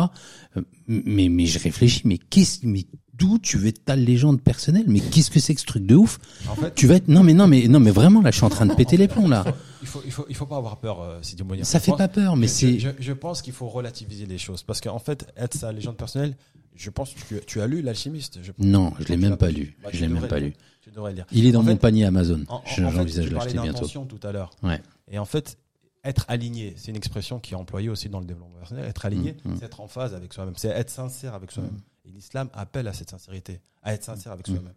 Euh, 0.56 0.62
Mais 0.88 1.28
mais 1.30 1.46
je 1.48 1.60
réfléchis. 1.60 2.04
Mais 2.06 2.18
qu'est-ce 2.20 2.60
Mais 2.66 2.86
d'où 3.18 3.40
tu 3.40 3.58
veux 3.58 3.68
être 3.68 3.84
ta 3.84 3.96
légende 3.96 4.42
personnelle? 4.42 4.86
Mais 4.88 5.00
qu'est-ce 5.02 5.32
que 5.32 5.40
c'est 5.40 5.56
que 5.56 5.62
ce 5.62 5.66
truc 5.66 5.86
de 5.86 5.96
ouf? 5.96 6.20
En 6.48 6.56
fait, 6.56 6.74
tu 6.76 6.86
vas 6.88 6.96
être 6.96 7.08
non 7.10 7.24
mais 7.24 7.34
non 7.34 7.48
mais 7.48 7.68
non 7.68 7.80
mais 7.80 7.92
vraiment 7.92 8.22
là 8.22 8.30
je 8.32 8.36
suis 8.38 8.46
en 8.46 8.50
train 8.50 8.66
de 8.68 8.74
péter 8.76 8.96
les 8.96 9.08
plombs 9.08 9.28
là. 9.28 9.44
il 9.82 9.88
faut, 9.88 10.02
il 10.06 10.12
faut, 10.12 10.26
il 10.30 10.36
faut 10.36 10.46
pas 10.46 10.58
avoir 10.58 10.78
peur, 10.78 11.02
euh, 11.02 11.20
Mounir. 11.46 11.66
Ça 11.66 11.80
fait 11.80 11.92
pense- 11.92 11.98
pas 11.98 12.08
peur 12.08 12.36
mais 12.38 12.48
c'est 12.48 12.80
Je, 12.80 12.90
je 13.00 13.14
pense 13.14 13.42
qu'il 13.42 13.54
faut 13.54 13.68
relativiser 13.68 14.26
les 14.28 14.38
choses. 14.38 14.64
Parce 14.64 14.80
qu'en 14.82 15.00
fait, 15.00 15.26
être 15.36 15.56
sa 15.58 15.72
légende 15.72 15.98
personnelle, 15.98 16.36
je 16.76 16.90
pense 16.90 17.14
que 17.14 17.36
tu, 17.40 17.62
as 17.62 17.68
lu 17.68 17.82
L'Alchimiste. 17.82 18.40
Je 18.44 18.52
pense. 18.52 18.66
non 18.66 18.94
je 19.00 19.06
l'ai 19.08 19.18
même 19.18 19.38
pas 19.38 19.50
lu. 19.50 19.76
Bah, 19.84 19.90
Je 19.94 20.02
l'ai 20.02 20.08
même 20.08 20.28
pas 20.28 20.40
lu. 20.40 20.48
lire. 20.48 20.56
Tu 20.82 20.92
devrais 20.92 21.12
le 21.12 21.16
lire. 21.18 21.26
Il 21.32 21.46
est 21.46 21.52
dans 21.52 21.62
En 21.62 21.64
mon 21.64 21.72
fait- 21.72 21.78
panier 21.78 22.06
Amazon. 22.06 22.44
En- 22.48 22.56
en- 22.56 22.58
en 22.58 22.92
J'envisage 22.92 23.30
de 23.30 23.34
l'acheter 23.36 23.54
bientôt. 23.54 23.72
d'intention 23.74 24.06
tout 24.06 24.20
à 24.24 24.32
l'heure. 24.32 24.52
Ouais. 24.62 24.82
Et 25.10 25.18
en 25.18 25.26
fait, 25.26 25.58
être 26.04 26.26
aligné, 26.28 26.74
c'est 26.78 26.92
une 26.92 26.98
expression 26.98 27.40
qui 27.40 27.54
est 27.54 27.58
employée 27.58 27.90
aussi 27.90 28.10
dans 28.10 28.20
le 28.20 28.26
développement 28.26 28.56
personnel. 28.60 28.86
Être 28.86 29.06
aligné, 29.06 29.36
Mm, 29.46 29.52
mm. 29.54 29.58
c'est 29.60 29.66
être 29.66 29.82
en 29.82 29.88
phase 29.88 30.14
avec 30.14 30.32
soi-même. 30.34 30.54
C'est 30.58 30.68
être 30.70 30.90
sincère 30.92 31.34
avec 31.34 31.52
soi-même. 31.52 31.80
Et 32.06 32.12
l'islam 32.12 32.50
appelle 32.54 32.88
à 32.88 32.94
cette 32.94 33.10
sincérité, 33.10 33.62
à 33.82 33.94
être 33.94 34.04
sincère 34.04 34.32
avec 34.34 34.48
Mm. 34.48 34.54
soi-même. 34.54 34.74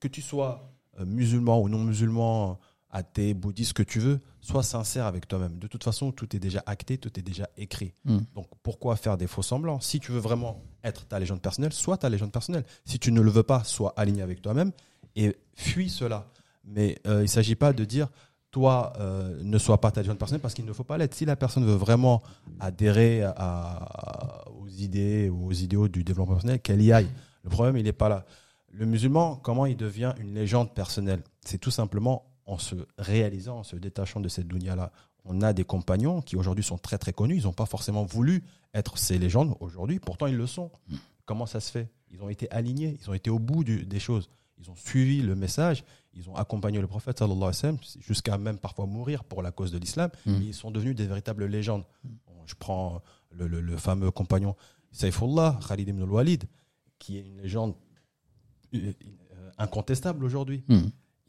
Que 0.00 0.08
tu 0.08 0.20
sois 0.20 0.70
euh, 1.00 1.04
musulman 1.06 1.60
ou 1.62 1.68
non 1.70 1.78
musulman, 1.84 2.58
athée, 2.90 3.34
bouddhiste, 3.34 3.70
ce 3.70 3.74
que 3.74 3.82
tu 3.82 3.98
veux, 3.98 4.20
sois 4.40 4.62
sincère 4.62 5.06
avec 5.06 5.26
toi-même. 5.28 5.58
De 5.58 5.66
toute 5.66 5.84
façon, 5.84 6.12
tout 6.12 6.34
est 6.34 6.38
déjà 6.38 6.62
acté, 6.66 6.98
tout 6.98 7.18
est 7.18 7.22
déjà 7.22 7.48
écrit. 7.56 7.92
Mm. 8.04 8.18
Donc 8.34 8.46
pourquoi 8.62 8.96
faire 8.96 9.16
des 9.16 9.26
faux 9.26 9.42
semblants? 9.42 9.80
Si 9.80 10.00
tu 10.00 10.12
veux 10.12 10.20
vraiment 10.20 10.62
être 10.84 11.06
ta 11.06 11.18
légende 11.18 11.40
personnelle, 11.42 11.72
sois 11.72 11.96
ta 11.98 12.08
légende 12.08 12.32
personnelle. 12.32 12.64
Si 12.84 12.98
tu 12.98 13.12
ne 13.12 13.20
le 13.20 13.30
veux 13.30 13.42
pas, 13.42 13.64
sois 13.64 13.92
aligné 13.96 14.22
avec 14.22 14.40
toi-même 14.40 14.72
et 15.16 15.36
fuis 15.54 15.90
cela. 15.90 16.28
Mais 16.64 16.98
euh, 17.06 17.18
il 17.18 17.22
ne 17.22 17.26
s'agit 17.26 17.54
pas 17.56 17.72
de 17.72 17.84
dire 17.84 18.08
toi 18.50 18.92
euh, 19.00 19.38
ne 19.42 19.58
sois 19.58 19.80
pas 19.80 19.90
ta 19.90 20.00
légende 20.00 20.18
personnelle 20.18 20.40
parce 20.40 20.54
qu'il 20.54 20.64
ne 20.64 20.72
faut 20.72 20.84
pas 20.84 20.96
l'être. 20.96 21.14
Si 21.14 21.24
la 21.24 21.36
personne 21.36 21.64
veut 21.66 21.74
vraiment 21.74 22.22
adhérer 22.60 23.22
à, 23.22 23.34
à- 23.36 24.48
aux 24.50 24.68
idées 24.68 25.28
ou 25.28 25.48
aux 25.48 25.52
idéaux 25.52 25.88
du 25.88 26.04
développement 26.04 26.34
personnel, 26.34 26.60
qu'elle 26.60 26.80
y 26.82 26.92
aille. 26.92 27.08
Le 27.42 27.50
problème, 27.50 27.76
il 27.76 27.84
n'est 27.84 27.92
pas 27.92 28.08
là. 28.08 28.24
Le 28.72 28.84
musulman, 28.86 29.36
comment 29.36 29.66
il 29.66 29.76
devient 29.76 30.12
une 30.18 30.34
légende 30.34 30.74
personnelle? 30.74 31.22
C'est 31.44 31.58
tout 31.58 31.70
simplement 31.70 32.25
en 32.46 32.58
se 32.58 32.74
réalisant, 32.98 33.58
en 33.58 33.62
se 33.62 33.76
détachant 33.76 34.20
de 34.20 34.28
cette 34.28 34.46
dunya-là. 34.48 34.92
On 35.24 35.42
a 35.42 35.52
des 35.52 35.64
compagnons 35.64 36.22
qui 36.22 36.36
aujourd'hui 36.36 36.62
sont 36.64 36.78
très 36.78 36.98
très 36.98 37.12
connus. 37.12 37.36
Ils 37.38 37.42
n'ont 37.44 37.52
pas 37.52 37.66
forcément 37.66 38.04
voulu 38.04 38.44
être 38.74 38.96
ces 38.98 39.18
légendes 39.18 39.56
aujourd'hui. 39.60 39.98
Pourtant, 39.98 40.26
ils 40.28 40.36
le 40.36 40.46
sont. 40.46 40.70
Comment 41.24 41.46
ça 41.46 41.58
se 41.60 41.70
fait? 41.72 41.88
Ils 42.12 42.22
ont 42.22 42.28
été 42.28 42.48
alignés. 42.52 42.96
Ils 43.02 43.10
ont 43.10 43.14
été 43.14 43.30
au 43.30 43.40
bout 43.40 43.64
du- 43.64 43.84
des 43.84 43.98
choses. 43.98 44.28
Ils 44.58 44.70
ont 44.70 44.76
suivi 44.76 45.22
le 45.22 45.34
message. 45.34 45.82
Ils 46.14 46.30
ont 46.30 46.36
accompagné 46.36 46.80
le 46.80 46.86
prophète 46.86 47.18
sallallahu 47.18 47.36
alayhi 47.38 47.48
wa 47.48 47.52
sallam 47.52 47.78
jusqu'à 48.00 48.38
même 48.38 48.58
parfois 48.58 48.86
mourir 48.86 49.24
pour 49.24 49.42
la 49.42 49.50
cause 49.50 49.72
de 49.72 49.78
l'islam. 49.78 50.10
Mm. 50.24 50.34
Ils 50.42 50.54
sont 50.54 50.70
devenus 50.70 50.94
des 50.94 51.06
véritables 51.06 51.44
légendes. 51.46 51.84
Je 52.46 52.54
prends 52.54 53.02
le, 53.32 53.48
le- 53.48 53.60
le 53.60 53.76
fameux 53.76 54.10
compagnon 54.12 54.54
Saifullah, 54.92 55.58
Khalid 55.68 55.88
ibn 55.88 56.02
al-Walid, 56.02 56.44
qui 57.00 57.18
est 57.18 57.26
une 57.26 57.40
légende 57.42 57.74
euh, 58.74 58.92
euh, 59.34 59.50
incontestable 59.58 60.24
aujourd'hui. 60.24 60.62
Mm. 60.68 60.82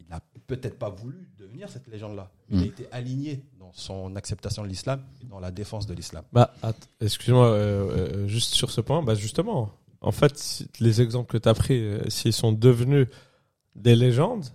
Il 0.07 0.13
n'a 0.13 0.21
peut-être 0.47 0.79
pas 0.79 0.89
voulu 0.89 1.27
devenir 1.37 1.69
cette 1.69 1.87
légende-là. 1.87 2.29
Il 2.49 2.57
Mm. 2.59 2.61
a 2.61 2.65
été 2.65 2.87
aligné 2.91 3.43
dans 3.59 3.71
son 3.73 4.15
acceptation 4.15 4.63
de 4.63 4.67
l'islam, 4.69 5.01
et 5.21 5.25
dans 5.25 5.39
la 5.41 5.51
défense 5.51 5.85
de 5.85 5.93
l'islam. 5.93 6.23
Bah, 6.31 6.53
excuse-moi, 7.01 7.47
euh, 7.47 8.23
euh, 8.23 8.27
juste 8.27 8.53
sur 8.53 8.71
ce 8.71 8.79
point, 8.81 9.03
bah 9.03 9.15
justement, 9.15 9.71
en 10.01 10.11
fait, 10.13 10.37
si- 10.37 10.67
les 10.79 11.01
exemples 11.01 11.29
que 11.31 11.37
tu 11.37 11.49
as 11.49 11.53
pris, 11.53 11.79
euh, 11.83 11.99
s'ils 12.09 12.31
sont 12.33 12.53
devenus 12.53 13.07
des 13.75 13.95
légendes, 13.95 14.45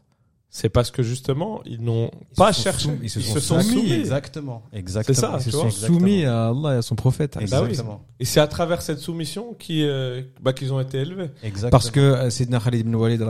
c'est 0.48 0.68
parce 0.70 0.90
que 0.90 1.02
justement, 1.02 1.62
ils 1.64 1.82
n'ont 1.82 2.10
Ils 2.32 2.36
pas 2.36 2.52
se 2.52 2.58
sont 2.58 2.62
cherché, 2.64 2.88
ils 3.02 3.10
se 3.10 3.20
sont 3.20 3.60
soumis. 3.60 3.64
soumis. 3.74 3.92
Exactement, 3.92 4.62
exactement. 4.72 5.16
ça, 5.18 5.36
Ils 5.38 5.42
se 5.44 5.50
sont 5.50 5.70
soumis 5.70 6.24
à 6.24 6.48
Allah 6.48 6.74
et 6.74 6.76
à 6.78 6.82
son 6.82 6.94
prophète. 6.94 7.34
Bah 7.50 7.62
oui. 7.62 7.68
Exactement. 7.70 8.02
Et 8.20 8.24
c'est 8.24 8.40
à 8.40 8.46
travers 8.46 8.80
cette 8.82 8.98
soumission 8.98 9.54
euh, 9.84 10.22
bah, 10.40 10.52
qu'ils 10.54 10.72
ont 10.72 10.80
été 10.80 10.98
élevés. 10.98 11.30
Exactement. 11.42 11.70
Parce 11.70 11.90
que 11.90 12.00
euh, 12.00 12.30
Sayyidina 12.30 12.60
Khalid 12.60 12.80
ibn 12.80 12.94
Walid, 12.94 13.20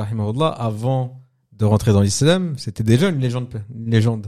avant 0.53 1.22
de 1.63 1.67
rentrer 1.67 1.93
dans 1.93 2.01
l'islam, 2.01 2.55
c'était 2.59 2.83
déjà 2.83 3.09
une 3.09 3.21
légende. 3.21 3.63
Une 3.73 3.89
légende. 3.91 4.27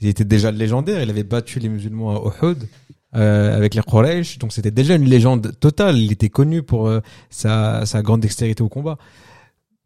Il 0.00 0.08
était 0.08 0.24
déjà 0.24 0.50
légendaire. 0.50 1.02
Il 1.02 1.10
avait 1.10 1.22
battu 1.22 1.58
les 1.58 1.68
musulmans 1.68 2.10
à 2.16 2.34
Uhud 2.42 2.66
euh, 3.14 3.54
avec 3.54 3.74
les 3.74 3.82
Quraysh. 3.82 4.38
Donc 4.38 4.54
c'était 4.54 4.70
déjà 4.70 4.94
une 4.94 5.04
légende 5.04 5.52
totale. 5.60 5.98
Il 5.98 6.10
était 6.12 6.30
connu 6.30 6.62
pour 6.62 6.88
euh, 6.88 7.00
sa, 7.28 7.84
sa 7.84 8.00
grande 8.00 8.20
dextérité 8.22 8.62
au 8.62 8.70
combat. 8.70 8.96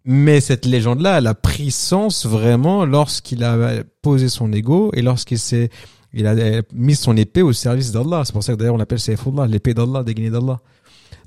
Mais 0.05 0.41
cette 0.41 0.65
légende-là, 0.65 1.19
elle 1.19 1.27
a 1.27 1.35
pris 1.35 1.73
sens 1.73 2.25
vraiment 2.25 2.85
lorsqu'il 2.87 3.43
a 3.43 3.83
posé 4.03 4.29
son 4.29 4.53
ego 4.53 4.91
et 4.95 5.03
lorsqu'il 5.03 5.41
s'est 5.41 5.69
il 6.13 6.27
a 6.29 6.63
mis 6.73 6.95
son 6.95 7.17
épée 7.17 7.43
au 7.43 7.53
service 7.53 7.91
d'Allah. 7.91 8.23
C'est 8.25 8.33
pour 8.33 8.45
ça 8.45 8.53
que 8.53 8.59
d'ailleurs 8.59 8.77
on 8.77 8.79
l'appelle 8.79 9.01
Saifullah, 9.01 9.47
l'épée 9.49 9.75
d'Allah, 9.75 10.05
dégainée 10.05 10.31
d'Allah. 10.31 10.61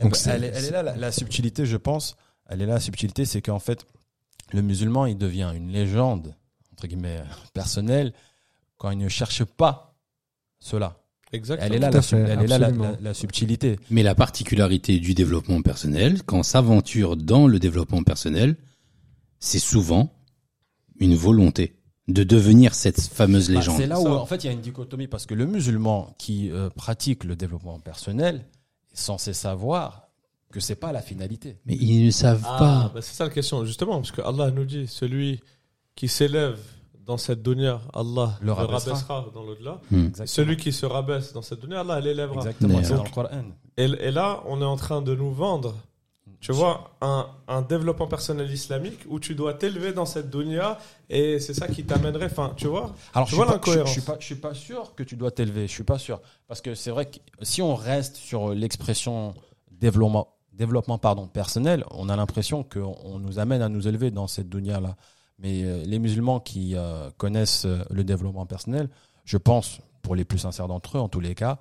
Donc 0.01 0.15
c'est- 0.15 0.29
elle, 0.31 0.45
est, 0.45 0.51
elle 0.55 0.65
est 0.65 0.71
là 0.71 0.81
la, 0.83 0.95
la 0.95 1.11
subtilité, 1.11 1.65
je 1.65 1.75
pense. 1.77 2.15
Elle 2.47 2.61
est 2.61 2.65
là 2.65 2.75
la 2.75 2.79
subtilité, 2.79 3.25
c'est 3.25 3.41
qu'en 3.41 3.59
fait, 3.59 3.85
le 4.53 4.61
musulman, 4.61 5.05
il 5.05 5.17
devient 5.17 5.51
une 5.55 5.69
légende 5.71 6.33
entre 6.73 6.87
guillemets 6.87 7.21
personnelle 7.53 8.13
quand 8.77 8.91
il 8.91 8.97
ne 8.97 9.09
cherche 9.09 9.43
pas 9.43 9.95
cela. 10.59 10.97
Exactement. 11.31 11.67
Elle 11.67 11.75
est 11.75 11.79
là, 11.79 11.91
la, 11.91 11.99
à 11.99 12.01
sub- 12.01 12.17
fait, 12.25 12.31
elle 12.31 12.41
est 12.41 12.47
là 12.47 12.57
la, 12.57 12.65
absolument. 12.67 12.91
la- 12.91 12.97
la 13.01 13.13
subtilité. 13.13 13.79
Mais 13.91 14.01
la 14.01 14.15
particularité 14.15 14.99
du 14.99 15.13
développement 15.13 15.61
personnel, 15.61 16.23
quand 16.23 16.39
on 16.39 16.43
s'aventure 16.43 17.15
dans 17.17 17.45
le 17.47 17.59
développement 17.59 18.01
personnel, 18.03 18.55
c'est 19.39 19.59
souvent 19.59 20.11
une 20.99 21.15
volonté 21.15 21.75
de 22.07 22.23
devenir 22.23 22.73
cette 22.73 22.99
fameuse 22.99 23.49
Bah, 23.49 23.55
légende. 23.59 23.77
c'est 23.77 23.85
là 23.87 23.99
où 23.99 24.07
en 24.07 24.25
fait 24.25 24.43
il 24.43 24.47
y 24.47 24.49
a 24.49 24.53
une 24.53 24.61
dichotomie 24.61 25.07
parce 25.07 25.27
que 25.27 25.35
le 25.35 25.45
musulman 25.45 26.15
qui 26.17 26.49
euh, 26.51 26.69
pratique 26.71 27.23
le 27.23 27.35
développement 27.35 27.79
personnel 27.79 28.45
est 28.91 28.97
censé 28.97 29.31
savoir 29.33 30.08
que 30.51 30.59
c'est 30.59 30.75
pas 30.75 30.91
la 30.91 31.01
finalité. 31.01 31.57
Mais 31.65 31.75
ils 31.75 32.05
ne 32.07 32.11
savent 32.11 32.43
Ah, 32.45 32.57
pas. 32.57 32.91
bah, 32.95 33.01
c'est 33.01 33.13
ça 33.15 33.25
la 33.25 33.29
question, 33.29 33.63
justement, 33.65 33.97
parce 33.97 34.11
que 34.11 34.21
Allah 34.21 34.49
nous 34.51 34.65
dit, 34.65 34.87
celui 34.87 35.39
qui 35.95 36.07
s'élève 36.07 36.57
dans 37.05 37.17
cette 37.17 37.41
dunya, 37.43 37.81
Allah 37.93 38.37
Le 38.41 38.47
le 38.47 38.51
rabaissera. 38.53 38.93
rabaissera 38.95 39.25
dans 39.33 39.43
l'au-delà. 39.43 39.79
Hmm. 39.91 40.09
Celui 40.25 40.57
qui 40.57 40.71
se 40.71 40.85
rabaisse 40.85 41.33
dans 41.33 41.41
cette 41.41 41.59
dunya, 41.61 41.81
Allah 41.81 41.99
l'élèvera. 41.99 42.37
Exactement, 42.37 42.79
c'est 42.83 42.93
dans 42.95 43.03
le 43.03 43.09
Coran. 43.09 43.29
Et, 43.77 43.83
et 43.85 44.11
là, 44.11 44.43
on 44.47 44.61
est 44.61 44.65
en 44.65 44.75
train 44.75 45.01
de 45.01 45.15
nous 45.15 45.31
vendre, 45.31 45.75
tu 46.39 46.51
vois, 46.51 46.91
un, 47.01 47.27
un 47.47 47.61
développement 47.61 48.07
personnel 48.07 48.49
islamique 48.51 48.99
où 49.09 49.19
tu 49.19 49.35
dois 49.35 49.53
t'élever 49.55 49.91
dans 49.93 50.05
cette 50.05 50.29
dunya 50.29 50.77
et 51.09 51.39
c'est 51.39 51.53
ça 51.53 51.67
qui 51.67 51.83
t'amènerait, 51.83 52.25
enfin, 52.27 52.53
tu 52.55 52.67
vois. 52.67 52.93
Alors, 53.13 53.27
Tu 53.27 53.31
je 53.31 53.35
vois 53.37 53.47
je, 53.47 53.51
l'incohérence. 53.51 53.87
je 53.89 53.93
suis 53.93 54.01
pas, 54.01 54.17
je 54.19 54.25
suis 54.25 54.35
pas 54.35 54.53
sûr 54.53 54.95
que 54.95 55.03
tu 55.03 55.15
dois 55.15 55.31
t'élever. 55.31 55.67
Je 55.67 55.71
suis 55.73 55.83
pas 55.83 55.97
sûr. 55.99 56.21
Parce 56.47 56.61
que 56.61 56.75
c'est 56.75 56.91
vrai 56.91 57.05
que 57.07 57.17
si 57.41 57.61
on 57.61 57.75
reste 57.75 58.15
sur 58.15 58.53
l'expression 58.53 59.33
développement, 59.71 60.27
développement 60.59 60.97
pardon, 60.97 61.27
personnel, 61.27 61.83
on 61.89 62.09
a 62.09 62.15
l'impression 62.15 62.63
qu'on 62.63 62.95
on 63.03 63.17
nous 63.17 63.39
amène 63.39 63.61
à 63.61 63.69
nous 63.69 63.87
élever 63.87 64.11
dans 64.11 64.27
cette 64.27 64.49
dunya-là. 64.49 64.95
Mais 65.39 65.63
euh, 65.63 65.83
les 65.85 65.99
musulmans 65.99 66.41
qui 66.41 66.75
euh, 66.75 67.09
connaissent 67.17 67.65
euh, 67.65 67.79
le 67.89 68.03
développement 68.03 68.45
personnel, 68.45 68.89
je 69.23 69.37
pense, 69.37 69.79
pour 70.01 70.15
les 70.15 70.25
plus 70.25 70.39
sincères 70.39 70.67
d'entre 70.67 70.97
eux, 70.97 70.99
en 70.99 71.07
tous 71.07 71.21
les 71.21 71.33
cas, 71.33 71.59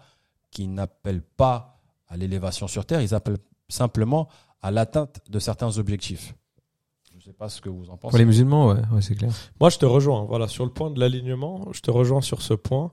qui 0.50 0.66
n'appellent 0.66 1.22
pas 1.22 1.78
à 2.08 2.16
l'élévation 2.16 2.66
sur 2.66 2.84
Terre, 2.84 3.00
ils 3.00 3.14
appellent 3.14 3.38
simplement 3.68 4.28
à 4.62 4.72
l'atteinte 4.72 5.20
de 5.30 5.38
certains 5.38 5.78
objectifs. 5.78 6.34
Je 7.12 7.18
ne 7.18 7.22
sais 7.22 7.32
pas 7.32 7.48
ce 7.48 7.60
que 7.60 7.68
vous 7.68 7.90
en 7.90 7.96
pensez. 7.96 8.10
Pour 8.10 8.18
les 8.18 8.24
musulmans, 8.24 8.68
ouais, 8.68 8.80
ouais 8.92 9.02
c'est 9.02 9.14
clair. 9.14 9.30
Moi, 9.60 9.70
je 9.70 9.78
te 9.78 9.86
rejoins, 9.86 10.24
voilà, 10.24 10.48
sur 10.48 10.64
le 10.64 10.72
point 10.72 10.90
de 10.90 10.98
l'alignement, 10.98 11.68
je 11.72 11.80
te 11.80 11.90
rejoins 11.90 12.20
sur 12.20 12.42
ce 12.42 12.54
point, 12.54 12.90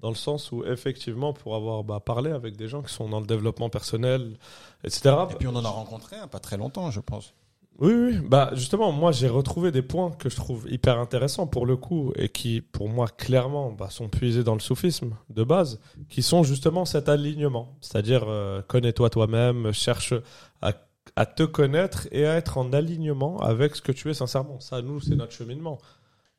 dans 0.00 0.10
le 0.10 0.14
sens 0.14 0.52
où, 0.52 0.64
effectivement, 0.64 1.32
pour 1.32 1.56
avoir 1.56 1.84
bah, 1.84 2.00
parlé 2.00 2.30
avec 2.30 2.56
des 2.56 2.68
gens 2.68 2.82
qui 2.82 2.92
sont 2.92 3.08
dans 3.08 3.20
le 3.20 3.26
développement 3.26 3.68
personnel, 3.68 4.36
etc. 4.84 5.14
Et 5.30 5.34
puis 5.34 5.48
on 5.48 5.56
en 5.56 5.64
a 5.64 5.68
rencontré 5.68 6.16
un 6.16 6.28
pas 6.28 6.38
très 6.38 6.56
longtemps, 6.56 6.90
je 6.90 7.00
pense. 7.00 7.34
Oui, 7.78 7.92
oui. 7.92 8.18
Bah, 8.24 8.50
justement, 8.54 8.90
moi, 8.90 9.12
j'ai 9.12 9.28
retrouvé 9.28 9.70
des 9.70 9.82
points 9.82 10.10
que 10.10 10.28
je 10.28 10.34
trouve 10.34 10.66
hyper 10.68 10.98
intéressants 10.98 11.46
pour 11.46 11.64
le 11.64 11.76
coup 11.76 12.12
et 12.16 12.28
qui, 12.28 12.60
pour 12.60 12.88
moi, 12.88 13.06
clairement, 13.06 13.70
bah, 13.70 13.88
sont 13.88 14.08
puisés 14.08 14.42
dans 14.42 14.54
le 14.54 14.60
soufisme 14.60 15.14
de 15.30 15.44
base, 15.44 15.78
qui 16.08 16.22
sont 16.22 16.42
justement 16.42 16.84
cet 16.84 17.08
alignement. 17.08 17.76
C'est-à-dire, 17.80 18.24
euh, 18.26 18.62
connais-toi 18.66 19.10
toi-même, 19.10 19.72
cherche 19.72 20.12
à, 20.60 20.72
à 21.14 21.26
te 21.26 21.44
connaître 21.44 22.08
et 22.10 22.26
à 22.26 22.34
être 22.34 22.58
en 22.58 22.72
alignement 22.72 23.40
avec 23.40 23.76
ce 23.76 23.82
que 23.82 23.92
tu 23.92 24.10
es 24.10 24.14
sincèrement. 24.14 24.58
Ça, 24.58 24.82
nous, 24.82 25.00
c'est 25.00 25.14
notre 25.14 25.32
cheminement. 25.32 25.78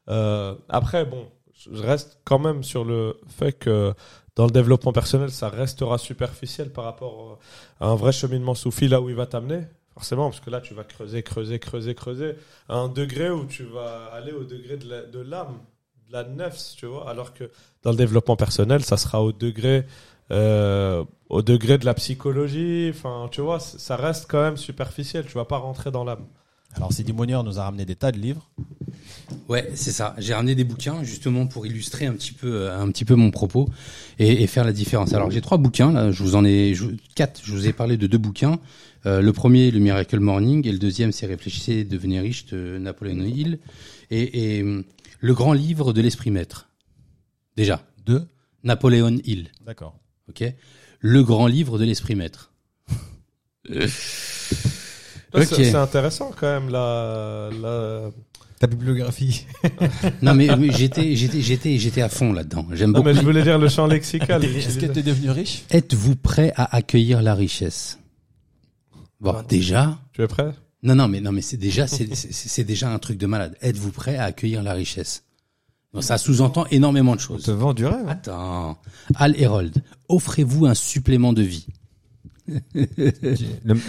Euh, 0.09 0.55
après, 0.67 1.05
bon, 1.05 1.27
je 1.59 1.81
reste 1.81 2.19
quand 2.23 2.39
même 2.39 2.63
sur 2.63 2.85
le 2.85 3.17
fait 3.27 3.53
que 3.53 3.93
dans 4.35 4.45
le 4.45 4.51
développement 4.51 4.93
personnel, 4.93 5.31
ça 5.31 5.49
restera 5.49 5.97
superficiel 5.97 6.71
par 6.71 6.85
rapport 6.85 7.39
euh, 7.81 7.85
à 7.85 7.89
un 7.89 7.95
vrai 7.95 8.13
cheminement 8.13 8.55
soufi 8.55 8.87
là 8.87 9.01
où 9.01 9.09
il 9.09 9.15
va 9.15 9.25
t'amener. 9.25 9.63
Forcément, 9.93 10.29
parce 10.29 10.39
que 10.39 10.49
là, 10.49 10.61
tu 10.61 10.73
vas 10.73 10.85
creuser, 10.85 11.23
creuser, 11.23 11.59
creuser, 11.59 11.93
creuser, 11.93 12.35
à 12.69 12.77
un 12.77 12.87
degré 12.87 13.29
où 13.29 13.45
tu 13.45 13.63
vas 13.63 14.05
aller 14.13 14.31
au 14.31 14.45
degré 14.45 14.77
de 14.77 15.19
l'âme, 15.19 15.59
de 16.07 16.13
la 16.13 16.23
nefs, 16.23 16.75
tu 16.77 16.85
vois, 16.85 17.09
alors 17.09 17.33
que 17.33 17.51
dans 17.83 17.91
le 17.91 17.97
développement 17.97 18.37
personnel, 18.37 18.81
ça 18.81 18.95
sera 18.95 19.21
au 19.21 19.33
degré, 19.33 19.85
euh, 20.31 21.03
au 21.27 21.41
degré 21.41 21.77
de 21.77 21.85
la 21.85 21.93
psychologie, 21.95 22.89
enfin, 22.93 23.27
tu 23.29 23.41
vois, 23.41 23.59
ça 23.59 23.97
reste 23.97 24.31
quand 24.31 24.41
même 24.41 24.55
superficiel, 24.55 25.25
tu 25.25 25.33
vas 25.33 25.43
pas 25.43 25.57
rentrer 25.57 25.91
dans 25.91 26.05
l'âme. 26.05 26.25
Alors 26.75 26.93
Sidi 26.93 27.13
Mounir 27.13 27.43
nous 27.43 27.59
a 27.59 27.63
ramené 27.63 27.85
des 27.85 27.95
tas 27.95 28.11
de 28.11 28.17
livres. 28.19 28.49
Ouais, 29.47 29.69
c'est 29.75 29.91
ça. 29.91 30.15
J'ai 30.19 30.33
ramené 30.33 30.55
des 30.55 30.63
bouquins 30.63 31.03
justement 31.03 31.47
pour 31.47 31.65
illustrer 31.65 32.05
un 32.05 32.13
petit 32.13 32.31
peu, 32.31 32.53
euh, 32.53 32.79
un 32.79 32.89
petit 32.91 33.05
peu 33.05 33.15
mon 33.15 33.31
propos 33.31 33.69
et, 34.19 34.43
et 34.43 34.47
faire 34.47 34.63
la 34.63 34.71
différence. 34.71 35.13
Alors 35.13 35.31
j'ai 35.31 35.41
trois 35.41 35.57
bouquins 35.57 35.91
là. 35.91 36.11
Je 36.11 36.21
vous 36.23 36.35
en 36.35 36.45
ai 36.45 36.73
je- 36.75 36.85
quatre. 37.15 37.41
Je 37.43 37.51
vous 37.53 37.67
ai 37.67 37.73
parlé 37.73 37.97
de 37.97 38.07
deux 38.07 38.17
bouquins. 38.17 38.59
Euh, 39.05 39.21
le 39.21 39.33
premier, 39.33 39.71
le 39.71 39.79
Miracle 39.79 40.19
Morning, 40.19 40.67
et 40.67 40.71
le 40.71 40.77
deuxième, 40.79 41.11
c'est 41.11 41.25
Réfléchissez, 41.25 41.85
devenez 41.85 42.19
riche 42.19 42.45
de 42.47 42.77
Napoléon 42.79 43.23
Hill. 43.23 43.59
Et, 44.11 44.57
et 44.57 44.61
hum, 44.63 44.83
le 45.19 45.33
grand 45.33 45.53
livre 45.53 45.93
de 45.93 46.01
l'esprit 46.01 46.31
maître. 46.31 46.69
Déjà, 47.55 47.83
Deux. 48.05 48.27
Napoléon 48.63 49.17
Hill. 49.23 49.49
D'accord. 49.65 49.97
Ok. 50.27 50.43
Le 50.99 51.23
grand 51.23 51.47
livre 51.47 51.79
de 51.79 51.85
l'esprit 51.85 52.15
maître. 52.15 52.51
C'est- 55.45 55.75
intéressant 55.75 56.31
quand 56.37 56.47
même, 56.47 56.69
la, 56.69 57.49
la... 57.61 58.09
Ta 58.59 58.67
bibliographie. 58.67 59.45
Non 60.21 60.33
mais, 60.33 60.47
mais 60.57 60.71
j'étais, 60.71 61.15
j'étais, 61.15 61.41
j'étais, 61.41 61.77
j'étais 61.77 62.01
à 62.01 62.09
fond 62.09 62.33
là-dedans. 62.33 62.65
J'aime 62.73 62.89
Non, 62.91 62.99
beaucoup. 62.99 63.07
mais 63.09 63.13
je 63.15 63.21
voulais 63.21 63.43
dire 63.43 63.57
le 63.57 63.69
champ 63.69 63.87
lexical. 63.87 64.43
Est-ce 64.45 64.77
que 64.79 64.85
tu 64.87 64.99
es 64.99 65.03
devenu 65.03 65.29
riche? 65.31 65.63
Êtes-vous 65.69 66.15
prêt 66.15 66.51
à 66.55 66.75
accueillir 66.75 67.21
la 67.21 67.35
richesse? 67.35 67.99
Bon, 69.21 69.35
déjà. 69.47 69.97
Tu 70.13 70.21
es 70.23 70.27
prêt? 70.27 70.51
Non, 70.83 70.95
non, 70.95 71.07
mais 71.07 71.19
non, 71.21 71.31
mais 71.31 71.41
c'est 71.41 71.57
déjà, 71.57 71.87
c'est, 71.87 72.63
déjà 72.63 72.89
un 72.91 72.99
truc 72.99 73.17
de 73.17 73.25
malade. 73.27 73.55
Êtes-vous 73.61 73.91
prêt 73.91 74.17
à 74.17 74.23
accueillir 74.25 74.63
la 74.63 74.73
richesse? 74.73 75.23
Bon, 75.93 76.01
ça 76.01 76.17
sous-entend 76.17 76.65
énormément 76.71 77.15
de 77.15 77.21
On 77.21 77.23
choses. 77.23 77.43
te 77.43 77.51
vend 77.51 77.73
du 77.73 77.85
rêve. 77.85 77.95
hein. 78.07 78.09
Attends, 78.11 78.77
Al 79.15 79.39
Herold, 79.41 79.83
offrez-vous 80.07 80.65
un 80.67 80.73
supplément 80.75 81.33
de 81.33 81.41
vie? 81.41 81.65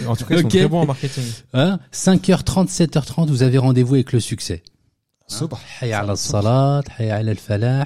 En 0.07 0.15
tout 0.15 0.25
cas, 0.25 0.35
ils 0.37 0.41
sont 0.41 0.47
très 0.47 0.67
bons 0.67 0.81
en 0.81 0.85
marketing. 0.85 1.23
Hein? 1.53 1.79
5h30, 1.93 2.67
7h30, 2.69 3.27
vous 3.27 3.43
avez 3.43 3.57
rendez-vous 3.57 3.95
avec 3.95 4.11
le 4.13 4.19
succès. 4.19 4.63
Hayya 5.81 5.99
ala 6.01 6.15
salat, 6.15 6.83
hayya 6.99 7.15
ala 7.17 7.31
al-falah. 7.31 7.85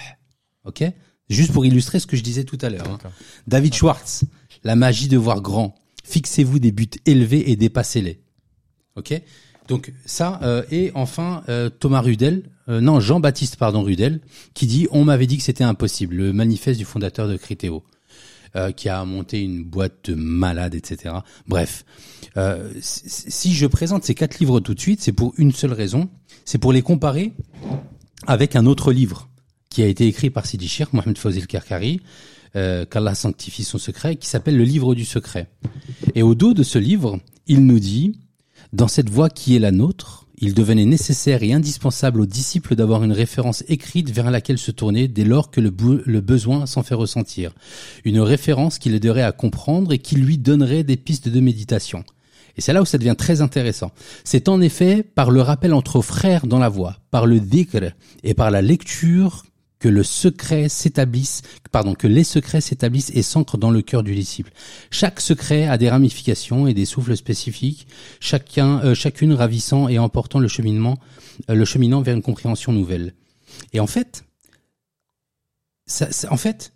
Ok? 0.66 0.84
Juste 1.30 1.52
pour 1.54 1.66
illustrer 1.66 2.00
ce 2.00 2.08
que 2.08 2.18
je 2.18 2.24
disais 2.24 2.44
tout 2.44 2.58
à 2.62 2.70
l'heure. 2.70 2.88
hein. 2.88 2.98
David 3.48 3.74
Schwartz, 3.74 4.24
la 4.64 4.76
magie 4.76 5.08
de 5.08 5.18
voir 5.18 5.42
grand. 5.42 5.76
Fixez-vous 6.04 6.60
des 6.60 6.72
buts 6.72 6.90
élevés 7.06 7.50
et 7.52 7.56
dépassez-les. 7.56 8.22
Ok? 8.96 9.22
Donc 9.68 9.92
ça 10.06 10.40
euh, 10.44 10.64
et 10.70 10.92
enfin 10.94 11.44
euh, 11.50 11.70
Thomas 11.70 12.02
Rudel, 12.02 12.52
euh, 12.70 12.82
non 12.82 13.00
Jean-Baptiste 13.00 13.56
pardon 13.56 13.82
Rudel, 13.82 14.22
qui 14.54 14.68
dit 14.68 14.88
on 14.92 15.04
m'avait 15.06 15.26
dit 15.26 15.38
que 15.38 15.44
c'était 15.44 15.64
impossible. 15.64 16.16
Le 16.16 16.34
manifeste 16.34 16.78
du 16.78 16.86
fondateur 16.86 17.28
de 17.28 17.36
Critéo, 17.36 17.84
euh, 18.56 18.72
qui 18.72 18.90
a 18.90 19.04
monté 19.06 19.42
une 19.42 19.64
boîte 19.64 20.10
de 20.10 20.16
malades, 20.16 20.76
etc. 20.76 21.16
Bref, 21.48 21.86
euh, 22.38 22.72
si 22.82 23.54
je 23.54 23.66
présente 23.66 24.04
ces 24.04 24.16
quatre 24.16 24.40
livres 24.40 24.60
tout 24.60 24.74
de 24.74 24.80
suite, 24.80 25.02
c'est 25.02 25.12
pour 25.12 25.34
une 25.38 25.52
seule 25.52 25.74
raison, 25.74 26.10
c'est 26.46 26.58
pour 26.58 26.74
les 26.74 26.82
comparer 26.82 27.34
avec 28.28 28.56
un 28.56 28.66
autre 28.66 28.92
livre 28.92 29.30
qui 29.70 29.84
a 29.84 29.88
été 29.88 30.08
écrit 30.08 30.30
par 30.30 30.46
Sidi 30.46 30.68
Shir, 30.68 30.88
Mohamed 30.94 31.18
Fawzi 31.18 31.46
Karkari, 31.46 32.00
euh, 32.56 32.86
qu'Allah 32.86 33.16
sanctifie 33.16 33.66
son 33.66 33.78
secret, 33.78 34.16
qui 34.16 34.28
s'appelle 34.28 34.56
le 34.56 34.64
livre 34.64 34.96
du 34.96 35.04
secret. 35.04 35.50
Et 36.14 36.24
au 36.24 36.36
dos 36.36 36.54
de 36.54 36.64
ce 36.64 36.80
livre, 36.80 37.20
il 37.48 37.66
nous 37.66 37.80
dit, 37.80 38.20
dans 38.72 38.88
cette 38.88 39.10
voie 39.10 39.30
qui 39.30 39.56
est 39.56 39.60
la 39.60 39.72
nôtre, 39.72 40.25
il 40.40 40.54
devenait 40.54 40.86
nécessaire 40.86 41.44
et 41.44 41.54
indispensable 41.54 42.22
aux 42.22 42.26
disciples 42.26 42.76
d'avoir 42.76 43.04
une 43.04 43.12
référence 43.12 43.64
écrite 43.68 44.12
vers 44.12 44.32
laquelle 44.32 44.58
se 44.58 44.72
tourner 44.72 45.08
dès 45.08 45.24
lors 45.24 45.52
que 45.52 45.62
le, 45.62 45.70
besoin 46.22 46.66
s'en 46.66 46.84
fait 46.84 46.96
ressentir. 46.96 47.54
Une 48.04 48.20
référence 48.20 48.80
qui 48.80 48.90
l'aiderait 48.90 49.24
à 49.24 49.32
comprendre 49.32 49.94
et 49.94 50.00
qui 50.00 50.16
lui 50.16 50.38
donnerait 50.38 50.84
des 50.84 50.98
pistes 50.98 51.30
de 51.30 51.40
méditation. 51.40 52.04
Et 52.58 52.62
c'est 52.62 52.74
là 52.74 52.82
où 52.82 52.86
ça 52.86 52.98
devient 52.98 53.16
très 53.18 53.42
intéressant. 53.42 53.92
C'est 54.24 54.48
en 54.48 54.62
effet 54.62 55.04
par 55.04 55.30
le 55.30 55.42
rappel 55.42 55.74
entre 55.74 56.02
frères 56.02 56.48
dans 56.48 56.60
la 56.60 56.70
voie, 56.70 56.98
par 57.12 57.26
le 57.26 57.40
dhikr 57.40 57.92
et 58.24 58.34
par 58.34 58.52
la 58.52 58.62
lecture 58.62 59.46
que 59.86 59.90
le 59.92 60.02
secret 60.02 60.68
s'établisse, 60.68 61.44
pardon, 61.72 61.94
que 61.94 62.08
les 62.08 62.24
secrets 62.24 62.60
s'établissent 62.60 63.12
et 63.14 63.22
s'ancrent 63.22 63.60
dans 63.60 63.70
le 63.70 63.84
cœur 63.84 64.02
du 64.02 64.16
disciple. 64.16 64.52
Chaque 64.90 65.22
secret 65.22 65.68
a 65.68 65.78
des 65.78 65.92
ramifications 65.92 66.66
et 66.66 66.74
des 66.74 66.86
souffles 66.86 67.16
spécifiques, 67.16 67.86
chacun, 68.20 68.80
euh, 68.84 68.96
chacune 68.96 69.32
ravissant 69.34 69.88
et 69.88 70.00
emportant 70.00 70.40
le 70.40 70.48
cheminement, 70.48 70.98
euh, 71.52 71.54
le 71.54 71.66
cheminant 71.66 72.02
vers 72.02 72.16
une 72.16 72.24
compréhension 72.24 72.74
nouvelle. 72.74 73.14
Et 73.74 73.80
en 73.80 73.86
fait, 73.86 74.26
en 76.32 76.38
fait, 76.38 76.74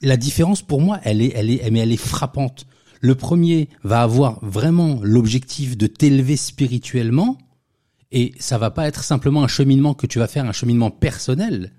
la 0.00 0.16
différence 0.16 0.62
pour 0.62 0.80
moi, 0.80 0.98
elle 1.04 1.20
est, 1.20 1.32
elle 1.34 1.50
est, 1.50 1.70
mais 1.70 1.80
elle 1.80 1.92
est 1.92 1.98
frappante. 1.98 2.66
Le 3.02 3.16
premier 3.16 3.68
va 3.84 4.00
avoir 4.00 4.42
vraiment 4.42 4.98
l'objectif 5.02 5.76
de 5.76 5.88
t'élever 5.88 6.38
spirituellement, 6.38 7.36
et 8.12 8.32
ça 8.38 8.56
va 8.56 8.70
pas 8.70 8.88
être 8.88 9.04
simplement 9.04 9.44
un 9.44 9.48
cheminement 9.48 9.92
que 9.92 10.06
tu 10.06 10.18
vas 10.18 10.26
faire, 10.26 10.46
un 10.46 10.52
cheminement 10.52 10.90
personnel. 10.90 11.72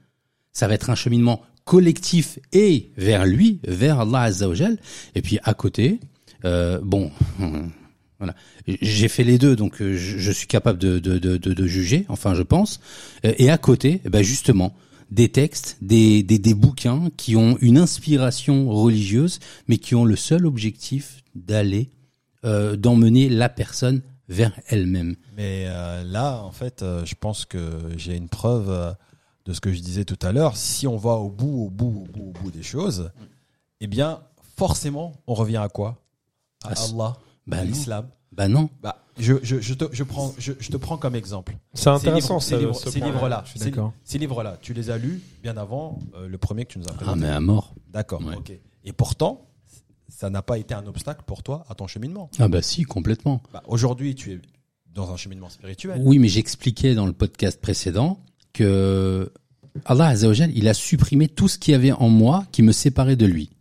Ça 0.58 0.68
va 0.68 0.74
être 0.74 0.90
un 0.90 0.96
cheminement 0.96 1.44
collectif 1.66 2.40
et 2.52 2.90
vers 2.98 3.28
lui, 3.28 3.60
vers 3.68 4.00
Allah 4.00 4.22
Azzawajal. 4.22 4.80
Et 5.14 5.22
puis 5.22 5.38
à 5.44 5.54
côté, 5.54 6.00
euh, 6.46 6.80
bon, 6.82 7.12
voilà, 8.18 8.34
j'ai 8.66 9.08
fait 9.08 9.24
les 9.24 9.38
deux, 9.38 9.56
donc 9.56 9.84
euh, 9.84 9.96
je, 9.96 10.32
suis 10.32 10.48
capable 10.48 10.80
de, 10.80 10.98
de, 10.98 11.20
de, 11.20 11.38
de, 11.38 11.68
juger. 11.68 12.08
Enfin, 12.10 12.34
je 12.34 12.42
pense. 12.42 12.80
Euh, 13.24 13.34
Et 13.38 13.52
à 13.52 13.60
côté, 13.60 14.02
eh 14.04 14.10
ben 14.10 14.24
justement, 14.24 14.76
des 15.12 15.30
textes, 15.30 15.78
des, 15.82 16.24
des, 16.24 16.40
des 16.40 16.56
bouquins 16.56 17.12
qui 17.18 17.36
ont 17.36 17.60
une 17.62 17.78
inspiration 17.78 18.68
religieuse, 18.68 19.38
mais 19.68 19.78
qui 19.78 19.94
ont 19.94 20.06
le 20.06 20.16
seul 20.16 20.44
objectif 20.48 21.24
d'aller, 21.36 21.92
euh, 22.46 22.76
d'emmener 22.76 23.30
la 23.30 23.48
personne 23.48 24.02
vers 24.28 24.54
elle-même. 24.70 25.18
Mais 25.36 25.66
euh, 25.68 26.04
là, 26.04 26.42
en 26.42 26.52
fait, 26.52 26.82
euh, 26.82 27.06
je 27.06 27.14
pense 27.14 27.46
que 27.46 27.60
j'ai 27.96 28.16
une 28.16 28.28
preuve 28.28 28.96
de 29.48 29.54
ce 29.54 29.60
que 29.62 29.72
je 29.74 29.80
disais 29.82 30.06
tout 30.06 30.20
à 30.22 30.32
l'heure. 30.32 30.56
Si 30.58 30.86
on 30.88 30.98
va 30.98 31.14
au 31.14 31.30
bout, 31.32 31.66
au 31.66 31.70
bout, 31.70 32.06
au 32.08 32.12
bout, 32.12 32.30
au 32.30 32.32
bout 32.44 32.52
des 32.52 32.62
choses, 32.64 33.12
eh 33.82 33.88
bien, 33.88 34.22
forcément, 34.56 35.14
on 35.26 35.34
revient 35.34 35.58
à 35.58 35.70
quoi? 35.70 36.04
À 36.64 36.76
ce- 36.76 36.94
Allah, 36.94 37.16
Bah 37.48 37.58
à 37.60 37.64
l'islam. 37.64 38.08
Bah 38.34 38.48
non. 38.48 38.70
Bah, 38.84 39.02
je, 39.18 39.34
je, 39.42 39.60
je, 39.62 39.74
te, 39.74 39.86
je, 39.92 40.04
prends, 40.04 40.34
je, 40.38 40.52
je 40.60 40.70
te 40.70 40.78
prends 40.78 40.98
comme 40.98 41.16
exemple. 41.16 41.58
C'est 41.74 41.90
intéressant, 41.90 42.40
ces 42.40 42.58
livres, 42.58 42.76
ce 42.76 42.90
livres-là. 43.00 43.44
Ces, 43.56 43.70
d'accord. 43.72 43.94
ces 44.04 44.18
livres-là, 44.20 44.58
tu 44.62 44.74
les 44.74 44.90
as 44.92 44.98
lus 44.98 45.22
bien 45.42 45.58
avant 45.58 45.98
euh, 46.16 46.28
le 46.28 46.38
premier 46.38 46.66
que 46.66 46.74
tu 46.74 46.80
nous 46.80 46.86
as 46.86 46.92
Ah 46.92 46.96
présenté. 46.96 47.20
mais 47.22 47.30
à 47.30 47.40
mort. 47.40 47.74
D'accord, 47.90 48.22
Ouais. 48.24 48.36
ok. 48.36 48.52
Et 48.84 48.92
pourtant, 48.94 49.48
ça 50.10 50.30
n'a 50.30 50.42
pas 50.42 50.58
été 50.58 50.74
un 50.74 50.86
obstacle 50.88 51.24
pour 51.26 51.42
toi 51.42 51.66
à 51.70 51.74
ton 51.76 51.88
cheminement. 51.88 52.30
Ah 52.38 52.48
bah 52.48 52.62
si, 52.62 52.84
complètement. 52.84 53.42
Bah, 53.54 53.64
Aujourd'hui, 53.68 54.14
tu 54.14 54.34
es 54.34 54.42
dans 54.94 55.12
un 55.12 55.18
cheminement 55.18 55.50
spirituel. 55.50 56.02
Oui, 56.04 56.20
mais 56.20 56.28
j'expliquais 56.28 56.94
dans 56.96 57.06
le 57.06 57.14
podcast 57.14 57.60
précédent 57.62 58.20
que 58.54 59.32
Allah 59.86 60.08
Azzawajal, 60.08 60.52
il 60.56 60.68
a 60.68 60.74
supprimé 60.74 61.28
tout 61.28 61.48
ce 61.48 61.58
qu'il 61.58 61.72
y 61.74 61.76
avait 61.76 61.92
en 61.92 62.10
moi 62.10 62.46
qui 62.52 62.64
me 62.64 62.72
séparait 62.72 63.16
de 63.16 63.26
lui. 63.26 63.52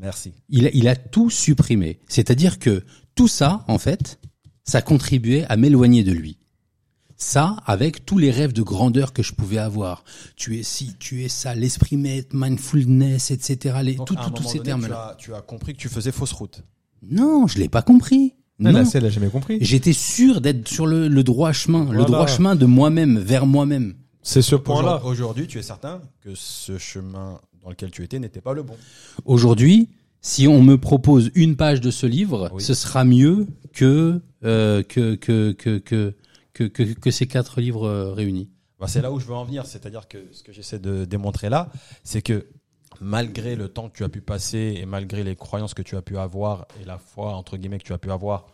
Merci. 0.00 0.32
Il 0.48 0.66
a, 0.66 0.70
il 0.72 0.88
a 0.88 0.96
tout 0.96 1.28
supprimé. 1.30 1.98
C'est-à-dire 2.08 2.58
que 2.58 2.84
tout 3.14 3.28
ça, 3.28 3.64
en 3.68 3.78
fait, 3.78 4.18
ça 4.64 4.80
contribuait 4.82 5.44
à 5.48 5.56
m'éloigner 5.56 6.04
de 6.04 6.12
lui. 6.12 6.38
Ça, 7.16 7.56
avec 7.66 8.06
tous 8.06 8.16
les 8.16 8.30
rêves 8.30 8.54
de 8.54 8.62
grandeur 8.62 9.12
que 9.12 9.22
je 9.22 9.34
pouvais 9.34 9.58
avoir. 9.58 10.04
Tu 10.36 10.58
es 10.58 10.62
ci, 10.62 10.94
tu 10.98 11.22
es 11.22 11.28
ça, 11.28 11.54
l'esprit 11.54 11.98
maître, 11.98 12.34
mindfulness, 12.34 13.30
etc. 13.30 13.76
Les, 13.82 13.94
Donc, 13.96 14.06
tout, 14.06 14.14
à 14.16 14.22
un 14.24 14.30
tout- 14.30 14.42
tous 14.42 14.48
ces 14.48 14.60
termes-là. 14.60 15.16
Tu 15.18 15.32
as, 15.32 15.34
tu 15.34 15.38
as 15.38 15.42
compris 15.42 15.74
que 15.74 15.78
tu 15.78 15.90
faisais 15.90 16.12
fausse 16.12 16.32
route. 16.32 16.62
Non, 17.02 17.46
je 17.46 17.58
l'ai 17.58 17.68
pas 17.68 17.82
compris. 17.82 18.32
Non, 18.58 18.72
Non. 18.72 18.82
la 18.82 18.88
elle 18.94 19.04
a 19.06 19.10
jamais 19.10 19.28
compris. 19.28 19.58
J'étais 19.60 19.92
sûr 19.92 20.40
d'être 20.40 20.66
sur 20.68 20.86
le, 20.86 21.08
le 21.08 21.22
droit 21.24 21.52
chemin, 21.52 21.92
le 21.92 22.04
droit 22.04 22.26
chemin 22.26 22.56
de 22.56 22.64
moi-même, 22.66 23.18
vers 23.18 23.44
moi-même. 23.46 23.94
C'est 24.22 24.42
ce 24.42 24.54
point-là. 24.56 24.96
Aujourd'hui- 24.96 25.10
Aujourd'hui, 25.10 25.46
tu 25.46 25.58
es 25.58 25.62
certain 25.62 26.00
que 26.20 26.34
ce 26.34 26.78
chemin 26.78 27.40
dans 27.62 27.70
lequel 27.70 27.90
tu 27.90 28.02
étais 28.04 28.18
n'était 28.18 28.40
pas 28.40 28.52
le 28.54 28.62
bon. 28.62 28.76
Aujourd'hui, 29.24 29.88
si 30.20 30.46
on 30.46 30.62
me 30.62 30.76
propose 30.76 31.30
une 31.34 31.56
page 31.56 31.80
de 31.80 31.90
ce 31.90 32.06
livre, 32.06 32.50
Oui. 32.52 32.62
ce 32.62 32.74
sera 32.74 33.04
mieux 33.04 33.46
que, 33.72 34.20
euh, 34.44 34.82
que, 34.82 35.14
que, 35.14 35.52
que, 35.52 35.78
que, 35.78 36.14
que, 36.52 36.64
que, 36.64 36.82
que 36.82 37.10
ces 37.10 37.26
quatre 37.26 37.60
livres 37.60 37.86
euh, 37.86 38.12
réunis. 38.12 38.50
Bah, 38.78 38.86
c'est 38.88 39.02
là 39.02 39.12
où 39.12 39.20
je 39.20 39.26
veux 39.26 39.34
en 39.34 39.44
venir. 39.44 39.66
C'est-à-dire 39.66 40.08
que 40.08 40.18
ce 40.32 40.42
que 40.42 40.52
j'essaie 40.52 40.78
de 40.78 41.04
démontrer 41.04 41.48
là, 41.48 41.70
c'est 42.04 42.22
que 42.22 42.46
malgré 43.00 43.56
le 43.56 43.68
temps 43.68 43.88
que 43.88 43.96
tu 43.96 44.04
as 44.04 44.08
pu 44.08 44.20
passer 44.20 44.74
et 44.78 44.84
malgré 44.86 45.22
les 45.24 45.36
croyances 45.36 45.74
que 45.74 45.82
tu 45.82 45.96
as 45.96 46.02
pu 46.02 46.18
avoir 46.18 46.66
et 46.80 46.84
la 46.84 46.98
foi, 46.98 47.34
entre 47.34 47.56
guillemets, 47.56 47.78
que 47.78 47.84
tu 47.84 47.92
as 47.94 47.98
pu 47.98 48.10
avoir 48.10 48.46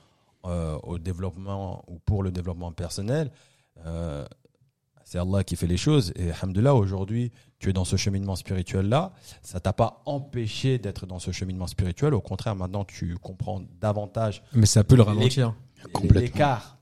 euh, 0.45 0.79
au 0.85 0.99
développement 0.99 1.85
ou 1.89 1.99
pour 2.05 2.23
le 2.23 2.31
développement 2.31 2.71
personnel, 2.71 3.33
euh, 3.87 4.25
c'est 5.09 5.19
Allah 5.19 5.45
qui 5.45 5.55
fait 5.55 5.69
les 5.69 5.77
choses. 5.77 6.13
Et 6.17 6.33
alhamdoulilah, 6.33 6.75
aujourd'hui, 6.75 7.31
tu 7.61 7.71
es 7.71 7.73
dans 7.73 7.85
ce 7.85 7.95
cheminement 7.97 8.35
spirituel-là. 8.35 9.13
Ça 9.41 9.61
t'a 9.61 9.73
pas 9.73 10.03
empêché 10.05 10.79
d'être 10.79 11.07
dans 11.07 11.21
ce 11.21 11.31
cheminement 11.31 11.69
spirituel. 11.69 12.13
Au 12.13 12.21
contraire, 12.21 12.57
maintenant, 12.57 12.85
tu 12.85 13.15
comprends 13.17 13.63
davantage 13.81 14.43
Mais 14.53 14.67
ça 14.67 14.83
peut 14.83 14.97
le 14.97 15.03
ralentir. 15.03 15.55
Complètement. 15.93 16.21
l'écart 16.21 16.73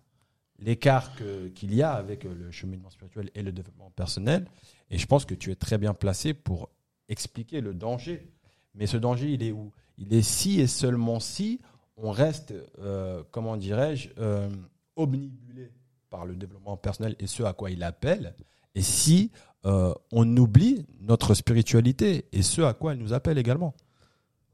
l'écart 0.61 1.15
que- 1.17 1.49
qu'il 1.49 1.75
y 1.75 1.83
a 1.83 1.93
avec 1.93 2.25
le 2.25 2.51
cheminement 2.51 2.89
spirituel 2.89 3.29
et 3.35 3.43
le 3.43 3.53
développement 3.53 3.91
personnel 3.91 4.47
et 4.89 4.97
je 4.97 5.07
pense 5.07 5.25
que 5.27 5.35
tu 5.35 5.51
es 5.51 5.57
très 5.57 5.77
bien 5.77 5.93
placé 5.93 6.33
pour 6.33 6.71
expliquer 7.09 7.61
le 7.61 7.75
danger 7.75 8.31
mais 8.75 8.87
ce 8.87 8.97
danger 8.97 9.33
il 9.33 9.43
est 9.43 9.51
où? 9.53 9.73
Il 9.99 10.15
est 10.15 10.23
si 10.23 10.61
et 10.61 10.67
seulement 10.69 11.21
si 11.21 11.61
on 11.99 12.13
reste 12.13 12.55
euh, 12.79 13.23
comment 13.33 13.57
dirais-je 13.59 14.11
euh, 14.19 14.49
omnibulé 14.97 15.71
par 16.15 16.27
le 16.27 16.37
développement 16.37 16.77
personnel 16.77 17.17
et 17.19 17.27
ce 17.27 17.43
à 17.43 17.55
quoi 17.55 17.73
il 17.73 17.83
appelle 17.83 18.37
et 18.77 18.83
si 18.83 19.33
euh, 19.67 19.93
on 20.13 20.37
oublie 20.37 20.87
notre 21.01 21.35
spiritualité 21.35 22.27
et 22.33 22.43
ce 22.43 22.63
à 22.63 22.73
quoi 22.73 22.93
elle 22.93 22.99
nous 22.99 23.13
appelle 23.13 23.37
également 23.37 23.75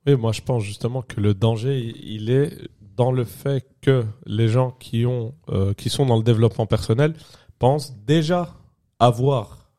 Oui, 0.07 0.17
moi 0.17 0.33
je 0.33 0.41
pense 0.41 0.63
justement 0.63 1.03
que 1.03 1.21
le 1.21 1.35
danger, 1.35 1.93
il 2.03 2.31
est 2.31 2.57
dans 2.97 3.13
le 3.13 3.25
fait 3.25 3.67
que 3.83 4.07
les 4.25 4.49
gens 4.49 4.71
qui 4.71 5.05
euh, 5.05 5.75
qui 5.75 5.91
sont 5.91 6.07
dans 6.07 6.17
le 6.17 6.23
développement 6.23 6.65
personnel 6.65 7.13
pensent 7.59 7.95
déjà 8.07 8.55
avoir 8.99 9.71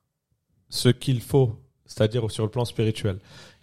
ce 0.69 0.89
qu'il 0.89 1.19
faut, 1.19 1.55
c'est-à-dire 1.87 2.29
sur 2.29 2.43
le 2.43 2.51
plan 2.51 2.65
spirituel. 2.65 3.17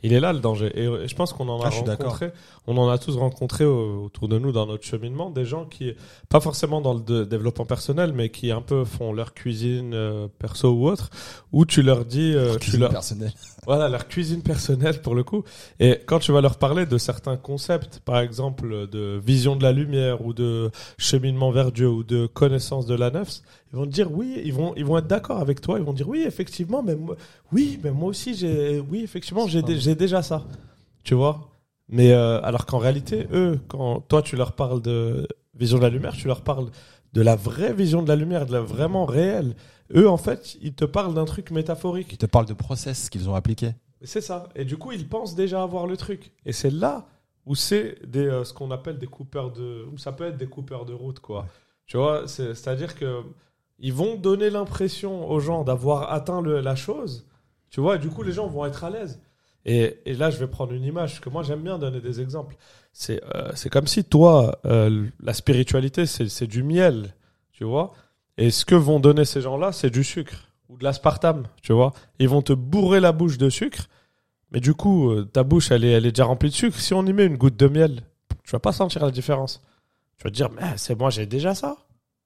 Il 0.05 0.13
est 0.13 0.21
là 0.21 0.33
le 0.33 0.39
danger. 0.39 0.71
Et 0.79 1.09
je 1.09 1.15
pense 1.17 1.33
qu'on 1.33 1.49
en 1.49 1.61
a 1.61 1.67
Ah, 1.67 1.71
rencontré, 1.71 2.31
on 2.69 2.77
en 2.77 2.89
a 2.89 2.99
tous 2.99 3.17
rencontré 3.17 3.65
au- 3.65 4.05
autour 4.05 4.29
de 4.29 4.39
nous 4.39 4.53
dans 4.53 4.67
notre 4.67 4.85
cheminement, 4.85 5.31
des 5.31 5.45
gens 5.45 5.65
qui, 5.65 5.93
pas 6.29 6.39
forcément 6.41 6.81
dans 6.81 6.95
le 6.95 7.27
développement 7.27 7.65
personnel, 7.67 8.13
mais 8.13 8.29
qui 8.31 8.51
un 8.53 8.61
peu 8.63 8.85
font 8.85 9.13
leur 9.13 9.35
cuisine 9.35 9.93
euh, 9.95 10.29
perso 10.39 10.71
ou 10.71 10.87
autre, 10.89 11.11
où 11.53 11.65
tu 11.67 11.83
leur 11.83 12.05
dis, 12.05 12.33
euh, 12.35 12.57
tu 12.61 12.77
leur, 12.77 12.91
personnelle 12.91 13.33
voilà, 13.69 13.91
leur 13.91 14.09
cuisine 14.09 14.41
personnelle 14.41 15.03
pour 15.03 15.15
le 15.15 15.23
coup. 15.23 15.45
Et 15.79 15.99
quand 16.07 16.21
tu 16.21 16.33
vas 16.33 16.41
leur 16.41 16.57
parler 16.57 16.87
de 16.87 16.97
certains 16.97 17.37
concepts, 17.37 18.01
par 18.01 18.19
exemple 18.21 18.89
de 18.89 19.21
vision 19.23 19.57
de 19.57 19.63
la 19.63 19.73
lumière 19.73 20.25
ou 20.25 20.33
de 20.33 20.71
cheminement 20.97 21.51
vers 21.51 21.71
Dieu 21.71 21.87
ou 21.87 22.03
de 22.03 22.25
connaissance 22.25 22.87
de 22.87 22.95
la 22.95 23.11
nefs, 23.11 23.43
ils 23.71 23.77
vont 23.77 23.85
te 23.85 23.91
dire 23.91 24.11
oui, 24.11 24.41
ils 24.43 24.55
vont 24.55 24.73
ils 24.75 24.87
vont 24.87 24.97
être 24.97 25.07
d'accord 25.07 25.41
avec 25.41 25.61
toi, 25.61 25.79
ils 25.79 25.85
vont 25.85 25.93
dire 25.93 26.09
oui, 26.09 26.25
effectivement, 26.27 26.83
mais 26.83 26.97
moi, 26.97 27.17
oui, 27.53 27.79
mais 27.85 27.91
moi 27.91 28.09
aussi 28.09 28.35
j'ai 28.35 28.81
oui, 28.91 29.03
effectivement, 29.05 29.47
j'ai 29.47 29.63
j'ai 29.79 29.95
déjà 29.95 30.23
ça. 30.23 30.47
Tu 31.05 31.13
vois? 31.13 31.51
Mais 31.91 32.13
euh, 32.13 32.41
alors 32.43 32.65
qu'en 32.65 32.79
réalité, 32.79 33.27
eux 33.35 33.61
quand 33.69 34.01
toi 34.09 34.23
tu 34.23 34.37
leur 34.37 34.53
parles 34.53 34.81
de 34.81 35.29
vision 35.55 35.77
de 35.77 35.83
la 35.83 35.91
lumière, 35.91 36.15
tu 36.17 36.27
leur 36.27 36.41
parles 36.41 36.71
de 37.13 37.21
la 37.21 37.37
vraie 37.37 37.75
vision 37.75 38.03
de 38.03 38.09
la 38.09 38.17
lumière, 38.17 38.47
de 38.47 38.55
la 38.55 38.63
vraiment 38.63 39.05
réelle. 39.05 39.55
Eux 39.95 40.09
en 40.09 40.17
fait, 40.19 40.57
ils 40.61 40.75
te 40.75 40.85
parlent 40.85 41.15
d'un 41.15 41.25
truc 41.25 41.51
métaphorique. 41.51 42.09
qui 42.09 42.19
te 42.19 42.27
parle 42.27 42.47
de 42.47 42.55
process 42.55 43.09
qu'ils 43.11 43.29
ont 43.31 43.35
appliqué 43.35 43.71
C'est 44.03 44.21
ça. 44.21 44.49
Et 44.55 44.65
du 44.65 44.77
coup, 44.77 44.93
ils 44.93 45.09
pensent 45.09 45.35
déjà 45.35 45.63
avoir 45.63 45.87
le 45.87 45.97
truc. 45.97 46.33
Et 46.45 46.53
c'est 46.53 46.71
là 46.71 47.07
où 47.47 47.55
c'est 47.55 47.97
des, 48.07 48.27
euh, 48.27 48.45
ce 48.45 48.53
qu'on 48.53 48.71
appelle 48.71 48.99
des 48.99 49.07
coupeurs 49.07 49.51
de, 49.53 49.87
ça 49.97 50.13
peut 50.13 50.25
être 50.27 50.37
des 50.37 50.47
coupeurs 50.47 50.85
de 50.85 50.93
route, 50.93 51.19
quoi. 51.21 51.47
Tu 51.87 51.97
vois, 51.97 52.29
c'est- 52.29 52.55
c'est-à-dire 52.55 52.95
que 52.95 53.23
ils 53.79 53.93
vont 53.93 54.17
donner 54.17 54.51
l'impression 54.51 55.31
aux 55.31 55.41
gens 55.41 55.65
d'avoir 55.65 56.13
atteint 56.13 56.43
le- 56.43 56.61
la 56.61 56.75
chose. 56.77 57.27
Tu 57.71 57.81
vois, 57.81 57.97
et 57.97 57.99
du 57.99 58.09
coup, 58.11 58.23
les 58.23 58.33
gens 58.33 58.47
vont 58.49 58.67
être 58.67 58.85
à 58.85 58.91
l'aise. 58.91 59.21
Et, 59.65 59.99
et 60.05 60.15
là, 60.15 60.31
je 60.31 60.39
vais 60.39 60.47
prendre 60.49 60.73
une 60.73 60.85
image 60.85 61.21
que 61.21 61.29
moi 61.31 61.43
j'aime 61.43 61.63
bien 61.63 61.79
donner 61.79 62.01
des 62.01 62.21
exemples. 62.21 62.57
C'est 62.93 63.23
euh, 63.35 63.53
comme 63.71 63.87
si 63.87 64.05
toi, 64.05 64.59
euh, 64.65 65.07
la 65.21 65.33
spiritualité, 65.35 66.07
c'est 66.07 66.47
du 66.47 66.63
miel, 66.63 67.15
tu 67.53 67.65
vois? 67.65 67.93
Et 68.39 68.53
ce 68.53 68.65
que 68.65 68.77
vont 68.77 69.01
donner 69.01 69.25
ces 69.25 69.41
gens-là, 69.41 69.73
c'est 69.73 69.91
du 69.91 70.05
sucre 70.05 70.49
ou 70.69 70.79
de 70.79 70.85
l'aspartame, 70.85 71.45
tu 71.61 71.73
vois. 71.73 71.93
Ils 72.21 72.29
vont 72.29 72.41
te 72.41 72.53
bourrer 72.53 73.01
la 73.01 73.11
bouche 73.11 73.37
de 73.37 73.51
sucre, 73.51 73.89
mais 74.53 74.61
du 74.61 74.75
coup, 74.75 75.11
euh, 75.11 75.25
ta 75.25 75.43
bouche, 75.43 75.73
elle 75.73 75.85
est, 75.85 75.91
elle 75.91 76.07
est 76.07 76.13
déjà 76.13 76.25
remplie 76.25 76.49
de 76.49 76.55
sucre. 76.55 76.79
Si 76.79 76.95
on 76.95 77.05
y 77.05 77.13
met 77.13 77.27
une 77.27 77.37
goutte 77.37 77.57
de 77.57 77.67
miel, 77.67 78.03
tu 78.45 78.53
vas 78.53 78.61
pas 78.61 78.73
sentir 78.73 79.05
la 79.05 79.11
différence. 79.11 79.61
Tu 80.17 80.25
vas 80.25 80.31
te 80.31 80.37
dire, 80.37 80.51
mais 80.55 80.63
c'est 80.77 80.97
moi, 80.97 81.11
j'ai 81.11 81.27
déjà 81.27 81.55
ça. 81.55 81.79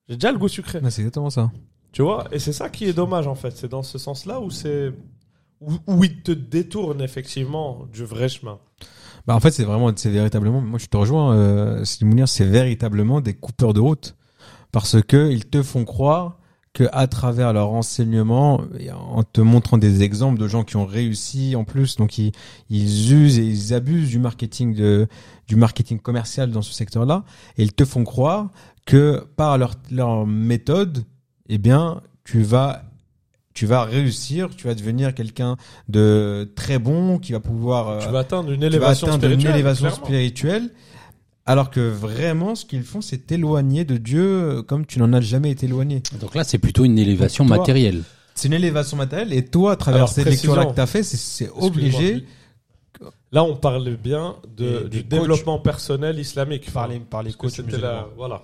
J'ai 0.07 0.17
déjà 0.17 0.33
le 0.33 0.39
goût 0.39 0.49
sucré. 0.49 0.81
Ouais, 0.81 0.91
c'est 0.91 1.01
exactement 1.01 1.31
ça. 1.31 1.51
Tu 1.93 2.03
vois 2.03 2.27
Et 2.31 2.39
c'est 2.39 2.53
ça 2.53 2.69
qui 2.69 2.85
est 2.85 2.93
dommage, 2.93 3.27
en 3.27 3.35
fait. 3.35 3.57
C'est 3.57 3.69
dans 3.69 3.83
ce 3.83 3.99
sens-là 3.99 4.41
où 4.41 4.51
c'est. 4.51 4.93
Où, 5.61 5.75
où 5.87 6.05
il 6.05 6.23
te 6.23 6.33
détourne, 6.33 7.01
effectivement, 7.01 7.87
du 7.93 8.05
vrai 8.05 8.29
chemin. 8.29 8.59
Bah 9.25 9.37
en 9.37 9.41
fait 9.41 9.53
c'est 9.53 9.63
vraiment 9.63 9.93
c'est 9.95 10.11
véritablement 10.11 10.61
moi 10.61 10.81
je 10.81 10.87
te 10.87 10.97
rejoins 10.97 11.37
euh, 11.37 11.85
c'est 11.85 12.45
véritablement 12.45 13.21
des 13.21 13.35
coupeurs 13.35 13.73
de 13.73 13.79
route 13.79 14.17
parce 14.73 15.01
que 15.03 15.31
ils 15.31 15.47
te 15.47 15.62
font 15.62 15.85
croire 15.85 16.39
que 16.73 16.85
à 16.93 17.07
travers 17.07 17.53
leur 17.53 17.70
enseignement 17.73 18.62
en 18.91 19.23
te 19.23 19.43
montrant 19.43 19.77
des 19.77 20.03
exemples 20.03 20.41
de 20.41 20.49
gens 20.49 20.64
qui 20.64 20.77
ont 20.77 20.87
réussi 20.87 21.55
en 21.55 21.64
plus 21.64 21.97
donc 21.97 22.16
ils, 22.16 22.33
ils 22.70 23.12
usent 23.12 23.39
et 23.39 23.45
ils 23.45 23.75
abusent 23.75 24.09
du 24.09 24.18
marketing 24.18 24.75
de 24.75 25.07
du 25.47 25.57
marketing 25.57 26.01
commercial 26.01 26.51
dans 26.51 26.62
ce 26.62 26.73
secteur-là 26.73 27.25
et 27.59 27.62
ils 27.62 27.75
te 27.75 27.85
font 27.85 28.05
croire 28.05 28.49
que 28.87 29.27
par 29.37 29.59
leur 29.59 29.75
leur 29.91 30.27
méthode 30.27 31.05
eh 31.51 31.59
bien 31.59 32.01
tu 32.25 32.43
vas 32.43 32.85
tu 33.55 33.66
vas 33.66 33.85
réussir, 33.85 34.49
tu 34.57 34.66
vas 34.66 34.75
devenir 34.75 35.14
quelqu'un 35.14 35.57
de 35.89 36.51
très 36.57 36.79
bon, 36.79 37.18
qui 37.18 37.33
va 37.33 37.41
pouvoir 37.41 37.89
euh, 37.89 37.99
Tu 38.01 38.09
vas 38.09 38.20
atteindre 38.20 38.51
une 38.51 38.61
tu 38.61 38.66
vas 38.66 38.68
élévation 38.68 39.89
une 39.89 39.91
spirituelle, 39.91 40.70
alors 41.47 41.70
que 41.70 41.80
vraiment, 41.80 42.55
ce 42.55 42.64
qu'ils 42.64 42.84
font, 42.84 43.01
c'est 43.01 43.26
t'éloigner 43.26 43.84
de 43.84 43.97
Dieu 43.97 44.22
euh, 44.24 44.62
comme 44.62 44.86
tu 44.86 44.99
n'en 44.99 45.12
as 45.12 45.20
jamais 45.20 45.51
été 45.51 45.66
éloigné. 45.66 46.03
Donc 46.20 46.34
là, 46.34 46.45
c'est 46.45 46.59
plutôt 46.59 46.84
une 46.84 46.99
élévation 46.99 47.45
toi- 47.47 47.59
matérielle. 47.59 48.03
C'est 48.34 48.49
une 48.49 48.55
élévation 48.55 48.97
matérielle, 48.97 49.32
et 49.32 49.45
toi, 49.45 49.72
à 49.72 49.76
travers 49.76 49.97
Alors, 50.03 50.09
cette 50.09 50.24
précision. 50.24 50.53
lecture-là 50.53 50.70
que 50.72 50.76
t'as 50.76 50.86
fait, 50.86 51.03
c'est- 51.03 51.51
obligé. 51.55 52.24
Là, 53.32 53.45
on 53.45 53.57
parle 53.57 53.97
bien 53.97 54.36
de, 54.57 54.88
du 54.88 55.03
développement 55.03 55.59
personnel 55.59 56.18
islamique. 56.18 56.70
Par 56.72 56.86
les, 56.88 57.01
par 57.01 57.22
les 57.22 57.32
coachs 57.32 57.51
c'était 57.51 57.72
la, 57.72 57.76
musulmans. 57.76 58.07
voilà. 58.16 58.43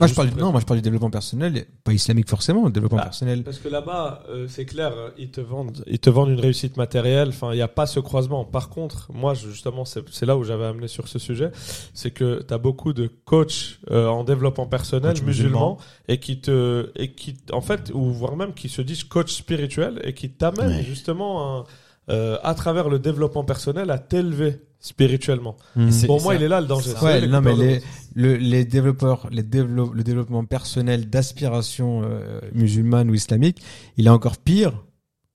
Moi, 0.00 0.06
je 0.08 0.14
parle, 0.14 0.30
non, 0.38 0.50
moi, 0.50 0.60
je 0.60 0.64
parle 0.66 0.78
du 0.78 0.82
développement 0.82 1.10
personnel, 1.10 1.66
pas 1.84 1.92
islamique 1.92 2.28
forcément, 2.28 2.64
le 2.64 2.72
développement 2.72 2.96
Bah, 2.98 3.04
personnel. 3.04 3.42
Parce 3.44 3.58
que 3.58 3.68
là-bas, 3.68 4.22
euh, 4.30 4.46
c'est 4.48 4.64
clair, 4.64 4.92
ils 5.18 5.30
te 5.30 5.40
vendent, 5.40 5.84
ils 5.86 5.98
te 5.98 6.08
vendent 6.10 6.30
une 6.30 6.40
réussite 6.40 6.76
matérielle. 6.78 7.28
Enfin, 7.28 7.52
il 7.52 7.56
n'y 7.56 7.62
a 7.62 7.68
pas 7.68 7.86
ce 7.86 8.00
croisement. 8.00 8.44
Par 8.44 8.70
contre, 8.70 9.08
moi, 9.12 9.34
justement, 9.34 9.84
c'est 9.84 10.00
c'est 10.10 10.26
là 10.26 10.36
où 10.38 10.42
j'avais 10.44 10.64
amené 10.64 10.88
sur 10.88 11.06
ce 11.06 11.18
sujet, 11.18 11.50
c'est 11.94 12.10
que 12.10 12.42
tu 12.42 12.54
as 12.54 12.58
beaucoup 12.58 12.92
de 12.94 13.08
coachs 13.26 13.78
euh, 13.90 14.06
en 14.08 14.24
développement 14.24 14.66
personnel 14.66 15.14
musulmans 15.22 15.78
et 16.08 16.18
qui 16.18 16.40
te, 16.40 16.90
et 16.96 17.12
qui, 17.12 17.36
en 17.52 17.60
fait, 17.60 17.90
ou 17.94 18.10
voire 18.12 18.36
même 18.36 18.54
qui 18.54 18.68
se 18.70 18.80
disent 18.82 19.04
coach 19.04 19.32
spirituel 19.32 20.00
et 20.04 20.14
qui 20.14 20.30
t'amènent 20.30 20.76
Ouais. 20.78 20.82
justement 20.82 21.58
un- 21.60 21.64
euh, 22.08 22.38
à 22.42 22.54
travers 22.54 22.88
le 22.88 22.98
développement 22.98 23.44
personnel 23.44 23.90
à 23.90 23.98
t'élever 23.98 24.62
spirituellement. 24.80 25.56
C'est- 25.90 26.06
Pour 26.06 26.22
moi, 26.22 26.32
ça- 26.32 26.38
il 26.40 26.42
est 26.44 26.48
là 26.48 26.60
le 26.60 26.66
danger. 26.66 26.90
Ouais, 27.02 27.26
non, 27.26 27.40
mais 27.42 27.54
les. 27.54 27.82
Le, 28.14 28.36
les 28.36 28.64
développeurs, 28.64 29.28
les 29.30 29.42
dévelop- 29.42 29.92
le 29.94 30.02
développement 30.02 30.44
personnel 30.44 31.08
d'aspiration 31.08 32.02
euh, 32.04 32.40
musulmane 32.54 33.10
ou 33.10 33.14
islamique, 33.14 33.60
il 33.96 34.06
est 34.06 34.10
encore 34.10 34.36
pire 34.38 34.84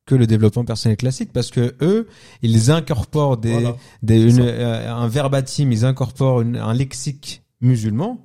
que 0.06 0.14
le 0.16 0.28
développement 0.28 0.66
personnel 0.66 0.98
classique 0.98 1.32
parce 1.34 1.50
que 1.50 1.74
eux, 1.82 2.08
ils 2.44 2.70
incorporent 2.72 3.38
des, 3.38 3.52
Voilà. 3.54 3.76
des, 4.04 4.20
C'est 4.20 4.26
une, 4.30 4.36
ça. 4.36 4.42
euh, 4.44 4.94
un 4.94 5.08
verbatim, 5.08 5.72
ils 5.72 5.84
incorporent 5.86 6.42
une- 6.42 6.58
un 6.58 6.74
lexique 6.74 7.42
musulman. 7.62 8.20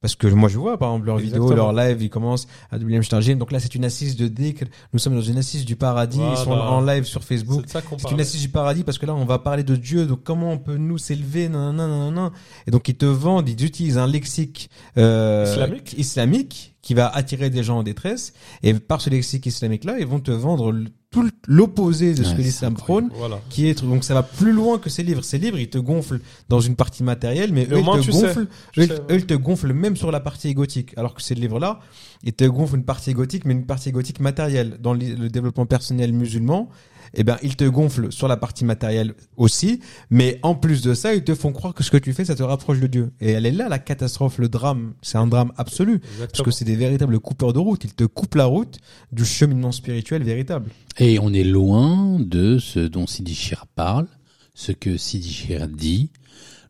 Parce 0.00 0.14
que 0.14 0.26
moi 0.26 0.48
je 0.48 0.58
vois 0.58 0.78
par 0.78 0.90
exemple 0.90 1.06
leurs 1.06 1.18
vidéos, 1.18 1.52
leurs 1.54 1.72
lives, 1.72 2.02
ils 2.02 2.10
commencent 2.10 2.46
à 2.70 2.78
Stargim. 3.02 3.36
Donc 3.36 3.52
là 3.52 3.60
c'est 3.60 3.74
une 3.74 3.84
assise 3.84 4.16
de 4.16 4.28
dhikr. 4.28 4.64
Nous 4.92 4.98
sommes 4.98 5.14
dans 5.14 5.20
une 5.20 5.38
assise 5.38 5.64
du 5.64 5.76
paradis. 5.76 6.20
Ils 6.20 6.36
sont 6.36 6.52
en 6.52 6.80
live 6.80 7.04
sur 7.04 7.22
Facebook. 7.22 7.64
C'est 7.66 8.10
une 8.10 8.20
assise 8.20 8.40
du 8.40 8.48
paradis 8.48 8.84
parce 8.84 8.98
que 8.98 9.06
là, 9.06 9.14
on 9.14 9.24
va 9.24 9.38
parler 9.38 9.62
de 9.62 9.76
Dieu, 9.76 10.06
donc 10.06 10.22
comment 10.22 10.52
on 10.52 10.58
peut 10.58 10.76
nous 10.76 10.98
s'élever, 10.98 11.48
nanana, 11.48 11.86
nanana. 11.86 12.32
Et 12.66 12.70
donc, 12.70 12.88
ils 12.88 12.96
te 12.96 13.06
vendent, 13.06 13.48
ils 13.48 13.64
utilisent 13.64 13.98
un 13.98 14.06
lexique 14.06 14.70
euh, 14.96 15.44
Islamique. 15.46 15.94
islamique 15.98 16.69
qui 16.82 16.94
va 16.94 17.08
attirer 17.08 17.50
des 17.50 17.62
gens 17.62 17.78
en 17.78 17.82
détresse. 17.82 18.32
Et 18.62 18.72
par 18.74 19.00
ce 19.00 19.10
lexique 19.10 19.46
islamique-là, 19.46 19.98
ils 19.98 20.06
vont 20.06 20.20
te 20.20 20.30
vendre 20.30 20.74
tout 21.10 21.28
l'opposé 21.48 22.14
de 22.14 22.22
ce 22.22 22.30
Ouais, 22.30 22.36
que 22.36 22.42
l'islam 22.42 22.74
prône, 22.74 23.10
Voilà. 23.16 23.40
qui 23.50 23.66
est 23.66 23.82
donc 23.84 24.04
ça 24.04 24.14
va 24.14 24.22
plus 24.22 24.52
loin 24.52 24.78
que 24.78 24.88
ces 24.88 25.02
livres. 25.02 25.24
Ces 25.24 25.38
livres, 25.38 25.58
ils 25.58 25.68
te 25.68 25.76
gonflent 25.78 26.20
dans 26.48 26.60
une 26.60 26.76
partie 26.76 27.02
matérielle, 27.02 27.52
mais 27.52 27.66
eux, 27.68 27.74
au 27.74 27.78
ils 27.80 27.84
moins, 27.84 28.00
te 28.00 28.10
gonflent 28.10 28.46
eux, 28.78 28.86
sais, 28.86 28.92
eux, 28.92 29.16
ils 29.16 29.26
te 29.26 29.34
gonflent 29.34 29.72
même 29.72 29.96
sur 29.96 30.12
la 30.12 30.20
partie 30.20 30.48
égotique. 30.48 30.96
Alors 30.96 31.14
que 31.14 31.20
ces 31.22 31.34
livres-là, 31.34 31.80
ils 32.22 32.32
te 32.32 32.44
gonflent 32.44 32.76
une 32.76 32.84
partie 32.84 33.10
égotique, 33.10 33.44
mais 33.44 33.54
une 33.54 33.66
partie 33.66 33.88
égotique 33.88 34.20
matérielle. 34.20 34.78
Dans 34.80 34.94
le 34.94 35.28
développement 35.28 35.66
personnel 35.66 36.12
musulman, 36.12 36.68
eh 37.14 37.24
ben, 37.24 37.36
ils 37.42 37.56
te 37.56 37.64
gonflent 37.64 38.12
sur 38.12 38.28
la 38.28 38.36
partie 38.36 38.64
matérielle 38.64 39.14
aussi, 39.36 39.80
mais 40.10 40.38
en 40.42 40.54
plus 40.54 40.82
de 40.82 40.94
ça, 40.94 41.14
ils 41.14 41.24
te 41.24 41.34
font 41.34 41.52
croire 41.52 41.74
que 41.74 41.82
ce 41.82 41.90
que 41.90 41.96
tu 41.96 42.12
fais, 42.12 42.24
ça 42.24 42.34
te 42.34 42.42
rapproche 42.42 42.80
de 42.80 42.86
Dieu. 42.86 43.12
Et 43.20 43.30
elle 43.30 43.46
est 43.46 43.52
là, 43.52 43.68
la 43.68 43.78
catastrophe, 43.78 44.38
le 44.38 44.48
drame. 44.48 44.94
C'est 45.02 45.18
un 45.18 45.26
drame 45.26 45.52
absolu. 45.56 45.98
Parce 45.98 46.12
Exactement. 46.12 46.44
que 46.44 46.50
c'est 46.50 46.64
des 46.64 46.76
véritables 46.76 47.18
coupeurs 47.18 47.52
de 47.52 47.58
route. 47.58 47.84
Ils 47.84 47.94
te 47.94 48.04
coupent 48.04 48.36
la 48.36 48.46
route 48.46 48.78
du 49.12 49.24
cheminement 49.24 49.72
spirituel 49.72 50.22
véritable. 50.22 50.70
Et 50.98 51.18
on 51.18 51.32
est 51.32 51.44
loin 51.44 52.18
de 52.20 52.58
ce 52.58 52.80
dont 52.80 53.06
Sidi 53.06 53.34
Chir 53.34 53.66
parle, 53.74 54.06
ce 54.54 54.72
que 54.72 54.96
Sidi 54.96 55.32
Chir 55.32 55.68
dit, 55.68 56.10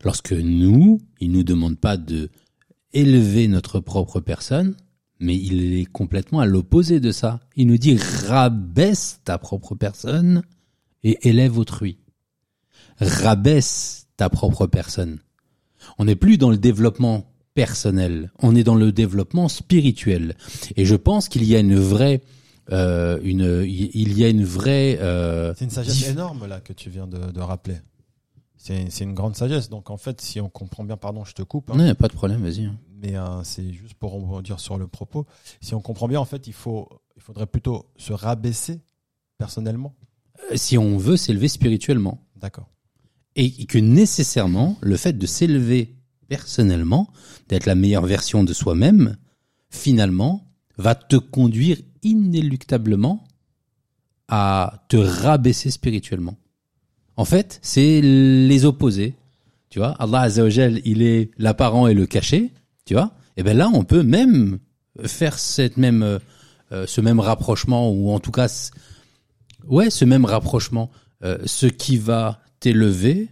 lorsque 0.05 0.33
nous, 0.33 1.01
il 1.21 1.33
nous 1.33 1.43
demande 1.43 1.79
pas 1.79 1.97
de 1.97 2.31
élever 2.93 3.49
notre 3.49 3.81
propre 3.81 4.21
personne, 4.21 4.75
mais 5.21 5.37
il 5.37 5.75
est 5.75 5.85
complètement 5.85 6.41
à 6.41 6.47
l'opposé 6.47 6.99
de 6.99 7.13
ça. 7.13 7.41
Il 7.57 7.67
nous 7.67 7.79
dit 7.79 7.97
rabaisse 8.27 9.21
ta 9.25 9.39
propre 9.39 9.75
personne 9.75 10.43
et 11.05 11.29
élève 11.29 11.59
autrui. 11.59 11.99
Rabaisse 13.01 14.07
ta 14.17 14.29
propre 14.29 14.67
personne. 14.67 15.21
On 15.99 16.05
n'est 16.07 16.17
plus 16.17 16.39
dans 16.39 16.51
le 16.51 16.59
développement 16.59 17.27
personnel, 17.55 18.33
on 18.39 18.55
est 18.55 18.65
dans 18.65 18.75
le 18.75 18.93
développement 18.93 19.49
spirituel. 19.49 20.37
Et 20.77 20.85
je 20.85 20.95
pense 20.97 21.29
qu'il 21.29 21.45
y 21.45 21.57
a 21.57 21.61
une 21.61 21.77
vraie 21.77 22.23
euh, 22.73 23.19
une, 23.25 23.65
il 23.67 24.17
y 24.17 24.25
a 24.25 24.29
une 24.29 24.45
vraie. 24.45 24.99
Euh, 25.01 25.53
C'est 25.57 25.65
une 25.65 25.71
sagesse 25.71 26.09
énorme 26.09 26.47
là 26.47 26.61
que 26.61 26.73
tu 26.73 26.89
viens 26.89 27.07
de, 27.07 27.31
de 27.33 27.41
rappeler. 27.41 27.77
C'est 28.57 28.91
c'est 28.91 29.05
une 29.05 29.15
grande 29.15 29.35
sagesse. 29.35 29.69
Donc 29.71 29.91
en 29.91 29.97
fait, 29.97 30.21
si 30.21 30.41
on 30.41 30.49
comprend 30.49 30.85
bien, 30.85 30.97
pardon, 30.97 31.25
je 31.25 31.33
te 31.35 31.43
coupe, 31.43 31.71
hein, 31.71 31.77
non, 31.77 31.85
y 31.85 31.89
a 31.89 31.95
pas 31.95 32.09
de 32.09 32.13
problème, 32.13 32.43
vas-y. 32.43 32.71
Mais 33.01 33.17
euh, 33.17 33.43
c'est 33.45 33.73
juste 33.73 33.95
pour 33.95 34.13
rebondir 34.13 34.61
sur 34.61 34.79
le 34.79 34.87
propos. 34.87 35.27
Si 35.61 35.75
on 35.75 35.81
comprend 35.81 36.09
bien, 36.09 36.21
en 36.21 36.25
fait, 36.25 36.47
il 36.47 36.53
faut, 36.53 36.89
il 37.17 37.23
faudrait 37.23 37.47
plutôt 37.47 37.87
se 37.97 38.13
rabaisser 38.13 38.81
personnellement. 39.39 39.95
Euh, 40.51 40.57
Si 40.57 40.77
on 40.79 40.99
veut 40.99 41.17
s'élever 41.17 41.49
spirituellement, 41.49 42.23
D'accord. 42.37 42.69
et 43.37 43.67
que 43.67 43.79
nécessairement 43.79 44.77
le 44.81 44.97
fait 44.97 45.15
de 45.15 45.27
s'élever 45.27 45.95
personnellement, 46.29 47.13
d'être 47.49 47.67
la 47.67 47.75
meilleure 47.75 48.07
version 48.07 48.45
de 48.45 48.53
soi-même, 48.53 49.17
finalement, 49.71 50.47
va 50.79 50.95
te 50.95 51.17
conduire 51.17 51.77
inéluctablement 52.03 53.25
à 54.29 54.85
te 54.89 54.97
rabaisser 54.97 55.71
spirituellement. 55.71 56.37
En 57.17 57.25
fait, 57.25 57.59
c'est 57.63 58.01
les 58.01 58.65
opposés. 58.65 59.15
Tu 59.69 59.79
vois, 59.79 59.91
Allah 59.99 60.21
Azzawajal, 60.23 60.81
il 60.85 61.03
est 61.03 61.31
l'apparent 61.37 61.87
et 61.87 61.95
le 61.95 62.07
caché. 62.07 62.53
Tu 62.91 62.95
vois, 62.95 63.13
et 63.37 63.45
ben 63.45 63.57
là, 63.57 63.71
on 63.73 63.85
peut 63.85 64.03
même 64.03 64.59
faire 65.05 65.39
cette 65.39 65.77
même, 65.77 66.03
euh, 66.03 66.19
euh, 66.73 66.89
ce 66.89 67.01
même 67.01 67.21
rapprochement 67.21 67.89
ou 67.89 68.11
en 68.11 68.19
tout 68.19 68.33
cas, 68.33 68.49
ouais, 69.69 69.91
ce 69.91 70.05
même 70.05 70.25
rapprochement. 70.25 70.91
Euh, 71.23 71.39
ce 71.47 71.67
qui 71.67 71.99
va 71.99 72.41
t'élever 72.59 73.29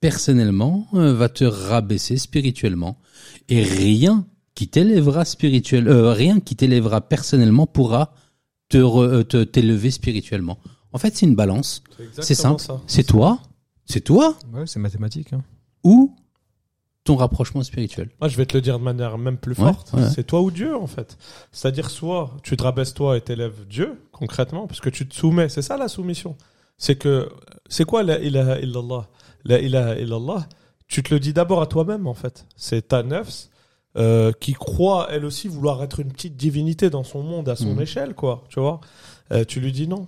personnellement 0.00 0.86
euh, 0.94 1.12
va 1.12 1.28
te 1.28 1.44
rabaisser 1.44 2.16
spirituellement 2.16 2.96
et 3.50 3.62
rien 3.62 4.24
qui 4.54 4.68
t'élèvera 4.68 5.26
spirituel 5.26 5.86
euh, 5.86 6.12
rien 6.14 6.40
qui 6.40 6.56
t'élèvera 6.56 7.02
personnellement 7.02 7.66
pourra 7.66 8.14
te 8.70 8.78
euh, 8.78 9.44
t'élever 9.44 9.90
spirituellement. 9.90 10.58
En 10.94 10.98
fait, 10.98 11.14
c'est 11.14 11.26
une 11.26 11.36
balance. 11.36 11.82
C'est 12.18 12.34
simple. 12.34 12.62
ça. 12.62 12.80
C'est 12.86 13.04
toi, 13.04 13.42
c'est 13.84 14.00
toi 14.00 14.38
Ouais, 14.54 14.66
c'est 14.66 14.80
mathématique. 14.80 15.34
Hein. 15.34 15.42
ou 15.84 16.16
ton 17.04 17.16
rapprochement 17.16 17.62
spirituel. 17.62 18.10
Moi, 18.20 18.28
je 18.28 18.36
vais 18.36 18.44
te 18.46 18.56
le 18.56 18.60
dire 18.60 18.78
de 18.78 18.84
manière 18.84 19.16
même 19.18 19.38
plus 19.38 19.54
forte. 19.54 19.92
ouais. 19.94 20.08
C'est 20.10 20.24
toi 20.24 20.40
ou 20.42 20.50
Dieu, 20.50 20.76
en 20.76 20.86
fait. 20.86 21.16
C'est-à-dire, 21.50 21.88
soit 21.90 22.30
tu 22.42 22.56
te 22.56 22.62
rabaisses 22.62 22.92
toi 22.94 23.16
et 23.16 23.20
t'élèves 23.20 23.66
Dieu, 23.68 24.00
concrètement, 24.12 24.66
parce 24.66 24.80
que 24.80 24.90
tu 24.90 25.08
te 25.08 25.14
soumets. 25.14 25.48
C'est 25.48 25.62
ça 25.62 25.76
la 25.78 25.88
soumission. 25.88 26.36
C'est 26.76 26.96
que, 26.96 27.30
c'est 27.68 27.84
quoi 27.84 28.02
la 28.02 28.18
ilaha 28.18 28.58
illallah? 28.60 29.08
La 29.44 29.58
ilaha 29.60 29.96
illallah, 29.98 30.46
tu 30.88 31.02
te 31.02 31.12
le 31.14 31.20
dis 31.20 31.32
d'abord 31.32 31.62
à 31.62 31.66
toi-même, 31.66 32.06
en 32.06 32.14
fait. 32.14 32.46
C'est 32.56 32.88
ta 32.88 33.02
nefs 33.02 33.48
euh, 33.96 34.30
qui 34.38 34.52
croit, 34.52 35.08
elle 35.10 35.24
aussi, 35.24 35.48
vouloir 35.48 35.82
être 35.82 36.00
une 36.00 36.12
petite 36.12 36.36
divinité 36.36 36.90
dans 36.90 37.02
son 37.02 37.22
monde, 37.22 37.48
à 37.48 37.56
son 37.56 37.74
Mhm. 37.74 37.80
échelle, 37.80 38.14
quoi. 38.14 38.44
Tu 38.50 38.60
vois? 38.60 38.80
Euh, 39.32 39.44
Tu 39.44 39.60
lui 39.60 39.72
dis 39.72 39.88
non. 39.88 40.06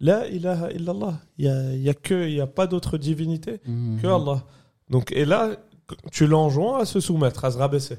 La 0.00 0.26
ilaha 0.26 0.72
illallah. 0.72 1.20
Il 1.36 1.44
y 1.44 1.48
a, 1.48 1.72
il 1.74 1.82
y 1.82 1.90
a 1.90 1.94
que, 1.94 2.26
il 2.26 2.34
y 2.34 2.40
a 2.40 2.46
pas 2.46 2.66
d'autre 2.66 2.96
divinité 2.96 3.60
que 4.00 4.06
Allah. 4.06 4.44
Donc, 4.88 5.12
et 5.12 5.24
là, 5.26 5.50
tu 6.10 6.26
l'enjoins 6.26 6.80
à 6.80 6.84
se 6.84 7.00
soumettre, 7.00 7.44
à 7.44 7.50
se 7.50 7.58
rabaisser. 7.58 7.98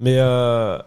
Mais 0.00 0.16
euh, 0.18 0.78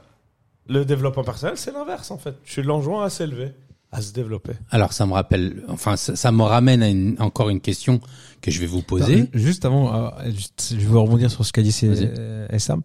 le 0.68 0.84
développement 0.86 1.24
personnel, 1.24 1.58
c'est 1.58 1.72
l'inverse, 1.72 2.12
en 2.12 2.18
fait. 2.18 2.36
Tu 2.44 2.62
l'enjoins 2.64 3.06
à 3.06 3.10
s'élever, 3.10 3.52
à 3.92 4.02
se 4.02 4.12
développer. 4.14 4.54
Alors 4.72 4.94
ça 4.94 5.06
me 5.06 5.14
rappelle, 5.14 5.64
enfin 5.70 5.96
ça, 5.96 6.16
ça 6.16 6.32
me 6.32 6.44
ramène 6.44 6.82
à 6.84 6.90
une- 6.90 7.16
encore 7.20 7.50
une 7.50 7.62
question 7.62 8.00
que 8.42 8.52
je 8.52 8.60
vais 8.60 8.66
vous 8.66 8.82
poser. 8.82 9.30
Juste 9.34 9.66
avant, 9.66 9.94
euh, 9.94 10.10
juste, 10.32 10.76
je 10.80 10.88
veux 10.88 10.98
rebondir 11.00 11.30
sur 11.32 11.46
ce 11.46 11.54
qu'a 11.54 11.62
dit 11.62 11.76
euh, 11.84 12.48
Essam. 12.50 12.82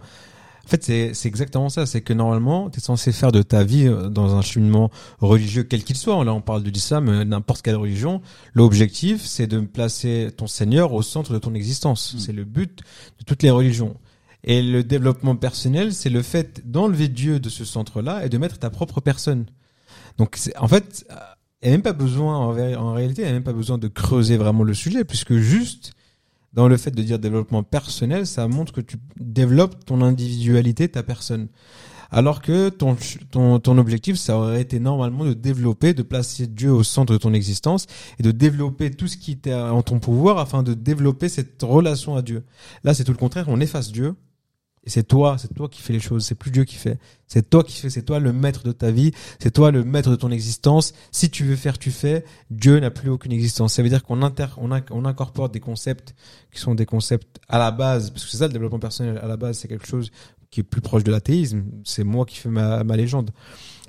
Fait, 0.71 0.85
c'est 0.85 1.15
c'est 1.15 1.29
exactement 1.29 1.69
ça. 1.69 1.87
C'est 1.87 2.01
que 2.01 2.13
normalement, 2.13 2.71
tu 2.71 2.79
es 2.79 2.81
censé 2.83 3.13
faire 3.13 3.33
de 3.33 3.43
ta 3.43 3.65
vie 3.65 3.87
euh, 3.87 4.09
dans 4.09 4.35
un 4.37 4.43
cheminement 4.43 4.91
religieux 5.19 5.65
quel 5.65 5.85
qu'il 5.85 5.97
soit. 5.97 6.25
Là, 6.25 6.33
on 6.33 6.41
parle 6.41 6.63
de 6.63 6.71
l'islam, 6.71 7.09
euh, 7.09 7.25
n'importe 7.25 7.63
quelle 7.63 7.77
religion. 7.77 8.23
L'objectif, 8.55 9.25
c'est 9.25 9.47
de 9.47 9.61
placer 9.61 10.31
ton 10.37 10.47
Seigneur 10.47 10.93
au 10.93 11.03
centre 11.03 11.33
de 11.33 11.39
ton 11.39 11.55
existence. 11.55 12.15
Mm. 12.15 12.19
C'est 12.19 12.33
le 12.33 12.45
but 12.45 12.81
de 13.19 13.25
toutes 13.25 13.43
les 13.43 13.51
religions. 13.51 13.97
Et 14.43 14.63
le 14.63 14.83
développement 14.83 15.37
personnel, 15.37 15.93
c'est 15.93 16.09
le 16.09 16.23
fait 16.23 16.63
d'enlever 16.71 17.09
Dieu 17.09 17.41
de 17.41 17.51
ce 17.51 17.65
centre-là 17.65 18.25
et 18.25 18.29
de 18.31 18.39
mettre 18.39 18.59
ta 18.59 18.71
propre 18.71 19.01
personne. 19.01 19.47
Donc, 20.17 20.39
en 20.59 20.69
fait, 20.69 21.05
euh, 21.11 21.15
il 21.63 21.69
n'y 21.69 21.75
a 21.75 21.77
même 21.77 21.83
pas 21.83 21.93
besoin, 21.93 22.39
en, 22.39 22.51
en 22.51 22.93
réalité, 22.95 23.23
il 23.23 23.25
n'y 23.27 23.31
a 23.31 23.35
même 23.35 23.43
pas 23.43 23.53
besoin 23.53 23.77
de 23.77 23.89
creuser 23.89 24.39
vraiment 24.39 24.65
le 24.65 24.73
sujet, 24.73 25.05
puisque 25.05 25.35
juste 25.35 25.93
dans 26.53 26.69
le 26.69 26.77
fait 26.77 26.91
de 26.91 27.03
dire 27.03 27.19
développement 27.19 27.63
personnel, 27.63 28.27
ça 28.27 28.49
montre 28.49 28.73
que 28.73 28.81
tu 28.81 28.97
développes 29.19 29.85
ton 29.85 30.03
individualité, 30.03 30.89
ta 30.89 31.03
personne. 31.03 31.49
Alors 32.13 32.43
que 32.43 32.71
ton, 32.71 32.97
ton, 33.31 33.61
ton 33.61 33.79
objectif, 33.79 34.17
ça 34.17 34.37
aurait 34.37 34.61
été 34.61 34.81
normalement 34.81 35.25
de 35.25 35.33
développer, 35.33 35.95
de 35.95 36.03
placer 36.03 36.49
Dieu 36.49 36.73
au 36.73 36.83
centre 36.83 37.13
de 37.13 37.19
ton 37.19 37.33
existence 37.33 37.87
et 38.19 38.25
de 38.25 38.33
développer 38.33 38.91
tout 38.91 39.07
ce 39.07 39.17
qui 39.17 39.33
était 39.33 39.55
en 39.55 39.83
ton 39.83 40.01
pouvoir 40.01 40.39
afin 40.39 40.65
de 40.65 40.75
développer 40.75 41.29
cette 41.29 41.63
relation 41.63 42.17
à 42.17 42.23
Dieu. 42.23 42.43
Là, 42.83 42.95
c'est 42.95 43.05
tout 43.05 43.13
le 43.13 43.19
contraire, 43.19 43.45
on 43.49 43.61
efface 43.61 43.93
Dieu. 43.93 44.17
Et 44.85 44.91
c'est 44.91 45.03
toi, 45.03 45.37
c'est 45.39 45.53
toi 45.53 45.69
qui 45.69 45.83
fais 45.83 45.93
les 45.93 46.01
choses, 46.01 46.25
c'est 46.25 46.35
plus 46.35 46.51
Dieu 46.51 46.65
qui 46.65 46.77
fait. 46.77 46.99
C'est 47.27 47.51
toi 47.51 47.63
qui 47.63 47.77
fais, 47.77 47.91
c'est 47.91 48.03
toi 48.03 48.19
le 48.19 48.33
maître 48.33 48.63
de 48.63 48.73
ta 48.73 48.91
vie, 48.91 49.13
c'est 49.39 49.51
toi 49.51 49.71
le 49.71 49.85
maître 49.85 50.11
de 50.11 50.17
ton 50.17 50.31
existence. 50.31 50.95
Si 51.13 51.29
tu 51.29 51.45
veux 51.45 51.57
faire, 51.57 51.79
tu 51.79 51.91
fais. 51.91 52.25
Dieu 52.51 52.81
n'a 52.81 52.91
plus 52.91 53.11
aucune 53.11 53.33
existence. 53.33 53.75
Ça 53.75 53.83
veut 53.83 53.91
dire 53.91 54.03
qu'on 54.03 54.23
inter, 54.23 54.47
on, 54.57 54.71
on 54.91 55.05
incorpore 55.05 55.51
des 55.51 55.61
concepts 55.61 56.15
qui 56.51 56.61
sont 56.61 56.75
des 56.75 56.87
concepts 56.87 57.41
à 57.49 57.59
la 57.59 57.71
base, 57.71 58.11
parce 58.11 58.25
que 58.25 58.31
c'est 58.31 58.39
ça 58.39 58.47
le 58.47 58.53
développement 58.53 58.79
personnel 58.79 59.19
à 59.19 59.27
la 59.27 59.37
base, 59.37 59.59
c'est 59.59 59.69
quelque 59.69 59.87
chose 59.87 60.11
qui 60.51 60.61
est 60.61 60.65
plus 60.65 60.81
proche 60.81 61.05
de 61.05 61.13
l'athéisme. 61.13 61.65
C'est 61.85 62.05
moi 62.05 62.25
qui 62.25 62.37
fais 62.37 62.49
ma, 62.49 62.83
ma 62.83 62.97
légende. 62.97 63.31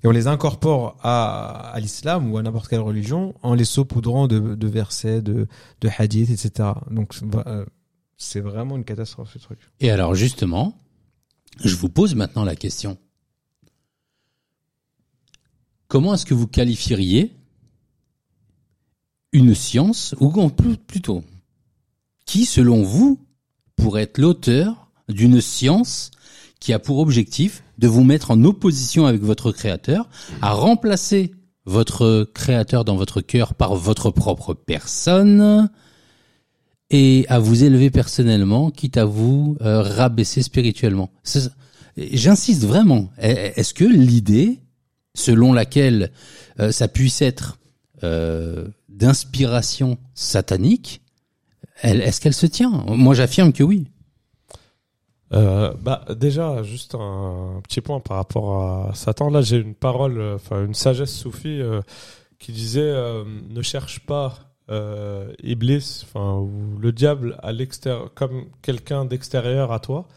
Et 0.03 0.07
on 0.07 0.11
les 0.11 0.27
incorpore 0.27 0.97
à, 1.01 1.71
à 1.71 1.79
l'islam 1.79 2.31
ou 2.31 2.37
à 2.37 2.41
n'importe 2.41 2.67
quelle 2.67 2.79
religion 2.79 3.35
en 3.43 3.53
les 3.53 3.65
saupoudrant 3.65 4.27
de, 4.27 4.39
de 4.55 4.67
versets, 4.67 5.21
de, 5.21 5.47
de 5.79 5.89
hadiths, 5.95 6.31
etc. 6.31 6.69
Donc 6.89 7.15
euh, 7.45 7.65
c'est 8.21 8.39
vraiment 8.39 8.77
une 8.77 8.85
catastrophe 8.85 9.33
ce 9.33 9.39
truc. 9.39 9.59
Et 9.79 9.89
alors 9.89 10.13
justement, 10.13 10.77
je 11.63 11.75
vous 11.75 11.89
pose 11.89 12.13
maintenant 12.13 12.43
la 12.43 12.55
question. 12.55 12.97
Comment 15.87 16.13
est-ce 16.13 16.25
que 16.25 16.35
vous 16.35 16.47
qualifieriez 16.47 17.35
une 19.33 19.55
science, 19.55 20.13
ou 20.19 20.31
plutôt, 20.87 21.23
qui 22.25 22.45
selon 22.45 22.83
vous 22.83 23.19
pourrait 23.75 24.03
être 24.03 24.19
l'auteur 24.19 24.91
d'une 25.09 25.41
science 25.41 26.11
qui 26.59 26.73
a 26.73 26.79
pour 26.79 26.99
objectif 26.99 27.63
de 27.79 27.87
vous 27.87 28.03
mettre 28.03 28.29
en 28.29 28.43
opposition 28.43 29.07
avec 29.07 29.21
votre 29.21 29.51
créateur, 29.51 30.07
à 30.41 30.53
remplacer 30.53 31.33
votre 31.65 32.29
créateur 32.35 32.85
dans 32.85 32.95
votre 32.95 33.21
cœur 33.21 33.55
par 33.55 33.75
votre 33.75 34.11
propre 34.11 34.53
personne, 34.53 35.69
et 36.93 37.25
à 37.29 37.39
vous 37.39 37.63
élever 37.63 37.89
personnellement, 37.89 38.69
quitte 38.69 38.97
à 38.97 39.05
vous 39.05 39.57
euh, 39.61 39.81
rabaisser 39.81 40.41
spirituellement. 40.43 41.09
J'insiste 41.97 42.65
vraiment. 42.65 43.09
Est- 43.17 43.53
Est-ce 43.57 43.73
que 43.73 43.85
l'idée, 43.85 44.59
selon 45.15 45.53
laquelle 45.53 46.11
euh, 46.59 46.71
ça 46.71 46.87
puisse 46.87 47.21
être 47.21 47.57
euh, 48.03 48.67
d'inspiration 48.89 49.97
satanique, 50.13 51.01
est-ce 51.81 52.19
qu'elle 52.21 52.33
se 52.33 52.45
tient? 52.45 52.83
Moi, 52.87 53.15
j'affirme 53.15 53.53
que 53.53 53.63
oui. 53.63 53.87
Euh, 55.33 55.73
bah 55.81 56.03
déjà 56.19 56.61
juste 56.61 56.93
un 56.93 57.61
petit 57.63 57.79
point 57.79 58.01
par 58.01 58.17
rapport 58.17 58.63
à 58.89 58.93
Satan. 58.95 59.29
Là 59.29 59.41
j'ai 59.41 59.57
une 59.57 59.75
parole, 59.75 60.19
euh, 60.19 60.35
enfin 60.35 60.65
une 60.65 60.73
sagesse 60.73 61.13
soufie 61.15 61.61
euh, 61.61 61.79
qui 62.37 62.51
disait 62.51 62.93
ne 63.49 63.61
cherche 63.61 64.01
pas 64.01 64.50
euh, 64.71 65.31
Iblis, 65.43 66.01
enfin 66.03 66.37
ou 66.39 66.77
le 66.79 66.91
diable 66.91 67.37
à 67.43 67.51
l'extérieur 67.51 68.13
comme 68.13 68.45
quelqu'un 68.61 69.05
d'extérieur 69.05 69.71
à 69.71 69.79
toi, 69.79 70.07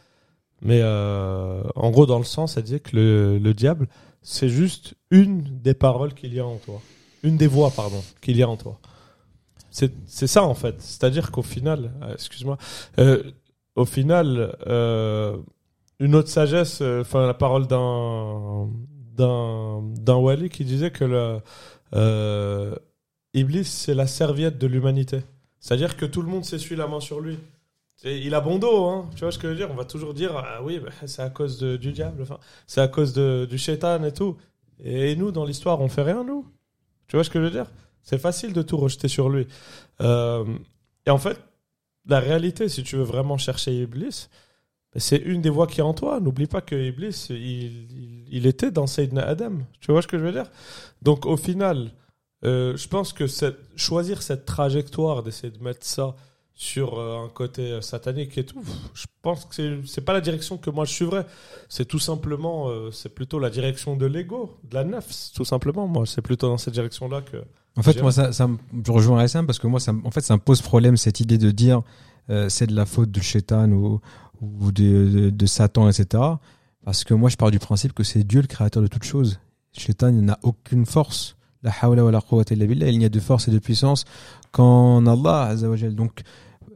mais 0.63 0.81
euh, 0.83 1.63
en 1.75 1.91
gros 1.91 2.07
dans 2.07 2.19
le 2.19 2.25
sens, 2.25 2.57
elle 2.57 2.65
disait 2.65 2.81
que 2.81 2.97
le, 2.97 3.39
le 3.39 3.55
diable 3.55 3.89
c'est 4.23 4.49
juste 4.49 4.95
une 5.11 5.43
des 5.43 5.75
paroles 5.75 6.15
qu'il 6.15 6.33
y 6.35 6.41
a 6.41 6.47
en 6.47 6.57
toi, 6.57 6.81
une 7.23 7.37
des 7.37 7.47
voix 7.47 7.71
pardon 7.71 8.03
qu'il 8.23 8.37
y 8.37 8.43
a 8.43 8.49
en 8.49 8.57
toi. 8.57 8.79
C'est 9.71 10.29
ça 10.29 10.45
en 10.45 10.55
fait, 10.55 10.81
c'est-à-dire 10.81 11.33
qu'au 11.33 11.43
final, 11.43 11.93
euh, 12.03 12.15
excuse-moi. 12.15 12.59
Euh, 13.01 13.25
au 13.75 13.85
final, 13.85 14.57
euh, 14.69 15.37
une 15.99 16.15
autre 16.15 16.29
sagesse, 16.29 16.79
euh, 16.81 17.01
enfin 17.01 17.27
la 17.27 17.35
parole 17.35 17.67
d'un 17.67 18.69
d'un 19.17 20.17
wali 20.17 20.49
qui 20.49 20.65
disait 20.65 20.91
que 20.91 21.05
le 21.05 21.41
euh, 21.95 22.75
Iblis 23.35 23.65
c'est 23.65 23.95
la 23.95 24.07
serviette 24.07 24.59
de 24.59 24.67
l'humanité. 24.67 25.21
C'est-à-dire 25.61 25.97
que 25.97 26.07
tout 26.07 26.23
le 26.23 26.29
monde 26.29 26.45
s'essuie 26.45 26.77
la 26.77 26.87
main 26.87 27.01
sur 27.01 27.21
lui. 27.21 27.39
Il 28.05 28.35
a 28.35 28.41
bon 28.41 28.59
dos, 28.59 28.85
hein. 28.87 29.09
Tu 29.15 29.21
vois 29.21 29.33
ce 29.33 29.39
que 29.39 29.49
je 29.49 29.53
veux 29.53 29.59
dire? 29.59 29.71
On 29.71 29.77
va 29.77 29.85
toujours 29.85 30.15
dire 30.15 30.37
ah 30.37 30.63
oui, 30.63 30.79
bah, 30.79 30.91
c'est 31.07 31.23
à 31.23 31.31
cause 31.31 31.59
du 31.59 31.93
diable. 31.93 32.23
Enfin, 32.23 32.39
c'est 32.67 32.81
à 32.81 32.89
cause 32.89 33.15
du 33.15 33.57
shaitan 33.57 34.03
et 34.05 34.13
tout. 34.13 34.37
Et 34.83 35.17
nous, 35.17 35.31
dans 35.31 35.45
l'histoire, 35.45 35.81
on 35.81 35.89
fait 35.89 36.03
rien 36.03 36.25
nous. 36.25 36.47
Tu 37.07 37.17
vois 37.17 37.25
ce 37.25 37.31
que 37.31 37.39
je 37.39 37.45
veux 37.45 37.51
dire? 37.51 37.71
C'est 38.03 38.19
facile 38.19 38.53
de 38.53 38.61
tout 38.63 38.77
rejeter 38.77 39.09
sur 39.09 39.31
lui. 39.31 39.47
Euh, 40.03 40.45
et 41.07 41.11
en 41.11 41.19
fait, 41.19 41.39
la 42.07 42.21
réalité, 42.21 42.69
si 42.69 42.83
tu 42.83 42.97
veux 42.97 43.03
vraiment 43.03 43.39
chercher 43.39 43.75
Iblis, 43.75 44.29
ben, 44.93 45.01
c'est 45.01 45.17
une 45.17 45.41
des 45.41 45.49
voies 45.49 45.67
qui 45.67 45.81
est 45.81 45.85
en 45.85 45.95
toi. 45.95 46.21
N'oublie 46.21 46.47
pas 46.47 46.61
que 46.61 46.75
Iblis, 46.75 47.29
il 47.31 48.47
était 48.47 48.71
dans 48.71 48.87
Sayyidina 48.87 49.23
Adam. 49.23 49.61
Tu 49.81 49.93
vois 49.93 50.03
ce 50.03 50.09
que 50.09 50.19
je 50.19 50.25
veux 50.25 50.33
dire? 50.33 50.51
Donc 51.01 51.25
au 51.25 51.39
final, 51.39 51.93
euh, 52.45 52.77
je 52.77 52.89
pense 52.89 53.13
que 53.13 53.27
cette, 53.27 53.59
choisir 53.77 54.23
cette 54.23 54.45
trajectoire 54.45 55.23
d'essayer 55.23 55.51
de 55.51 55.63
mettre 55.63 55.87
ça 55.87 56.15
sur 56.57 56.99
euh, 56.99 57.25
un 57.25 57.29
côté 57.29 57.63
euh, 57.73 57.81
satanique 57.81 58.39
et 58.39 58.45
tout, 58.45 58.63
je 58.95 59.07
pense 59.23 59.45
que 59.45 59.55
c'est- 59.55 59.79
c'est 59.87 60.01
pas 60.03 60.13
la 60.13 60.21
direction 60.21 60.57
que 60.57 60.71
moi 60.71 60.85
je 60.85 60.93
suivrais. 60.93 61.27
C'est 61.69 61.85
tout 61.85 61.99
simplement, 61.99 62.69
euh, 62.69 62.91
c'est 62.93 63.09
plutôt 63.09 63.39
la 63.41 63.51
direction 63.51 63.97
de 63.97 64.07
l'ego, 64.07 64.57
de 64.71 64.75
la 64.75 64.85
nefs, 64.85 65.33
tout 65.35 65.45
simplement. 65.45 65.89
Moi, 65.89 66.07
c'est 66.07 66.23
plutôt 66.23 66.49
dans 66.49 66.59
cette 66.59 66.75
direction-là 66.75 67.23
que. 67.23 67.39
En 67.77 67.83
fait, 67.83 68.01
moi, 68.03 68.13
ça, 68.13 68.31
je 68.31 68.93
rejoins 68.93 69.25
SM 69.25 69.47
parce 69.47 69.59
que 69.59 69.67
moi, 69.67 69.81
ça, 69.81 69.93
en 70.05 70.11
fait, 70.13 70.21
ça 70.21 70.35
me 70.35 70.41
pose 70.41 70.63
problème 70.63 70.97
cette 70.97 71.19
idée 71.19 71.39
de 71.39 71.51
dire 71.51 71.83
euh, 72.31 72.49
c'est 72.49 72.69
de 72.69 72.77
la 72.77 72.87
faute 72.87 73.11
du 73.11 73.21
shaitan 73.21 73.69
ou, 73.73 74.01
ou 74.41 74.71
de, 74.71 75.09
de, 75.09 75.31
de 75.31 75.47
Satan, 75.47 75.89
etc. 75.89 76.23
Parce 76.85 77.03
que 77.03 77.15
moi, 77.15 77.31
je 77.31 77.37
pars 77.37 77.51
du 77.51 77.59
principe 77.59 77.93
que 77.95 78.05
c'est 78.05 78.23
Dieu 78.23 78.41
le 78.43 78.47
créateur 78.47 78.81
de 78.81 78.87
toutes 78.87 79.03
choses. 79.03 79.41
Il 79.77 80.21
n'a 80.21 80.39
aucune 80.45 80.87
force. 80.87 81.37
La 81.65 81.73
hawla 81.83 82.05
wa 82.05 82.13
la 82.13 82.21
quwwata 82.21 82.55
illa 82.55 82.67
billah. 82.67 82.89
Il 82.89 82.99
n'y 82.99 83.05
a 83.05 83.09
de 83.09 83.21
force 83.21 83.49
et 83.49 83.51
de 83.51 83.59
puissance 83.59 84.05
qu'en 84.53 85.05
Allah. 85.07 85.57
Donc, 85.91 86.23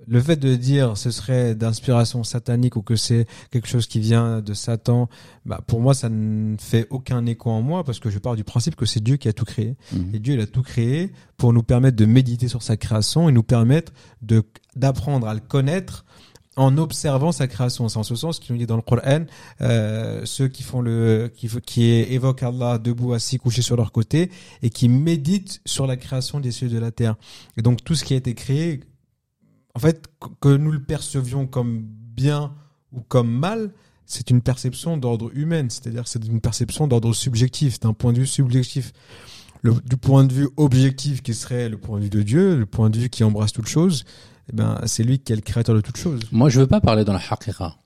le 0.09 0.20
fait 0.20 0.36
de 0.36 0.57
dire 0.57 0.97
ce 0.97 1.11
serait 1.11 1.55
d'inspiration 1.55 2.24
satanique 2.24 2.76
ou 2.76 2.82
que 2.82 2.97
c'est 2.97 3.26
quelque 3.51 3.68
chose 3.68 3.86
qui 3.86 4.01
vient 4.01 4.41
de 4.41 4.55
Satan, 4.55 5.09
bah, 5.45 5.61
pour 5.66 5.80
moi, 5.80 5.93
ça 5.93 6.09
ne 6.09 6.57
fait 6.59 6.86
aucun 6.91 7.26
écho 7.26 7.51
en 7.51 7.61
moi 7.61 7.84
parce 7.84 8.01
que 8.01 8.09
je 8.09 8.18
pars 8.18 8.34
du 8.34 8.45
principe 8.45 8.74
que 8.74 8.86
c'est 8.86 9.03
Dieu 9.03 9.16
qui 9.16 9.28
a 9.28 9.34
tout 9.34 9.45
créé. 9.45 9.76
Mhm. 9.93 10.14
Et 10.14 10.18
Dieu, 10.18 10.34
il 10.34 10.41
a 10.41 10.47
tout 10.47 10.62
créé 10.62 11.12
pour 11.36 11.53
nous 11.53 11.62
permettre 11.62 11.97
de 11.97 12.07
méditer 12.07 12.49
sur 12.49 12.62
sa 12.62 12.76
création 12.76 13.28
et 13.28 13.32
nous 13.32 13.43
permettre 13.43 13.93
de 14.22 14.43
d'apprendre 14.76 15.26
à 15.28 15.34
le 15.34 15.41
connaître 15.41 16.05
en 16.59 16.76
observant 16.76 17.32
sa 17.32 17.46
création. 17.46 17.88
C'est 17.88 17.98
en 17.98 18.02
ce 18.02 18.14
sens 18.14 18.38
qu'il 18.38 18.52
nous 18.54 18.59
dit 18.59 18.66
dans 18.66 18.76
le 18.76 18.82
Coran, 18.82 19.24
euh, 19.61 20.22
ceux 20.24 20.48
qui 20.48 20.62
font 20.62 20.80
le, 20.82 21.30
qui, 21.34 21.48
qui 21.64 21.84
évoquent 21.84 22.42
Allah 22.42 22.78
debout, 22.78 23.12
assis, 23.14 23.38
couchés 23.38 23.62
sur 23.62 23.76
leur 23.76 23.92
côté 23.92 24.30
et 24.62 24.70
qui 24.70 24.88
méditent 24.88 25.61
sur 25.64 25.86
la 25.86 25.96
création 25.96 26.40
des 26.40 26.50
cieux 26.50 26.66
et 26.66 26.70
de 26.70 26.78
la 26.78 26.90
terre. 26.90 27.14
Et 27.56 27.62
donc 27.62 27.82
tout 27.84 27.94
ce 27.94 28.04
qui 28.04 28.14
a 28.14 28.16
été 28.16 28.34
créé, 28.34 28.80
en 29.74 29.78
fait, 29.78 30.06
que- 30.40 30.56
nous 30.56 30.72
le 30.72 30.82
percevions 30.82 31.46
comme 31.46 31.80
bien 31.82 32.52
ou 32.92 33.00
comme 33.00 33.30
mal, 33.30 33.70
c'est 34.04 34.30
une 34.30 34.40
perception 34.42 34.96
d'ordre 34.96 35.30
humain, 35.34 35.66
c'est-à-dire 35.68 36.09
c'est 36.09 36.24
une 36.26 36.40
perception 36.40 36.88
d'ordre 36.88 37.12
subjectif, 37.12 37.78
d'un 37.78 37.92
point 37.92 38.12
de 38.12 38.18
vue 38.20 38.26
subjectif. 38.26 38.92
Du 39.64 39.96
point 39.96 40.22
de 40.24 40.32
vue 40.32 40.48
objectif 40.56 41.20
qui 41.20 41.34
serait 41.34 41.68
le 41.68 41.78
point 41.78 41.98
de 41.98 42.04
vue 42.04 42.11
de 42.11 42.22
Dieu, 42.22 42.56
le 42.56 42.64
point 42.64 42.90
de 42.90 42.98
vue 42.98 43.09
qui 43.11 43.24
embrasse 43.24 43.52
toute 43.52 43.66
chose, 43.66 44.04
eh 44.51 44.57
ben, 44.57 44.80
c'est 44.86 45.03
lui 45.03 45.18
qui 45.18 45.32
est 45.32 45.36
le 45.36 45.42
créateur 45.42 45.74
de 45.74 45.80
toute 45.80 45.96
chose. 45.96 46.20
Moi, 46.32 46.49
je 46.49 46.61
veux 46.61 46.66
pas 46.66 46.80
parler 46.80 47.05
dans 47.05 47.12
la 47.12 47.20
haqiqa. 47.30 47.76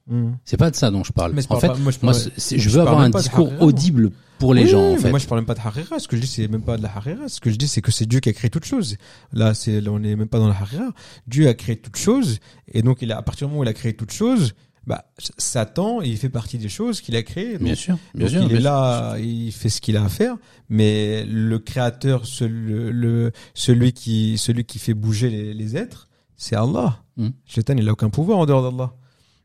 C'est 0.45 0.57
pas 0.57 0.71
de 0.71 0.77
ça 0.77 0.91
dont 0.91 1.05
je 1.05 1.13
parle. 1.13 1.33
Mais 1.35 1.43
en 1.49 1.59
fait, 1.59 1.69
pas- 1.69 1.77
moi, 1.77 1.93
je 1.93 1.99
moi, 2.03 2.13
je 2.13 2.57
je 2.59 2.69
veux 2.71 2.81
avoir 2.81 3.01
un 3.01 3.11
discours 3.11 3.51
moi. 3.53 3.63
audible 3.63 4.11
pour 4.39 4.55
les 4.55 4.65
Oui, 4.65 4.69
gens, 4.71 4.93
en 4.93 4.97
fait. 4.97 5.11
Moi, 5.11 5.19
je 5.19 5.27
parle 5.27 5.41
même 5.41 5.47
pas 5.47 5.55
de 5.55 5.61
harira. 5.61 5.99
Ce 5.99 6.09
que 6.09 6.17
je 6.17 6.21
dis, 6.23 6.27
c'est 6.27 6.49
même 6.49 6.63
pas 6.63 6.77
de 6.77 6.83
la 6.83 6.95
harira. 6.95 7.29
Ce 7.29 7.41
que 7.41 7.51
je 7.51 7.57
dis, 7.57 7.69
c'est 7.69 7.81
que 7.81 7.93
c'est 7.93 8.07
Dieu 8.07 8.21
qui 8.21 8.29
a 8.29 8.33
créé 8.33 8.51
toute 8.51 8.65
chose. 8.65 8.97
Là, 9.33 9.55
c'est, 9.55 9.81
là, 9.81 9.91
on 9.93 10.01
n'est 10.01 10.17
même 10.17 10.29
pas 10.29 10.39
dans 10.39 10.49
la 10.49 10.55
harira. 10.61 10.91
Dieu 11.27 11.49
a 11.49 11.55
créé 11.55 11.77
toute 11.77 11.97
chose. 11.97 12.39
Et 12.73 12.83
donc, 12.83 12.99
il 13.03 13.13
a, 13.13 13.19
à 13.19 13.23
partir 13.23 13.47
du 13.47 13.51
moment 13.53 13.61
où 13.61 13.65
il 13.65 13.69
a 13.69 13.73
créé 13.75 13.95
toute 13.95 14.11
chose, 14.13 14.53
bah, 14.85 15.05
Satan, 15.39 16.01
il 16.03 16.17
fait 16.17 16.29
partie 16.29 16.59
des 16.59 16.69
choses 16.69 17.01
qu'il 17.01 17.15
a 17.15 17.23
créées. 17.23 17.53
Donc, 17.53 17.63
Bien 17.63 17.75
sûr, 17.77 17.97
bien 18.15 18.25
donc, 18.27 18.31
sûr. 18.35 18.43
il 18.43 18.49
bien 18.49 18.57
est 18.57 18.61
sûr. 18.61 18.71
là, 18.71 19.17
il 19.21 19.53
fait 19.53 19.69
ce 19.69 19.81
qu'il 19.81 19.97
a 19.97 20.05
à 20.05 20.09
faire, 20.09 20.37
mais 20.69 21.25
le 21.25 21.59
créateur, 21.61 22.27
ce- 22.27 22.45
le, 22.45 22.91
le- 22.91 23.31
celui 23.55 23.93
qui, 23.93 24.37
celui 24.39 24.65
qui 24.65 24.81
fait 24.81 24.95
bouger 24.95 25.31
les, 25.31 25.55
les 25.55 25.77
êtres, 25.77 26.09
c'est 26.43 26.57
Allah. 26.57 26.99
Mm. 27.17 27.29
Shaitan, 27.45 27.77
il 27.77 27.89
a 27.89 27.93
aucun 27.93 28.11
pouvoir 28.11 28.39
en 28.39 28.47
dehors 28.47 28.69
d'Allah. 28.69 28.93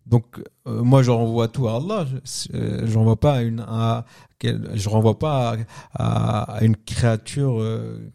Donc 0.07 0.41
euh, 0.67 0.81
moi 0.81 1.03
je 1.03 1.11
renvoie 1.11 1.47
tout 1.47 1.67
à 1.67 1.75
Allah. 1.75 2.07
Je, 2.09 2.47
euh, 2.55 2.87
je 2.87 2.97
renvoie 2.97 3.19
pas 3.19 3.35
à 3.35 3.41
une 3.43 3.59
à, 3.59 4.05
je 4.41 4.89
renvoie 4.89 5.19
pas 5.19 5.57
à, 5.93 6.57
une 6.61 6.75
créature 6.75 7.61
euh, 7.61 8.11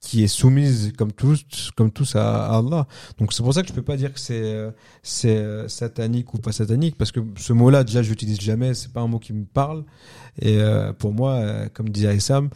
qui 0.00 0.22
est 0.22 0.28
soumise 0.28 0.92
comme 0.98 1.12
tous 1.12 1.70
comme 1.76 1.90
tous 1.90 2.14
à, 2.14 2.58
Allah. 2.58 2.86
Donc 3.16 3.32
c'est 3.32 3.42
pour 3.42 3.54
ça 3.54 3.62
que 3.62 3.68
je 3.68 3.72
peux 3.72 3.82
pas 3.82 3.96
dire 3.96 4.12
que 4.12 4.20
c'est 4.20 4.42
euh, 4.42 4.70
c'est 5.02 5.38
euh, 5.38 5.66
satanique 5.68 6.34
ou 6.34 6.38
pas 6.38 6.52
satanique 6.52 6.98
parce 6.98 7.12
que 7.12 7.20
ce 7.38 7.54
mot-là 7.54 7.84
déjà 7.84 8.02
je 8.02 8.10
l'utilise 8.10 8.40
jamais. 8.40 8.74
C'est 8.74 8.92
pas 8.92 9.00
un 9.00 9.08
mot 9.08 9.18
qui 9.18 9.32
me 9.32 9.46
parle. 9.46 9.84
Et 10.40 10.58
euh, 10.58 10.92
pour 10.92 11.12
moi, 11.12 11.32
euh, 11.34 11.68
comme 11.72 11.88
disait 11.88 12.14
Issam, 12.14 12.50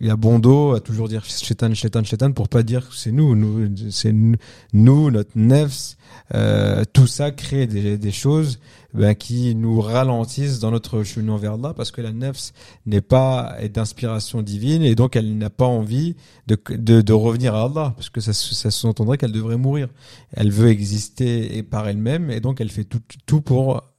il 0.00 0.06
y 0.06 0.10
a 0.10 0.16
bon 0.16 0.38
dos 0.38 0.72
à 0.72 0.80
toujours 0.80 1.08
dire 1.08 1.24
chétan, 1.24 1.72
chétan, 1.74 2.02
chétan 2.04 2.32
pour 2.32 2.48
pas 2.48 2.62
dire 2.62 2.88
que 2.88 2.94
c'est 2.94 3.12
nous, 3.12 3.34
nous, 3.36 3.68
c'est 3.90 4.12
nous, 4.12 5.10
notre 5.10 5.30
nefs, 5.36 5.96
euh, 6.34 6.84
tout 6.92 7.06
ça 7.06 7.30
crée 7.30 7.66
des, 7.66 7.98
des 7.98 8.10
choses 8.10 8.58
ben, 8.94 9.14
qui 9.14 9.54
nous 9.54 9.80
ralentissent 9.80 10.58
dans 10.58 10.70
notre 10.70 11.02
cheminement 11.02 11.36
vers 11.36 11.54
Allah 11.54 11.74
parce 11.76 11.90
que 11.90 12.00
la 12.00 12.12
nefs 12.12 12.52
n'est 12.86 13.00
pas 13.00 13.56
d'inspiration 13.72 14.42
divine 14.42 14.82
et 14.82 14.94
donc 14.94 15.16
elle 15.16 15.36
n'a 15.38 15.50
pas 15.50 15.66
envie 15.66 16.16
de, 16.46 16.58
de, 16.70 17.00
de 17.00 17.12
revenir 17.12 17.54
à 17.54 17.64
Allah 17.64 17.92
parce 17.96 18.10
que 18.10 18.20
ça, 18.20 18.32
ça 18.32 18.70
sous-entendrait 18.70 19.18
qu'elle 19.18 19.32
devrait 19.32 19.56
mourir. 19.56 19.88
Elle 20.32 20.50
veut 20.50 20.68
exister 20.68 21.62
par 21.62 21.88
elle-même 21.88 22.30
et 22.30 22.40
donc 22.40 22.60
elle 22.60 22.70
fait 22.70 22.84
tout, 22.84 23.00
tout 23.26 23.40
pour 23.40 23.91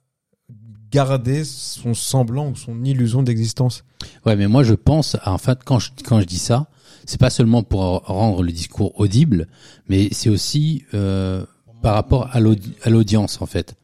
garder 0.94 1.44
son 1.44 1.94
semblant 1.94 2.50
ou 2.50 2.56
son 2.56 2.84
illusion 2.84 3.24
d'existence. 3.24 3.84
Ouais, 4.26 4.36
mais 4.36 4.48
moi 4.48 4.64
je 4.64 4.74
pense, 4.76 5.18
en 5.26 5.38
fait, 5.38 5.60
quand 5.66 5.80
je, 5.80 5.90
quand 6.06 6.20
je 6.20 6.26
dis 6.26 6.38
ça, 6.38 6.68
c'est 7.06 7.20
pas 7.20 7.30
seulement 7.30 7.64
pour 7.64 7.82
rendre 8.06 8.44
le 8.44 8.52
discours 8.52 8.98
audible, 9.00 9.48
mais 9.90 10.10
c'est 10.12 10.30
aussi 10.30 10.84
euh, 10.94 11.44
par 11.82 11.96
rapport 11.96 12.30
à 12.32 12.40
l'audi- 12.40 12.74
à 12.84 12.90
l'audience 12.90 13.42
en 13.42 13.46
fait. 13.46 13.76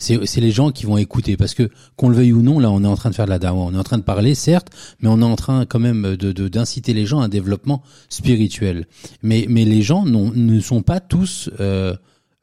C'est 0.00 0.24
c'est 0.26 0.40
les 0.40 0.52
gens 0.52 0.70
qui 0.70 0.86
vont 0.86 0.96
écouter 0.96 1.36
parce 1.36 1.54
que 1.54 1.70
qu'on 1.96 2.08
le 2.08 2.14
veuille 2.14 2.32
ou 2.32 2.40
non, 2.40 2.60
là 2.60 2.70
on 2.70 2.84
est 2.84 2.86
en 2.86 2.94
train 2.96 3.10
de 3.10 3.16
faire 3.16 3.24
de 3.24 3.30
la 3.30 3.40
dawa, 3.40 3.62
on 3.64 3.74
est 3.74 3.78
en 3.78 3.82
train 3.82 3.98
de 3.98 4.04
parler 4.04 4.36
certes, 4.36 4.68
mais 5.00 5.08
on 5.08 5.18
est 5.20 5.24
en 5.24 5.34
train 5.34 5.66
quand 5.66 5.80
même 5.80 6.14
de- 6.16 6.48
d'inciter 6.48 6.92
les 6.94 7.04
gens 7.04 7.18
à 7.20 7.24
un 7.24 7.28
développement 7.28 7.82
spirituel. 8.08 8.86
Mais 9.22 9.46
mais 9.48 9.64
les 9.64 9.82
gens 9.82 10.04
non, 10.04 10.30
ne 10.34 10.60
sont 10.60 10.82
pas 10.82 11.00
tous 11.00 11.50
euh, 11.58 11.96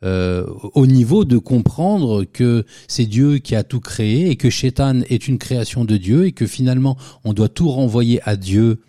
euh, 0.03 0.45
au 0.73 0.85
niveau 0.87 1.25
de 1.25 1.37
comprendre 1.37 2.25
que 2.25 2.65
c'est 2.87 3.05
Dieu 3.05 3.37
qui 3.37 3.55
a 3.55 3.63
tout 3.63 3.79
créé 3.79 4.29
et 4.29 4.35
que 4.35 4.49
Shaitan 4.49 5.01
est 5.09 5.27
une 5.27 5.37
création 5.37 5.85
de 5.85 5.97
Dieu 5.97 6.25
et 6.25 6.31
que 6.31 6.45
finalement 6.45 6.97
on 7.23 7.33
doit 7.33 7.49
tout 7.49 7.69
renvoyer 7.69 8.21
à 8.23 8.35
Dieu. 8.35 8.81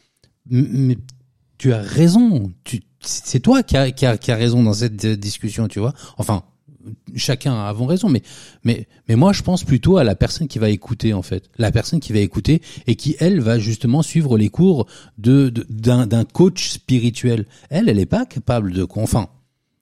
Mais 0.51 0.99
tu 1.59 1.73
as 1.73 1.81
raison, 1.81 2.53
tu, 2.65 2.83
c'est 3.01 3.41
toi 3.41 3.63
qui 3.63 3.77
a, 3.77 3.91
qui, 3.93 4.05
a, 4.05 4.19
qui 4.19 4.33
a 4.33 4.37
raison 4.37 4.63
dans 4.63 4.73
cette 4.73 5.05
euh, 5.05 5.17
discussion, 5.17 5.69
tu 5.69 5.79
vois. 5.79 5.95
Enfin, 6.19 6.43
chacun 7.15 7.55
a 7.55 7.69
avant 7.69 7.87
raison, 7.87 8.09
mais 8.09 8.23
mais 8.65 8.87
mais 9.09 9.17
moi 9.17 9.33
je 9.33 9.43
pense 9.43 9.65
plutôt 9.65 9.97
à 9.97 10.05
la 10.05 10.15
personne 10.15 10.49
qui 10.49 10.59
va 10.59 10.71
écouter 10.71 11.15
en 11.15 11.23
fait, 11.23 11.51
la 11.59 11.73
personne 11.73 12.01
qui 12.01 12.13
va 12.13 12.19
écouter 12.21 12.63
et 12.87 12.97
qui 12.97 13.17
elle 13.19 13.41
va 13.41 13.59
justement 13.59 14.03
suivre 14.03 14.37
les 14.37 14.49
cours 14.49 14.87
de 15.19 15.53
d'un 15.69 16.25
coach 16.25 16.71
spirituel. 16.71 17.47
Elle, 17.71 17.89
elle 17.89 17.99
est 17.99 18.07
pas 18.07 18.27
capable 18.27 18.73
de 18.73 18.87
enfin, 18.97 19.29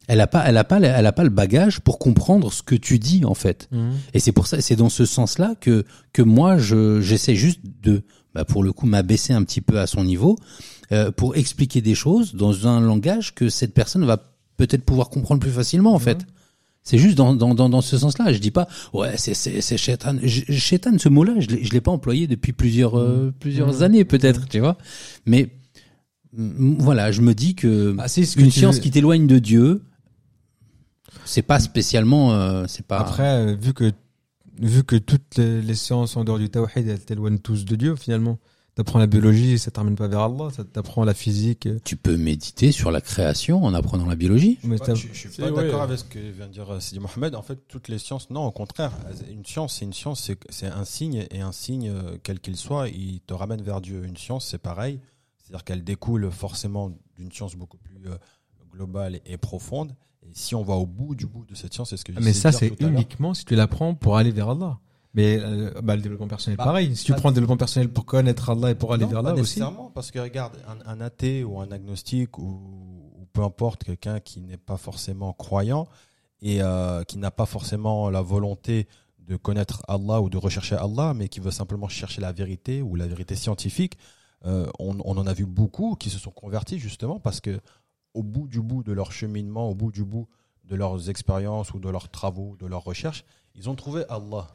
elle 0.08 0.20
a 0.20 0.26
pas 0.26 0.44
elle 0.46 0.56
a 0.56 0.64
pas 0.64 0.78
elle 0.80 1.06
a 1.06 1.12
pas 1.12 1.24
le 1.24 1.30
bagage 1.30 1.80
pour 1.80 1.98
comprendre 1.98 2.52
ce 2.52 2.62
que 2.62 2.74
tu 2.74 2.98
dis 2.98 3.24
en 3.24 3.34
fait. 3.34 3.68
Et 4.12 4.20
c'est 4.20 4.32
pour 4.32 4.46
ça, 4.46 4.60
c'est 4.60 4.76
dans 4.76 4.88
ce 4.90 5.04
sens-là 5.04 5.54
que 5.60 5.84
que 6.12 6.22
moi 6.22 6.58
je 6.58 7.00
j'essaie 7.00 7.34
juste 7.36 7.60
de, 7.82 8.02
bah 8.34 8.44
pour 8.44 8.62
le 8.62 8.72
coup, 8.72 8.86
m'abaisser 8.86 9.32
un 9.32 9.42
petit 9.44 9.60
peu 9.60 9.78
à 9.80 9.86
son 9.86 10.04
niveau 10.04 10.36
euh, 10.92 11.10
pour 11.10 11.36
expliquer 11.36 11.80
des 11.80 11.94
choses 11.94 12.34
dans 12.34 12.66
un 12.66 12.80
langage 12.80 13.34
que 13.34 13.48
cette 13.48 13.72
personne 13.74 14.04
va 14.04 14.22
peut-être 14.56 14.84
pouvoir 14.84 15.08
comprendre 15.10 15.40
plus 15.40 15.50
facilement 15.52 15.94
en 15.94 15.98
fait. 15.98 16.18
C'est 16.86 16.98
juste 16.98 17.16
dans, 17.16 17.34
dans, 17.34 17.54
dans, 17.54 17.70
dans 17.70 17.80
ce 17.80 17.96
sens-là. 17.96 18.30
Je 18.34 18.38
dis 18.40 18.50
pas, 18.50 18.68
ouais, 18.92 19.14
c'est, 19.16 19.32
c'est, 19.32 19.62
c'est 19.62 19.78
shaitan. 19.78 20.16
Je- 20.22 20.52
Shaitan, 20.52 20.98
ce 20.98 21.08
mot-là, 21.08 21.32
je 21.38 21.46
l'ai, 21.48 21.64
je 21.64 21.72
l'ai 21.72 21.80
pas 21.80 21.90
employé 21.90 22.26
depuis 22.26 22.52
plusieurs, 22.52 22.98
euh, 22.98 23.32
plusieurs 23.40 23.82
années, 23.82 24.04
peut-être, 24.04 24.46
tu 24.50 24.60
vois. 24.60 24.76
Mais, 25.24 25.48
voilà, 26.32 27.12
je 27.12 27.20
me 27.20 27.34
dis 27.34 27.54
que 27.54 27.94
Ah, 27.98 28.08
si, 28.08 28.26
ce 28.26 28.38
une 28.38 28.50
science 28.50 28.76
veux- 28.76 28.80
qui 28.82 28.90
t'éloigne 28.90 29.26
de 29.26 29.38
Dieu, 29.38 29.82
c'est 31.24 31.42
pas 31.42 31.60
spécialement, 31.60 32.32
euh, 32.32 32.64
c'est 32.68 32.86
pas. 32.86 32.98
Après, 32.98 33.36
euh, 33.36 33.54
vu 33.54 33.72
que 33.72 33.92
vu 34.60 34.84
que 34.84 34.96
toutes 34.96 35.36
les, 35.36 35.62
les 35.62 35.74
sciences 35.74 36.16
en 36.16 36.24
dehors 36.24 36.38
du 36.38 36.48
tawhid, 36.48 36.88
elles 36.88 37.04
t'éloignent 37.04 37.38
tous 37.38 37.64
de 37.64 37.76
Dieu 37.76 37.96
finalement. 37.96 38.38
T'apprends 38.74 38.98
la 38.98 39.06
biologie, 39.06 39.56
ça 39.56 39.70
t'amène 39.70 39.94
pas 39.94 40.08
vers 40.08 40.22
Allah. 40.22 40.48
Ça 40.50 40.64
t'apprend 40.64 41.04
la 41.04 41.14
physique. 41.14 41.68
tu 41.84 41.94
peux 41.94 42.16
méditer 42.16 42.72
sur 42.72 42.90
la 42.90 43.00
création 43.00 43.62
en 43.62 43.72
apprenant 43.72 44.06
la 44.06 44.16
biologie. 44.16 44.58
Mais 44.64 44.78
je, 44.78 44.94
je 44.94 45.12
suis 45.12 45.28
pas 45.28 45.52
d'accord 45.52 45.82
avec 45.82 46.00
ce 46.00 46.04
que 46.04 46.18
vient 46.18 46.48
de 46.48 46.52
dire 46.52 46.68
euh, 46.68 46.80
Sidi 46.80 46.98
Mohamed. 46.98 47.36
En 47.36 47.42
fait, 47.42 47.60
toutes 47.68 47.86
les 47.86 47.98
sciences, 47.98 48.30
non, 48.30 48.44
au 48.46 48.50
contraire. 48.50 48.90
Une 49.30 49.44
science, 49.44 49.76
c'est 49.78 49.84
une 49.84 49.92
science, 49.92 50.24
c'est 50.24 50.38
c'est 50.50 50.66
un 50.66 50.84
signe 50.84 51.26
et 51.30 51.40
un 51.40 51.52
signe, 51.52 51.92
quel 52.24 52.40
qu'il 52.40 52.56
soit, 52.56 52.88
il 52.88 53.20
te 53.20 53.32
ramène 53.32 53.62
vers 53.62 53.80
Dieu. 53.80 54.04
Une 54.04 54.16
science, 54.16 54.46
c'est 54.46 54.58
pareil. 54.58 54.98
C'est-à-dire 55.38 55.62
qu'elle 55.62 55.84
découle 55.84 56.30
forcément 56.32 56.90
d'une 57.16 57.30
science 57.30 57.54
beaucoup 57.54 57.78
plus 57.78 57.98
globale 58.72 59.20
et 59.24 59.36
profonde. 59.36 59.94
Si 60.34 60.54
on 60.54 60.62
va 60.62 60.74
au 60.74 60.84
bout 60.86 61.14
du 61.14 61.26
bout 61.26 61.44
de 61.46 61.54
cette 61.54 61.72
science, 61.72 61.90
c'est 61.90 61.96
ce 61.96 62.04
que 62.04 62.12
Ah, 62.16 62.20
mais 62.20 62.32
ça, 62.32 62.52
c'est 62.52 62.72
uniquement 62.80 63.32
si 63.34 63.44
tu 63.44 63.54
l'apprends 63.54 63.94
pour 63.94 64.16
aller 64.16 64.30
vers 64.32 64.50
Allah. 64.50 64.78
Mais 65.14 65.38
euh, 65.40 65.70
bah, 65.80 65.94
le 65.94 66.02
développement 66.02 66.26
personnel, 66.26 66.56
Bah, 66.58 66.64
pareil. 66.64 66.96
Si 66.96 67.04
tu 67.04 67.12
prends 67.14 67.28
le 67.28 67.34
développement 67.34 67.56
personnel 67.56 67.88
pour 67.88 68.04
connaître 68.04 68.50
Allah 68.50 68.70
et 68.72 68.74
pour 68.74 68.92
aller 68.92 69.04
Non, 69.04 69.10
vers 69.12 69.22
pas 69.22 69.28
Allah 69.30 69.40
aussi. 69.40 69.60
nécessairement, 69.60 69.90
parce 69.94 70.10
que 70.10 70.18
regarde, 70.18 70.54
un, 70.68 70.90
un 70.92 71.00
athée 71.00 71.44
ou 71.44 71.60
un 71.60 71.70
agnostique 71.70 72.36
ou, 72.38 72.42
ou 73.16 73.26
peu 73.32 73.42
importe, 73.44 73.84
quelqu'un 73.84 74.18
qui 74.18 74.40
n'est 74.40 74.56
pas 74.56 74.76
forcément 74.76 75.32
croyant 75.32 75.86
et 76.42 76.60
euh, 76.62 77.04
qui 77.04 77.18
n'a 77.18 77.30
pas 77.30 77.46
forcément 77.46 78.10
la 78.10 78.22
volonté 78.22 78.88
de 79.20 79.36
connaître 79.36 79.82
Allah 79.86 80.20
ou 80.20 80.28
de 80.28 80.36
rechercher 80.36 80.74
Allah, 80.74 81.14
mais 81.14 81.28
qui 81.28 81.38
veut 81.40 81.52
simplement 81.52 81.88
chercher 81.88 82.20
la 82.20 82.32
vérité 82.32 82.82
ou 82.82 82.96
la 82.96 83.06
vérité 83.06 83.36
scientifique, 83.36 83.96
euh, 84.46 84.66
on, 84.80 84.96
on 85.04 85.16
en 85.16 85.26
a 85.28 85.32
vu 85.32 85.46
beaucoup 85.46 85.94
qui 85.94 86.10
se 86.10 86.18
sont 86.18 86.32
convertis 86.32 86.78
justement 86.80 87.20
parce 87.20 87.40
que 87.40 87.60
au 88.14 88.22
bout 88.22 88.48
du 88.48 88.60
bout 88.60 88.82
de 88.82 88.92
leur 88.92 89.12
cheminement, 89.12 89.68
au 89.68 89.74
bout 89.74 89.90
du 89.92 90.04
bout 90.04 90.28
de 90.64 90.76
leurs 90.76 91.10
expériences 91.10 91.74
ou 91.74 91.78
de 91.78 91.88
leurs 91.90 92.08
travaux, 92.10 92.56
de 92.58 92.66
leurs 92.66 92.84
recherches, 92.84 93.24
ils 93.54 93.68
ont 93.68 93.74
trouvé 93.74 94.04
Allah. 94.08 94.48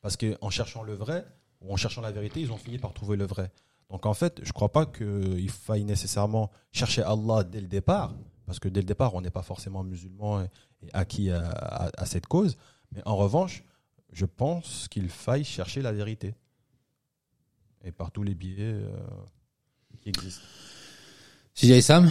Parce 0.00 0.16
qu'en 0.16 0.50
cherchant 0.50 0.82
le 0.82 0.94
vrai, 0.94 1.26
ou 1.60 1.72
en 1.72 1.76
cherchant 1.76 2.00
la 2.00 2.12
vérité, 2.12 2.40
ils 2.40 2.52
ont 2.52 2.56
fini 2.56 2.78
par 2.78 2.92
trouver 2.94 3.16
le 3.16 3.26
vrai. 3.26 3.50
Donc 3.90 4.06
en 4.06 4.14
fait, 4.14 4.38
je 4.42 4.48
ne 4.48 4.52
crois 4.52 4.70
pas 4.70 4.86
qu'il 4.86 5.50
faille 5.50 5.84
nécessairement 5.84 6.50
chercher 6.72 7.02
Allah 7.02 7.42
dès 7.42 7.60
le 7.60 7.66
départ, 7.66 8.14
parce 8.46 8.58
que 8.60 8.68
dès 8.68 8.80
le 8.80 8.86
départ, 8.86 9.14
on 9.14 9.20
n'est 9.20 9.30
pas 9.30 9.42
forcément 9.42 9.82
musulman 9.82 10.42
et, 10.42 10.48
acquis 10.92 11.30
à, 11.30 11.48
à- 11.48 11.90
à 12.02 12.06
cette 12.06 12.26
cause. 12.26 12.56
Mais 12.92 13.02
en 13.06 13.16
revanche, 13.16 13.64
je 14.12 14.24
pense 14.26 14.86
qu'il 14.88 15.08
faille 15.08 15.44
chercher 15.44 15.82
la 15.82 15.92
vérité. 15.92 16.34
Et 17.84 17.92
par 17.92 18.10
tous 18.10 18.22
les 18.22 18.34
biais 18.34 18.56
euh, 18.60 18.90
qui 20.00 20.10
existent. 20.10 20.42
CJ 21.54 21.80
Sam, 21.80 22.10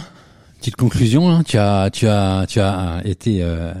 petite 0.58 0.76
conclusion. 0.76 1.30
hein. 1.30 1.42
Tu 1.44 1.56
as, 1.56 3.02
été 3.04 3.42
euh, 3.42 3.72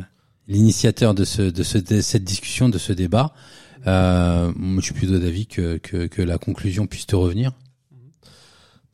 l'initiateur 0.46 1.14
de 1.14 1.24
ce, 1.24 1.42
de 1.42 1.62
ce, 1.62 1.78
de 1.78 2.00
cette 2.00 2.24
discussion, 2.24 2.68
de 2.68 2.78
ce 2.78 2.92
débat. 2.92 3.32
Euh, 3.86 4.52
je 4.76 4.80
suis 4.80 4.94
plutôt 4.94 5.18
d'avis 5.18 5.46
que, 5.46 6.22
la 6.22 6.38
conclusion 6.38 6.86
puisse 6.86 7.06
te 7.06 7.16
revenir. 7.16 7.52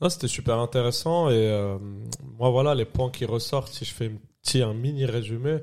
Non, 0.01 0.09
c'était 0.09 0.29
super 0.29 0.59
intéressant 0.59 1.31
et 1.31 1.35
euh, 1.35 1.79
moi 2.39 2.51
voilà 2.51 2.75
les 2.75 2.85
points 2.85 3.11
qui 3.11 3.25
ressortent. 3.25 3.73
Si 3.73 3.85
je 3.85 3.95
fais 3.95 4.07
un 4.07 4.19
petit 4.43 4.63
un 4.63 4.75
mini 4.75 5.07
résumé, 5.07 5.59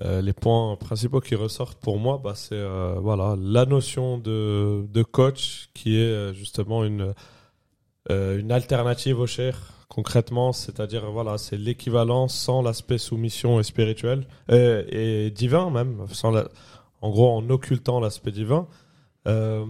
les 0.00 0.32
points 0.32 0.74
principaux 0.76 1.20
qui 1.20 1.36
ressortent 1.36 1.78
pour 1.78 1.98
moi, 1.98 2.20
bah, 2.22 2.32
c'est 2.34 2.60
voilà 3.00 3.36
la 3.38 3.64
notion 3.64 4.18
de, 4.18 5.02
coach 5.12 5.68
qui 5.74 6.00
est 6.00 6.34
justement 6.34 6.84
une 6.84 7.14
une 8.10 8.50
alternative 8.50 9.20
au 9.20 9.26
cher 9.26 9.73
concrètement, 9.94 10.52
c'est-à-dire 10.52 11.08
voilà 11.12 11.38
c'est 11.38 11.56
l'équivalent 11.56 12.26
sans 12.26 12.62
l'aspect 12.62 12.98
soumission 12.98 13.60
et 13.60 13.62
spirituel 13.62 14.26
euh, 14.50 14.82
et 14.88 15.30
divin 15.30 15.70
même, 15.70 16.06
sans 16.10 16.34
en 17.00 17.10
gros 17.10 17.30
en 17.30 17.48
occultant 17.48 18.00
l'aspect 18.00 18.32
divin. 18.32 18.66
Euh, 19.28 19.64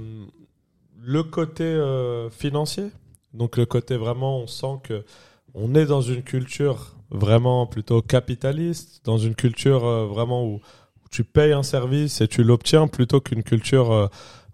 le 1.03 1.23
côté 1.25 1.65
euh, 1.65 2.31
financier, 2.31 2.87
donc 3.35 3.59
le 3.59 3.67
côté 3.67 3.99
vraiment, 3.99 4.39
on 4.39 4.47
sent 4.47 4.81
que 4.83 5.05
on 5.53 5.75
est 5.75 5.85
dans 5.85 6.01
une 6.01 6.23
culture 6.23 6.97
vraiment 7.11 7.67
plutôt 7.67 8.01
capitaliste, 8.01 9.03
dans 9.05 9.19
une 9.19 9.35
culture 9.35 9.85
vraiment 10.07 10.47
où, 10.47 10.61
tu 11.11 11.23
payes 11.23 11.53
un 11.53 11.63
service 11.63 12.21
et 12.23 12.27
tu 12.27 12.43
l'obtiens 12.43 12.89
plutôt 12.89 13.21
qu'une 13.21 13.45
culture 13.45 14.11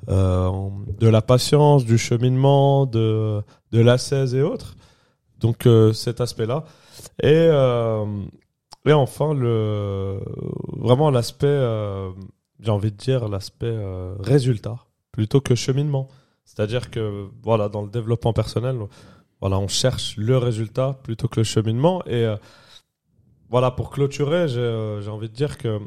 de 0.09 1.09
la 1.09 1.23
patience, 1.23 1.87
du 1.87 1.97
cheminement, 1.97 2.85
de, 2.85 3.41
de 3.73 3.81
l'ascèse 3.81 4.35
et 4.35 4.43
autres. 4.43 4.77
Donc 5.41 5.66
euh, 5.66 5.93
cet 5.93 6.20
aspect-là. 6.20 6.64
Et, 7.22 7.32
euh, 7.32 8.05
et 8.86 8.93
enfin, 8.93 9.34
le, 9.34 10.20
vraiment 10.76 11.11
l'aspect, 11.11 11.47
euh, 11.47 12.11
j'ai 12.61 12.70
envie 12.70 12.93
de 12.93 12.97
dire, 12.97 13.28
l'aspect 13.28 13.76
résultat 14.20 14.78
plutôt 15.12 15.41
que 15.41 15.55
cheminement. 15.55 16.09
C'est-à-dire 16.45 16.91
que 16.91 17.28
voilà, 17.43 17.68
dans 17.68 17.82
le 17.82 17.91
développement 17.91 18.32
personnel, 18.32 18.78
voilà, 19.41 19.59
on 19.59 19.68
cherche 19.68 20.16
le 20.16 20.36
résultat 20.36 20.99
plutôt 21.03 21.28
que 21.28 21.41
le 21.41 21.45
cheminement. 21.45 22.05
Et 22.07 22.26
voilà, 23.49 23.70
pour 23.70 23.91
clôturer, 23.91 24.49
j'ai 24.49 25.09
envie 25.09 25.28
de 25.28 25.34
dire 25.34 25.59
que 25.59 25.78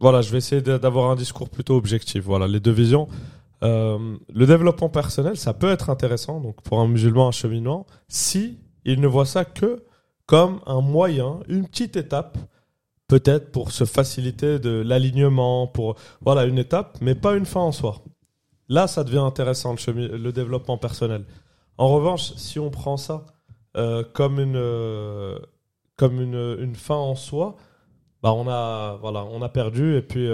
voilà, 0.00 0.22
je 0.22 0.30
vais 0.30 0.38
essayer 0.38 0.60
d'avoir 0.62 1.10
un 1.10 1.16
discours 1.16 1.48
plutôt 1.48 1.76
objectif. 1.76 2.24
Voilà, 2.24 2.46
les 2.46 2.60
deux 2.60 2.72
visions. 2.72 3.08
Euh, 3.64 4.16
le 4.32 4.46
développement 4.46 4.88
personnel, 4.88 5.36
ça 5.36 5.52
peut 5.52 5.70
être 5.70 5.90
intéressant, 5.90 6.40
donc 6.40 6.62
pour 6.62 6.80
un 6.80 6.88
musulman, 6.88 7.28
un 7.28 7.32
cheminement, 7.32 7.86
si 8.08 8.60
il 8.84 9.00
ne 9.00 9.06
voit 9.08 9.26
ça 9.26 9.44
que 9.44 9.84
comme 10.26 10.60
un 10.66 10.80
moyen, 10.80 11.40
une 11.48 11.66
petite 11.66 11.96
étape, 11.96 12.38
peut-être 13.08 13.50
pour 13.50 13.72
se 13.72 13.84
faciliter 13.84 14.58
de 14.58 14.70
l'alignement, 14.70 15.66
pour 15.66 15.96
voilà 16.20 16.44
une 16.44 16.58
étape, 16.58 16.98
mais 17.00 17.14
pas 17.14 17.34
une 17.34 17.46
fin 17.46 17.60
en 17.60 17.72
soi. 17.72 18.02
Là, 18.68 18.86
ça 18.86 19.02
devient 19.02 19.18
intéressant 19.18 19.74
le, 19.86 20.30
développement 20.30 20.76
personnel. 20.76 21.24
En 21.78 21.88
revanche, 21.88 22.34
si 22.36 22.58
on 22.58 22.70
prend 22.70 22.98
ça 22.98 23.24
euh, 23.76 24.04
comme 24.12 24.38
une 24.38 24.56
euh, 24.56 25.38
comme 25.96 26.20
une, 26.20 26.56
une 26.60 26.74
fin 26.74 26.96
en 26.96 27.14
soi, 27.14 27.56
bah 28.22 28.32
on 28.32 28.46
a 28.48 28.98
voilà 29.00 29.24
on 29.24 29.40
a 29.42 29.48
perdu 29.48 29.96
et 29.96 30.02
puis 30.02 30.28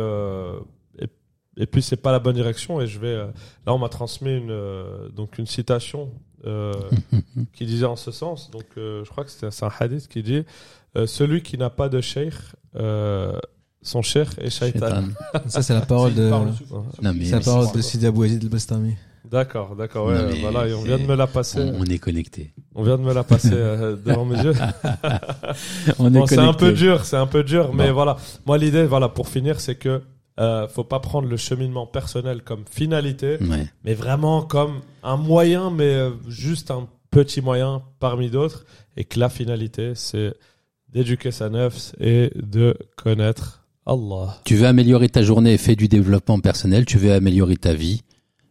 et, 1.56 1.66
puis 1.66 1.82
c'est 1.82 1.96
pas 1.96 2.12
la 2.12 2.18
bonne 2.18 2.34
direction 2.34 2.80
et 2.80 2.86
je 2.86 2.98
vais 2.98 3.08
euh, 3.08 3.26
là 3.66 3.74
on 3.74 3.78
m'a 3.78 3.88
transmis 3.88 4.36
une 4.36 4.50
euh, 4.50 5.08
donc 5.10 5.38
une 5.38 5.46
citation 5.46 6.10
euh, 6.46 6.72
qui 7.52 7.66
disait 7.66 7.86
en 7.86 7.96
ce 7.96 8.10
sens 8.10 8.50
donc 8.50 8.64
euh, 8.76 9.04
je 9.04 9.10
crois 9.10 9.24
que 9.24 9.30
c'est 9.30 9.50
c'est 9.50 9.64
un 9.64 9.70
hadith 9.80 10.08
qui 10.08 10.22
dit 10.22 10.44
euh, 10.96 11.06
celui 11.06 11.42
qui 11.42 11.58
n'a 11.58 11.70
pas 11.70 11.88
de 11.88 12.00
sheikh 12.00 12.34
euh, 12.76 13.38
son 13.82 14.00
sheikh 14.00 14.28
est 14.38 14.48
shaitan. 14.48 15.04
Ça, 15.46 15.62
c'est 15.62 15.74
la 15.74 15.82
parole 15.82 16.14
de, 16.14 16.30
Non, 16.30 17.12
mais, 17.14 17.26
c'est 17.26 17.32
la 17.32 17.40
parole 17.40 17.70
de 17.74 17.82
Sidi 17.82 18.06
Abou 18.06 18.24
Yazid 18.24 18.42
al-Bastami. 18.42 18.94
D'accord, 19.30 19.76
d'accord, 19.76 20.06
ouais, 20.06 20.40
voilà, 20.40 20.66
et 20.66 20.72
on 20.72 20.82
vient 20.82 20.98
de 20.98 21.04
me 21.04 21.14
la 21.14 21.26
passer. 21.26 21.60
on, 21.60 21.80
on 21.80 21.84
est 21.84 21.98
connecté. 21.98 22.54
On 22.74 22.82
vient 22.82 22.96
de 22.96 23.02
me 23.02 23.12
la 23.12 23.24
passer 23.24 23.50
devant 24.06 24.24
mes 24.24 24.42
yeux. 24.42 24.54
On 25.98 26.10
Bon, 26.10 26.24
est 26.24 26.28
c'est 26.28 26.38
un 26.38 26.54
peu 26.54 26.72
dur, 26.72 27.04
c'est 27.04 27.16
un 27.18 27.26
peu 27.26 27.42
dur, 27.44 27.74
mais 27.74 27.90
voilà. 27.90 28.16
Moi, 28.46 28.56
l'idée, 28.56 28.84
voilà, 28.84 29.10
pour 29.10 29.28
finir, 29.28 29.60
c'est 29.60 29.74
que 29.74 30.00
euh, 30.40 30.66
faut 30.68 30.84
pas 30.84 31.00
prendre 31.00 31.28
le 31.28 31.36
cheminement 31.36 31.86
personnel 31.86 32.42
comme 32.42 32.64
finalité, 32.70 33.38
Ouais. 33.42 33.66
mais 33.84 33.94
vraiment 33.94 34.42
comme 34.42 34.80
un 35.02 35.16
moyen, 35.16 35.70
mais 35.70 35.84
euh, 35.94 36.10
juste 36.28 36.70
un 36.70 36.88
petit 37.10 37.40
moyen 37.40 37.82
parmi 38.00 38.30
d'autres, 38.30 38.64
et 38.96 39.04
que 39.04 39.18
la 39.20 39.28
finalité, 39.28 39.92
c'est 39.94 40.34
d'éduquer 40.88 41.30
sa 41.30 41.48
nefs 41.48 41.92
et 42.00 42.30
de 42.34 42.76
connaître 42.96 43.64
Allah. 43.86 44.40
Tu 44.44 44.54
veux 44.56 44.66
améliorer 44.66 45.08
ta 45.08 45.22
journée, 45.22 45.56
fais 45.58 45.76
du 45.76 45.88
développement 45.88 46.40
personnel. 46.40 46.86
Tu 46.86 46.98
veux 46.98 47.12
améliorer 47.12 47.56
ta 47.56 47.74
vie, 47.74 48.02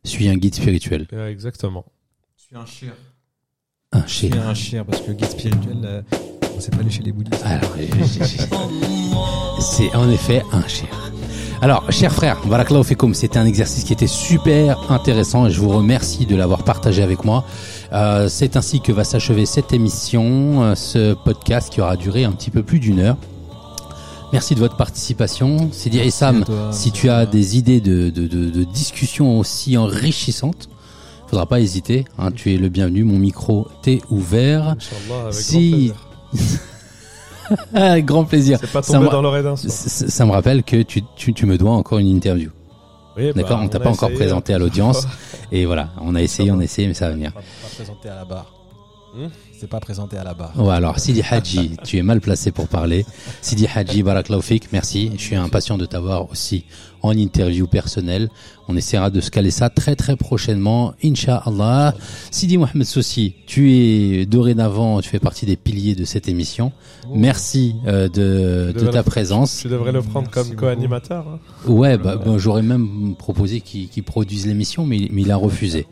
suis 0.03 0.27
un 0.27 0.35
guide 0.35 0.53
spirituel. 0.55 1.07
Ouais, 1.11 1.31
exactement. 1.31 1.85
Je 2.37 2.43
suis 2.43 2.55
un 2.55 2.65
chien. 2.65 2.93
Un 3.93 4.05
chien. 4.07 4.29
suis 4.31 4.39
un 4.39 4.53
chien 4.53 4.85
parce 4.85 5.01
que 5.01 5.11
guide 5.11 5.27
spirituel, 5.27 5.77
euh, 5.83 6.01
on 6.55 6.59
sait 6.59 6.71
pas 6.71 6.79
aller 6.79 6.89
chez 6.89 7.03
les 7.03 7.11
bouddhistes. 7.11 7.43
Alors, 7.45 7.75
c'est 9.59 9.93
en 9.95 10.09
effet 10.09 10.41
un 10.51 10.67
chien. 10.67 10.87
Alors, 11.61 11.89
chers 11.91 12.11
frères, 12.13 12.37
Barakallahu 12.45 12.83
Fikoum, 12.83 13.13
c'était 13.13 13.39
un 13.39 13.45
exercice 13.45 13.85
qui 13.85 13.93
était 13.93 14.07
super 14.07 14.91
intéressant 14.91 15.47
et 15.47 15.51
je 15.51 15.59
vous 15.61 15.69
remercie 15.69 16.25
de 16.25 16.35
l'avoir 16.35 16.63
partagé 16.63 17.01
avec 17.01 17.23
moi. 17.23 17.45
Euh, 17.93 18.27
c'est 18.27 18.57
ainsi 18.57 18.81
que 18.81 18.91
va 18.91 19.05
s'achever 19.05 19.45
cette 19.45 19.71
émission, 19.71 20.63
euh, 20.63 20.75
ce 20.75 21.13
podcast 21.13 21.71
qui 21.71 21.79
aura 21.79 21.95
duré 21.95 22.25
un 22.25 22.31
petit 22.33 22.49
peu 22.49 22.63
plus 22.63 22.79
d'une 22.79 22.99
heure. 22.99 23.17
Merci 24.33 24.55
de 24.55 24.59
votre 24.59 24.75
participation. 24.75 25.69
Sidi 25.71 25.99
Issam, 25.99 26.43
si 26.71 26.91
tu 26.91 27.09
as 27.09 27.25
des 27.25 27.57
idées 27.57 27.79
de, 27.79 28.09
de, 28.09 28.27
de, 28.27 28.49
de 28.49 28.63
discussions 28.63 29.39
aussi 29.39 29.77
enrichissantes, 29.77 30.69
faudra 31.27 31.45
pas 31.45 31.61
hésiter. 31.61 32.05
Hein, 32.17 32.31
tu 32.31 32.53
es 32.53 32.57
le 32.57 32.67
bienvenu. 32.67 33.03
Mon 33.03 33.19
micro 33.19 33.67
t'est 33.83 34.01
ouvert. 34.09 34.69
Inch'Allah, 34.69 35.21
avec 35.25 35.33
Si-. 35.35 35.93
Avec 37.73 38.05
grand 38.05 38.25
plaisir. 38.25 38.57
C'est 38.61 38.71
pas 38.71 38.81
Ça 38.81 38.93
tombé 38.93 39.05
me- 39.05 39.11
dans 39.11 39.21
l'oreille 39.21 39.43
d'un. 39.43 39.55
Ça, 39.55 40.07
ça 40.07 40.25
me 40.25 40.31
rappelle 40.31 40.63
que 40.63 40.81
tu, 40.81 41.01
tu, 41.15 41.33
tu 41.33 41.45
me 41.45 41.57
dois 41.57 41.71
encore 41.71 41.99
une 41.99 42.07
interview. 42.07 42.49
Oui, 43.15 43.31
D'accord 43.33 43.57
bah, 43.59 43.63
On 43.65 43.67
t'a 43.67 43.79
pas 43.79 43.89
encore 43.89 44.09
essayé, 44.09 44.25
présenté 44.25 44.53
hein. 44.53 44.55
à 44.55 44.59
l'audience. 44.59 45.07
Et 45.51 45.65
voilà, 45.65 45.89
on 46.01 46.15
a 46.15 46.21
essayé, 46.21 46.49
Ça 46.49 46.55
on 46.55 46.59
a 46.59 46.63
essayé, 46.63 46.87
mais 46.87 46.93
ça 46.95 47.07
va 47.07 47.13
venir. 47.13 47.31
Pas, 47.33 47.41
pas 47.41 47.75
présenté 47.75 48.09
à 48.09 48.15
la 48.15 48.25
barre. 48.25 48.53
Hmm 49.15 49.27
C'est 49.59 49.69
pas 49.69 49.79
présenté 49.79 50.17
à 50.17 50.23
la 50.23 50.33
barre. 50.33 50.53
Ouais, 50.59 50.73
alors, 50.73 50.97
Sidi 50.97 51.21
Hadji, 51.29 51.77
tu 51.83 51.97
es 51.97 52.01
mal 52.01 52.19
placé 52.21 52.51
pour 52.51 52.67
parler. 52.67 53.05
Sidi 53.41 53.67
Hadji, 53.67 54.01
Barakallahu 54.01 54.41
Fik, 54.41 54.69
merci. 54.71 55.11
Je 55.15 55.21
suis 55.21 55.35
impatient 55.35 55.77
de 55.77 55.85
t'avoir 55.85 56.31
aussi 56.31 56.65
en 57.03 57.11
interview 57.15 57.67
personnelle. 57.67 58.29
On 58.67 58.77
essaiera 58.77 59.09
de 59.09 59.19
se 59.21 59.29
caler 59.29 59.51
ça 59.51 59.69
très 59.69 59.95
très 59.95 60.15
prochainement, 60.15 60.93
Inch'Allah. 61.03 61.93
Sidi 62.31 62.57
Mohamed 62.57 62.85
Soussi, 62.85 63.33
tu 63.45 63.71
es 63.73 64.25
dorénavant, 64.25 65.01
tu 65.01 65.09
fais 65.09 65.19
partie 65.19 65.45
des 65.45 65.55
piliers 65.57 65.95
de 65.95 66.05
cette 66.05 66.27
émission. 66.29 66.71
Merci 67.13 67.75
euh, 67.87 68.07
de, 68.07 68.71
de 68.79 68.87
ta 68.87 68.99
le- 68.99 69.03
présence. 69.03 69.59
Tu 69.61 69.67
devrais 69.67 69.91
le 69.91 70.01
prendre 70.01 70.29
Merci 70.33 70.49
comme 70.51 70.57
co-animateur. 70.57 71.25
hein. 71.27 71.39
Ouais, 71.69 71.97
bah, 71.97 72.15
bah, 72.15 72.35
j'aurais 72.37 72.61
même 72.61 73.15
proposé 73.17 73.59
qu'il 73.59 73.89
qu'il 73.89 74.03
produise 74.03 74.47
l'émission, 74.47 74.85
mais, 74.85 74.97
il- 74.97 75.09
mais 75.11 75.23
il 75.23 75.31
a 75.31 75.35
refusé. 75.35 75.85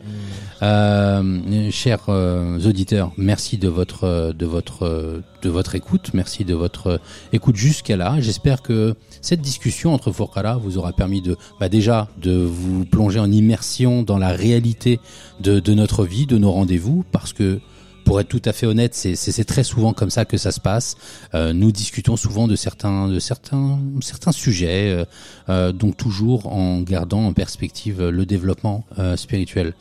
Euh, 0.62 1.70
chers 1.70 2.04
euh, 2.08 2.58
auditeurs, 2.60 3.10
merci 3.16 3.58
de 3.58 3.68
votre 3.68 4.04
euh, 4.04 4.32
de 4.32 4.46
votre 4.46 5.20
de 5.42 5.50
votre 5.50 5.74
écoute, 5.74 6.10
merci 6.14 6.44
de 6.44 6.54
votre 6.54 7.00
écoute 7.32 7.56
jusqu'à 7.56 7.96
là. 7.96 8.16
J'espère 8.20 8.62
que 8.62 8.94
cette 9.20 9.40
discussion 9.40 9.92
entre 9.92 10.12
Fourkara 10.12 10.56
vous 10.56 10.78
aura 10.78 10.92
permis 10.92 11.20
de 11.20 11.36
bah, 11.58 11.68
déjà 11.68 12.08
de 12.22 12.30
vous 12.32 12.61
plonger 12.90 13.18
en 13.18 13.30
immersion 13.30 14.02
dans 14.02 14.18
la 14.18 14.28
réalité 14.30 15.00
de, 15.40 15.60
notre 15.74 16.04
vie, 16.04 16.26
de 16.26 16.38
nos 16.38 16.52
rendez-vous, 16.52 17.04
parce 17.12 17.32
que 17.32 17.60
pour 18.04 18.20
être 18.20 18.28
tout 18.28 18.42
à 18.44 18.52
fait 18.52 18.66
honnête, 18.66 18.94
c'est- 18.94 19.44
très 19.44 19.62
souvent 19.62 19.92
comme 19.92 20.10
ça 20.10 20.24
que 20.24 20.36
ça 20.36 20.50
se 20.50 20.60
passe. 20.60 20.96
Euh, 21.34 21.52
nous 21.52 21.70
discutons 21.70 22.16
souvent 22.16 22.48
de 22.48 22.56
certains, 22.56 23.08
de 23.08 23.20
certains, 23.20 23.78
certains 24.00 24.32
sujets, 24.32 24.90
euh, 24.90 25.04
euh, 25.48 25.72
donc 25.72 25.96
toujours 25.96 26.52
en 26.52 26.80
gardant 26.80 27.24
en 27.26 27.32
perspective 27.32 28.02
le 28.08 28.26
développement 28.26 28.84
spirituel. 29.16 29.74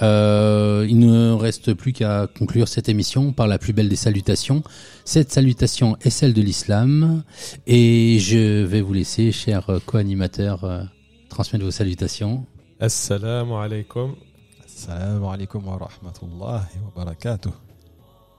Il 0.00 0.98
ne 0.98 1.32
reste 1.32 1.72
plus 1.72 1.92
qu'à 1.92 2.26
conclure 2.38 2.68
cette 2.68 2.88
émission 2.88 3.32
par 3.32 3.46
la 3.46 3.58
plus 3.58 3.72
belle 3.72 3.88
des 3.88 3.96
salutations. 3.96 4.62
Cette 5.04 5.32
salutation 5.32 5.96
est 6.02 6.10
celle 6.10 6.34
de 6.34 6.42
l'islam 6.42 7.22
et 7.66 8.18
je 8.20 8.62
vais 8.64 8.80
vous 8.80 8.92
laisser, 8.92 9.32
chers 9.32 9.70
co-animateurs, 9.86 10.64
euh, 10.64 10.82
transmettre 11.34 11.64
vos 11.68 11.76
salutations. 11.80 12.36
Assalamu 12.88 13.54
alaikum. 13.64 14.08
Assalamu 14.66 15.26
alaikum 15.32 15.60
wa 15.70 15.76
rahmatullahi 15.86 16.74
wa 16.84 16.90
barakatuh. 16.98 17.52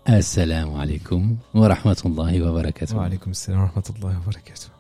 Assalamu 0.06 0.74
alaikum 0.84 1.38
wa 1.54 1.68
rahmatullahi 1.74 2.42
wa 2.46 2.52
barakatuh. 2.58 2.96
Wa 2.96 3.06
alaykum 3.10 3.34
salam 3.34 3.60
wa 3.62 3.68
rahmatullahi 3.70 4.16
wa 4.20 4.26
barakatuh. 4.30 4.75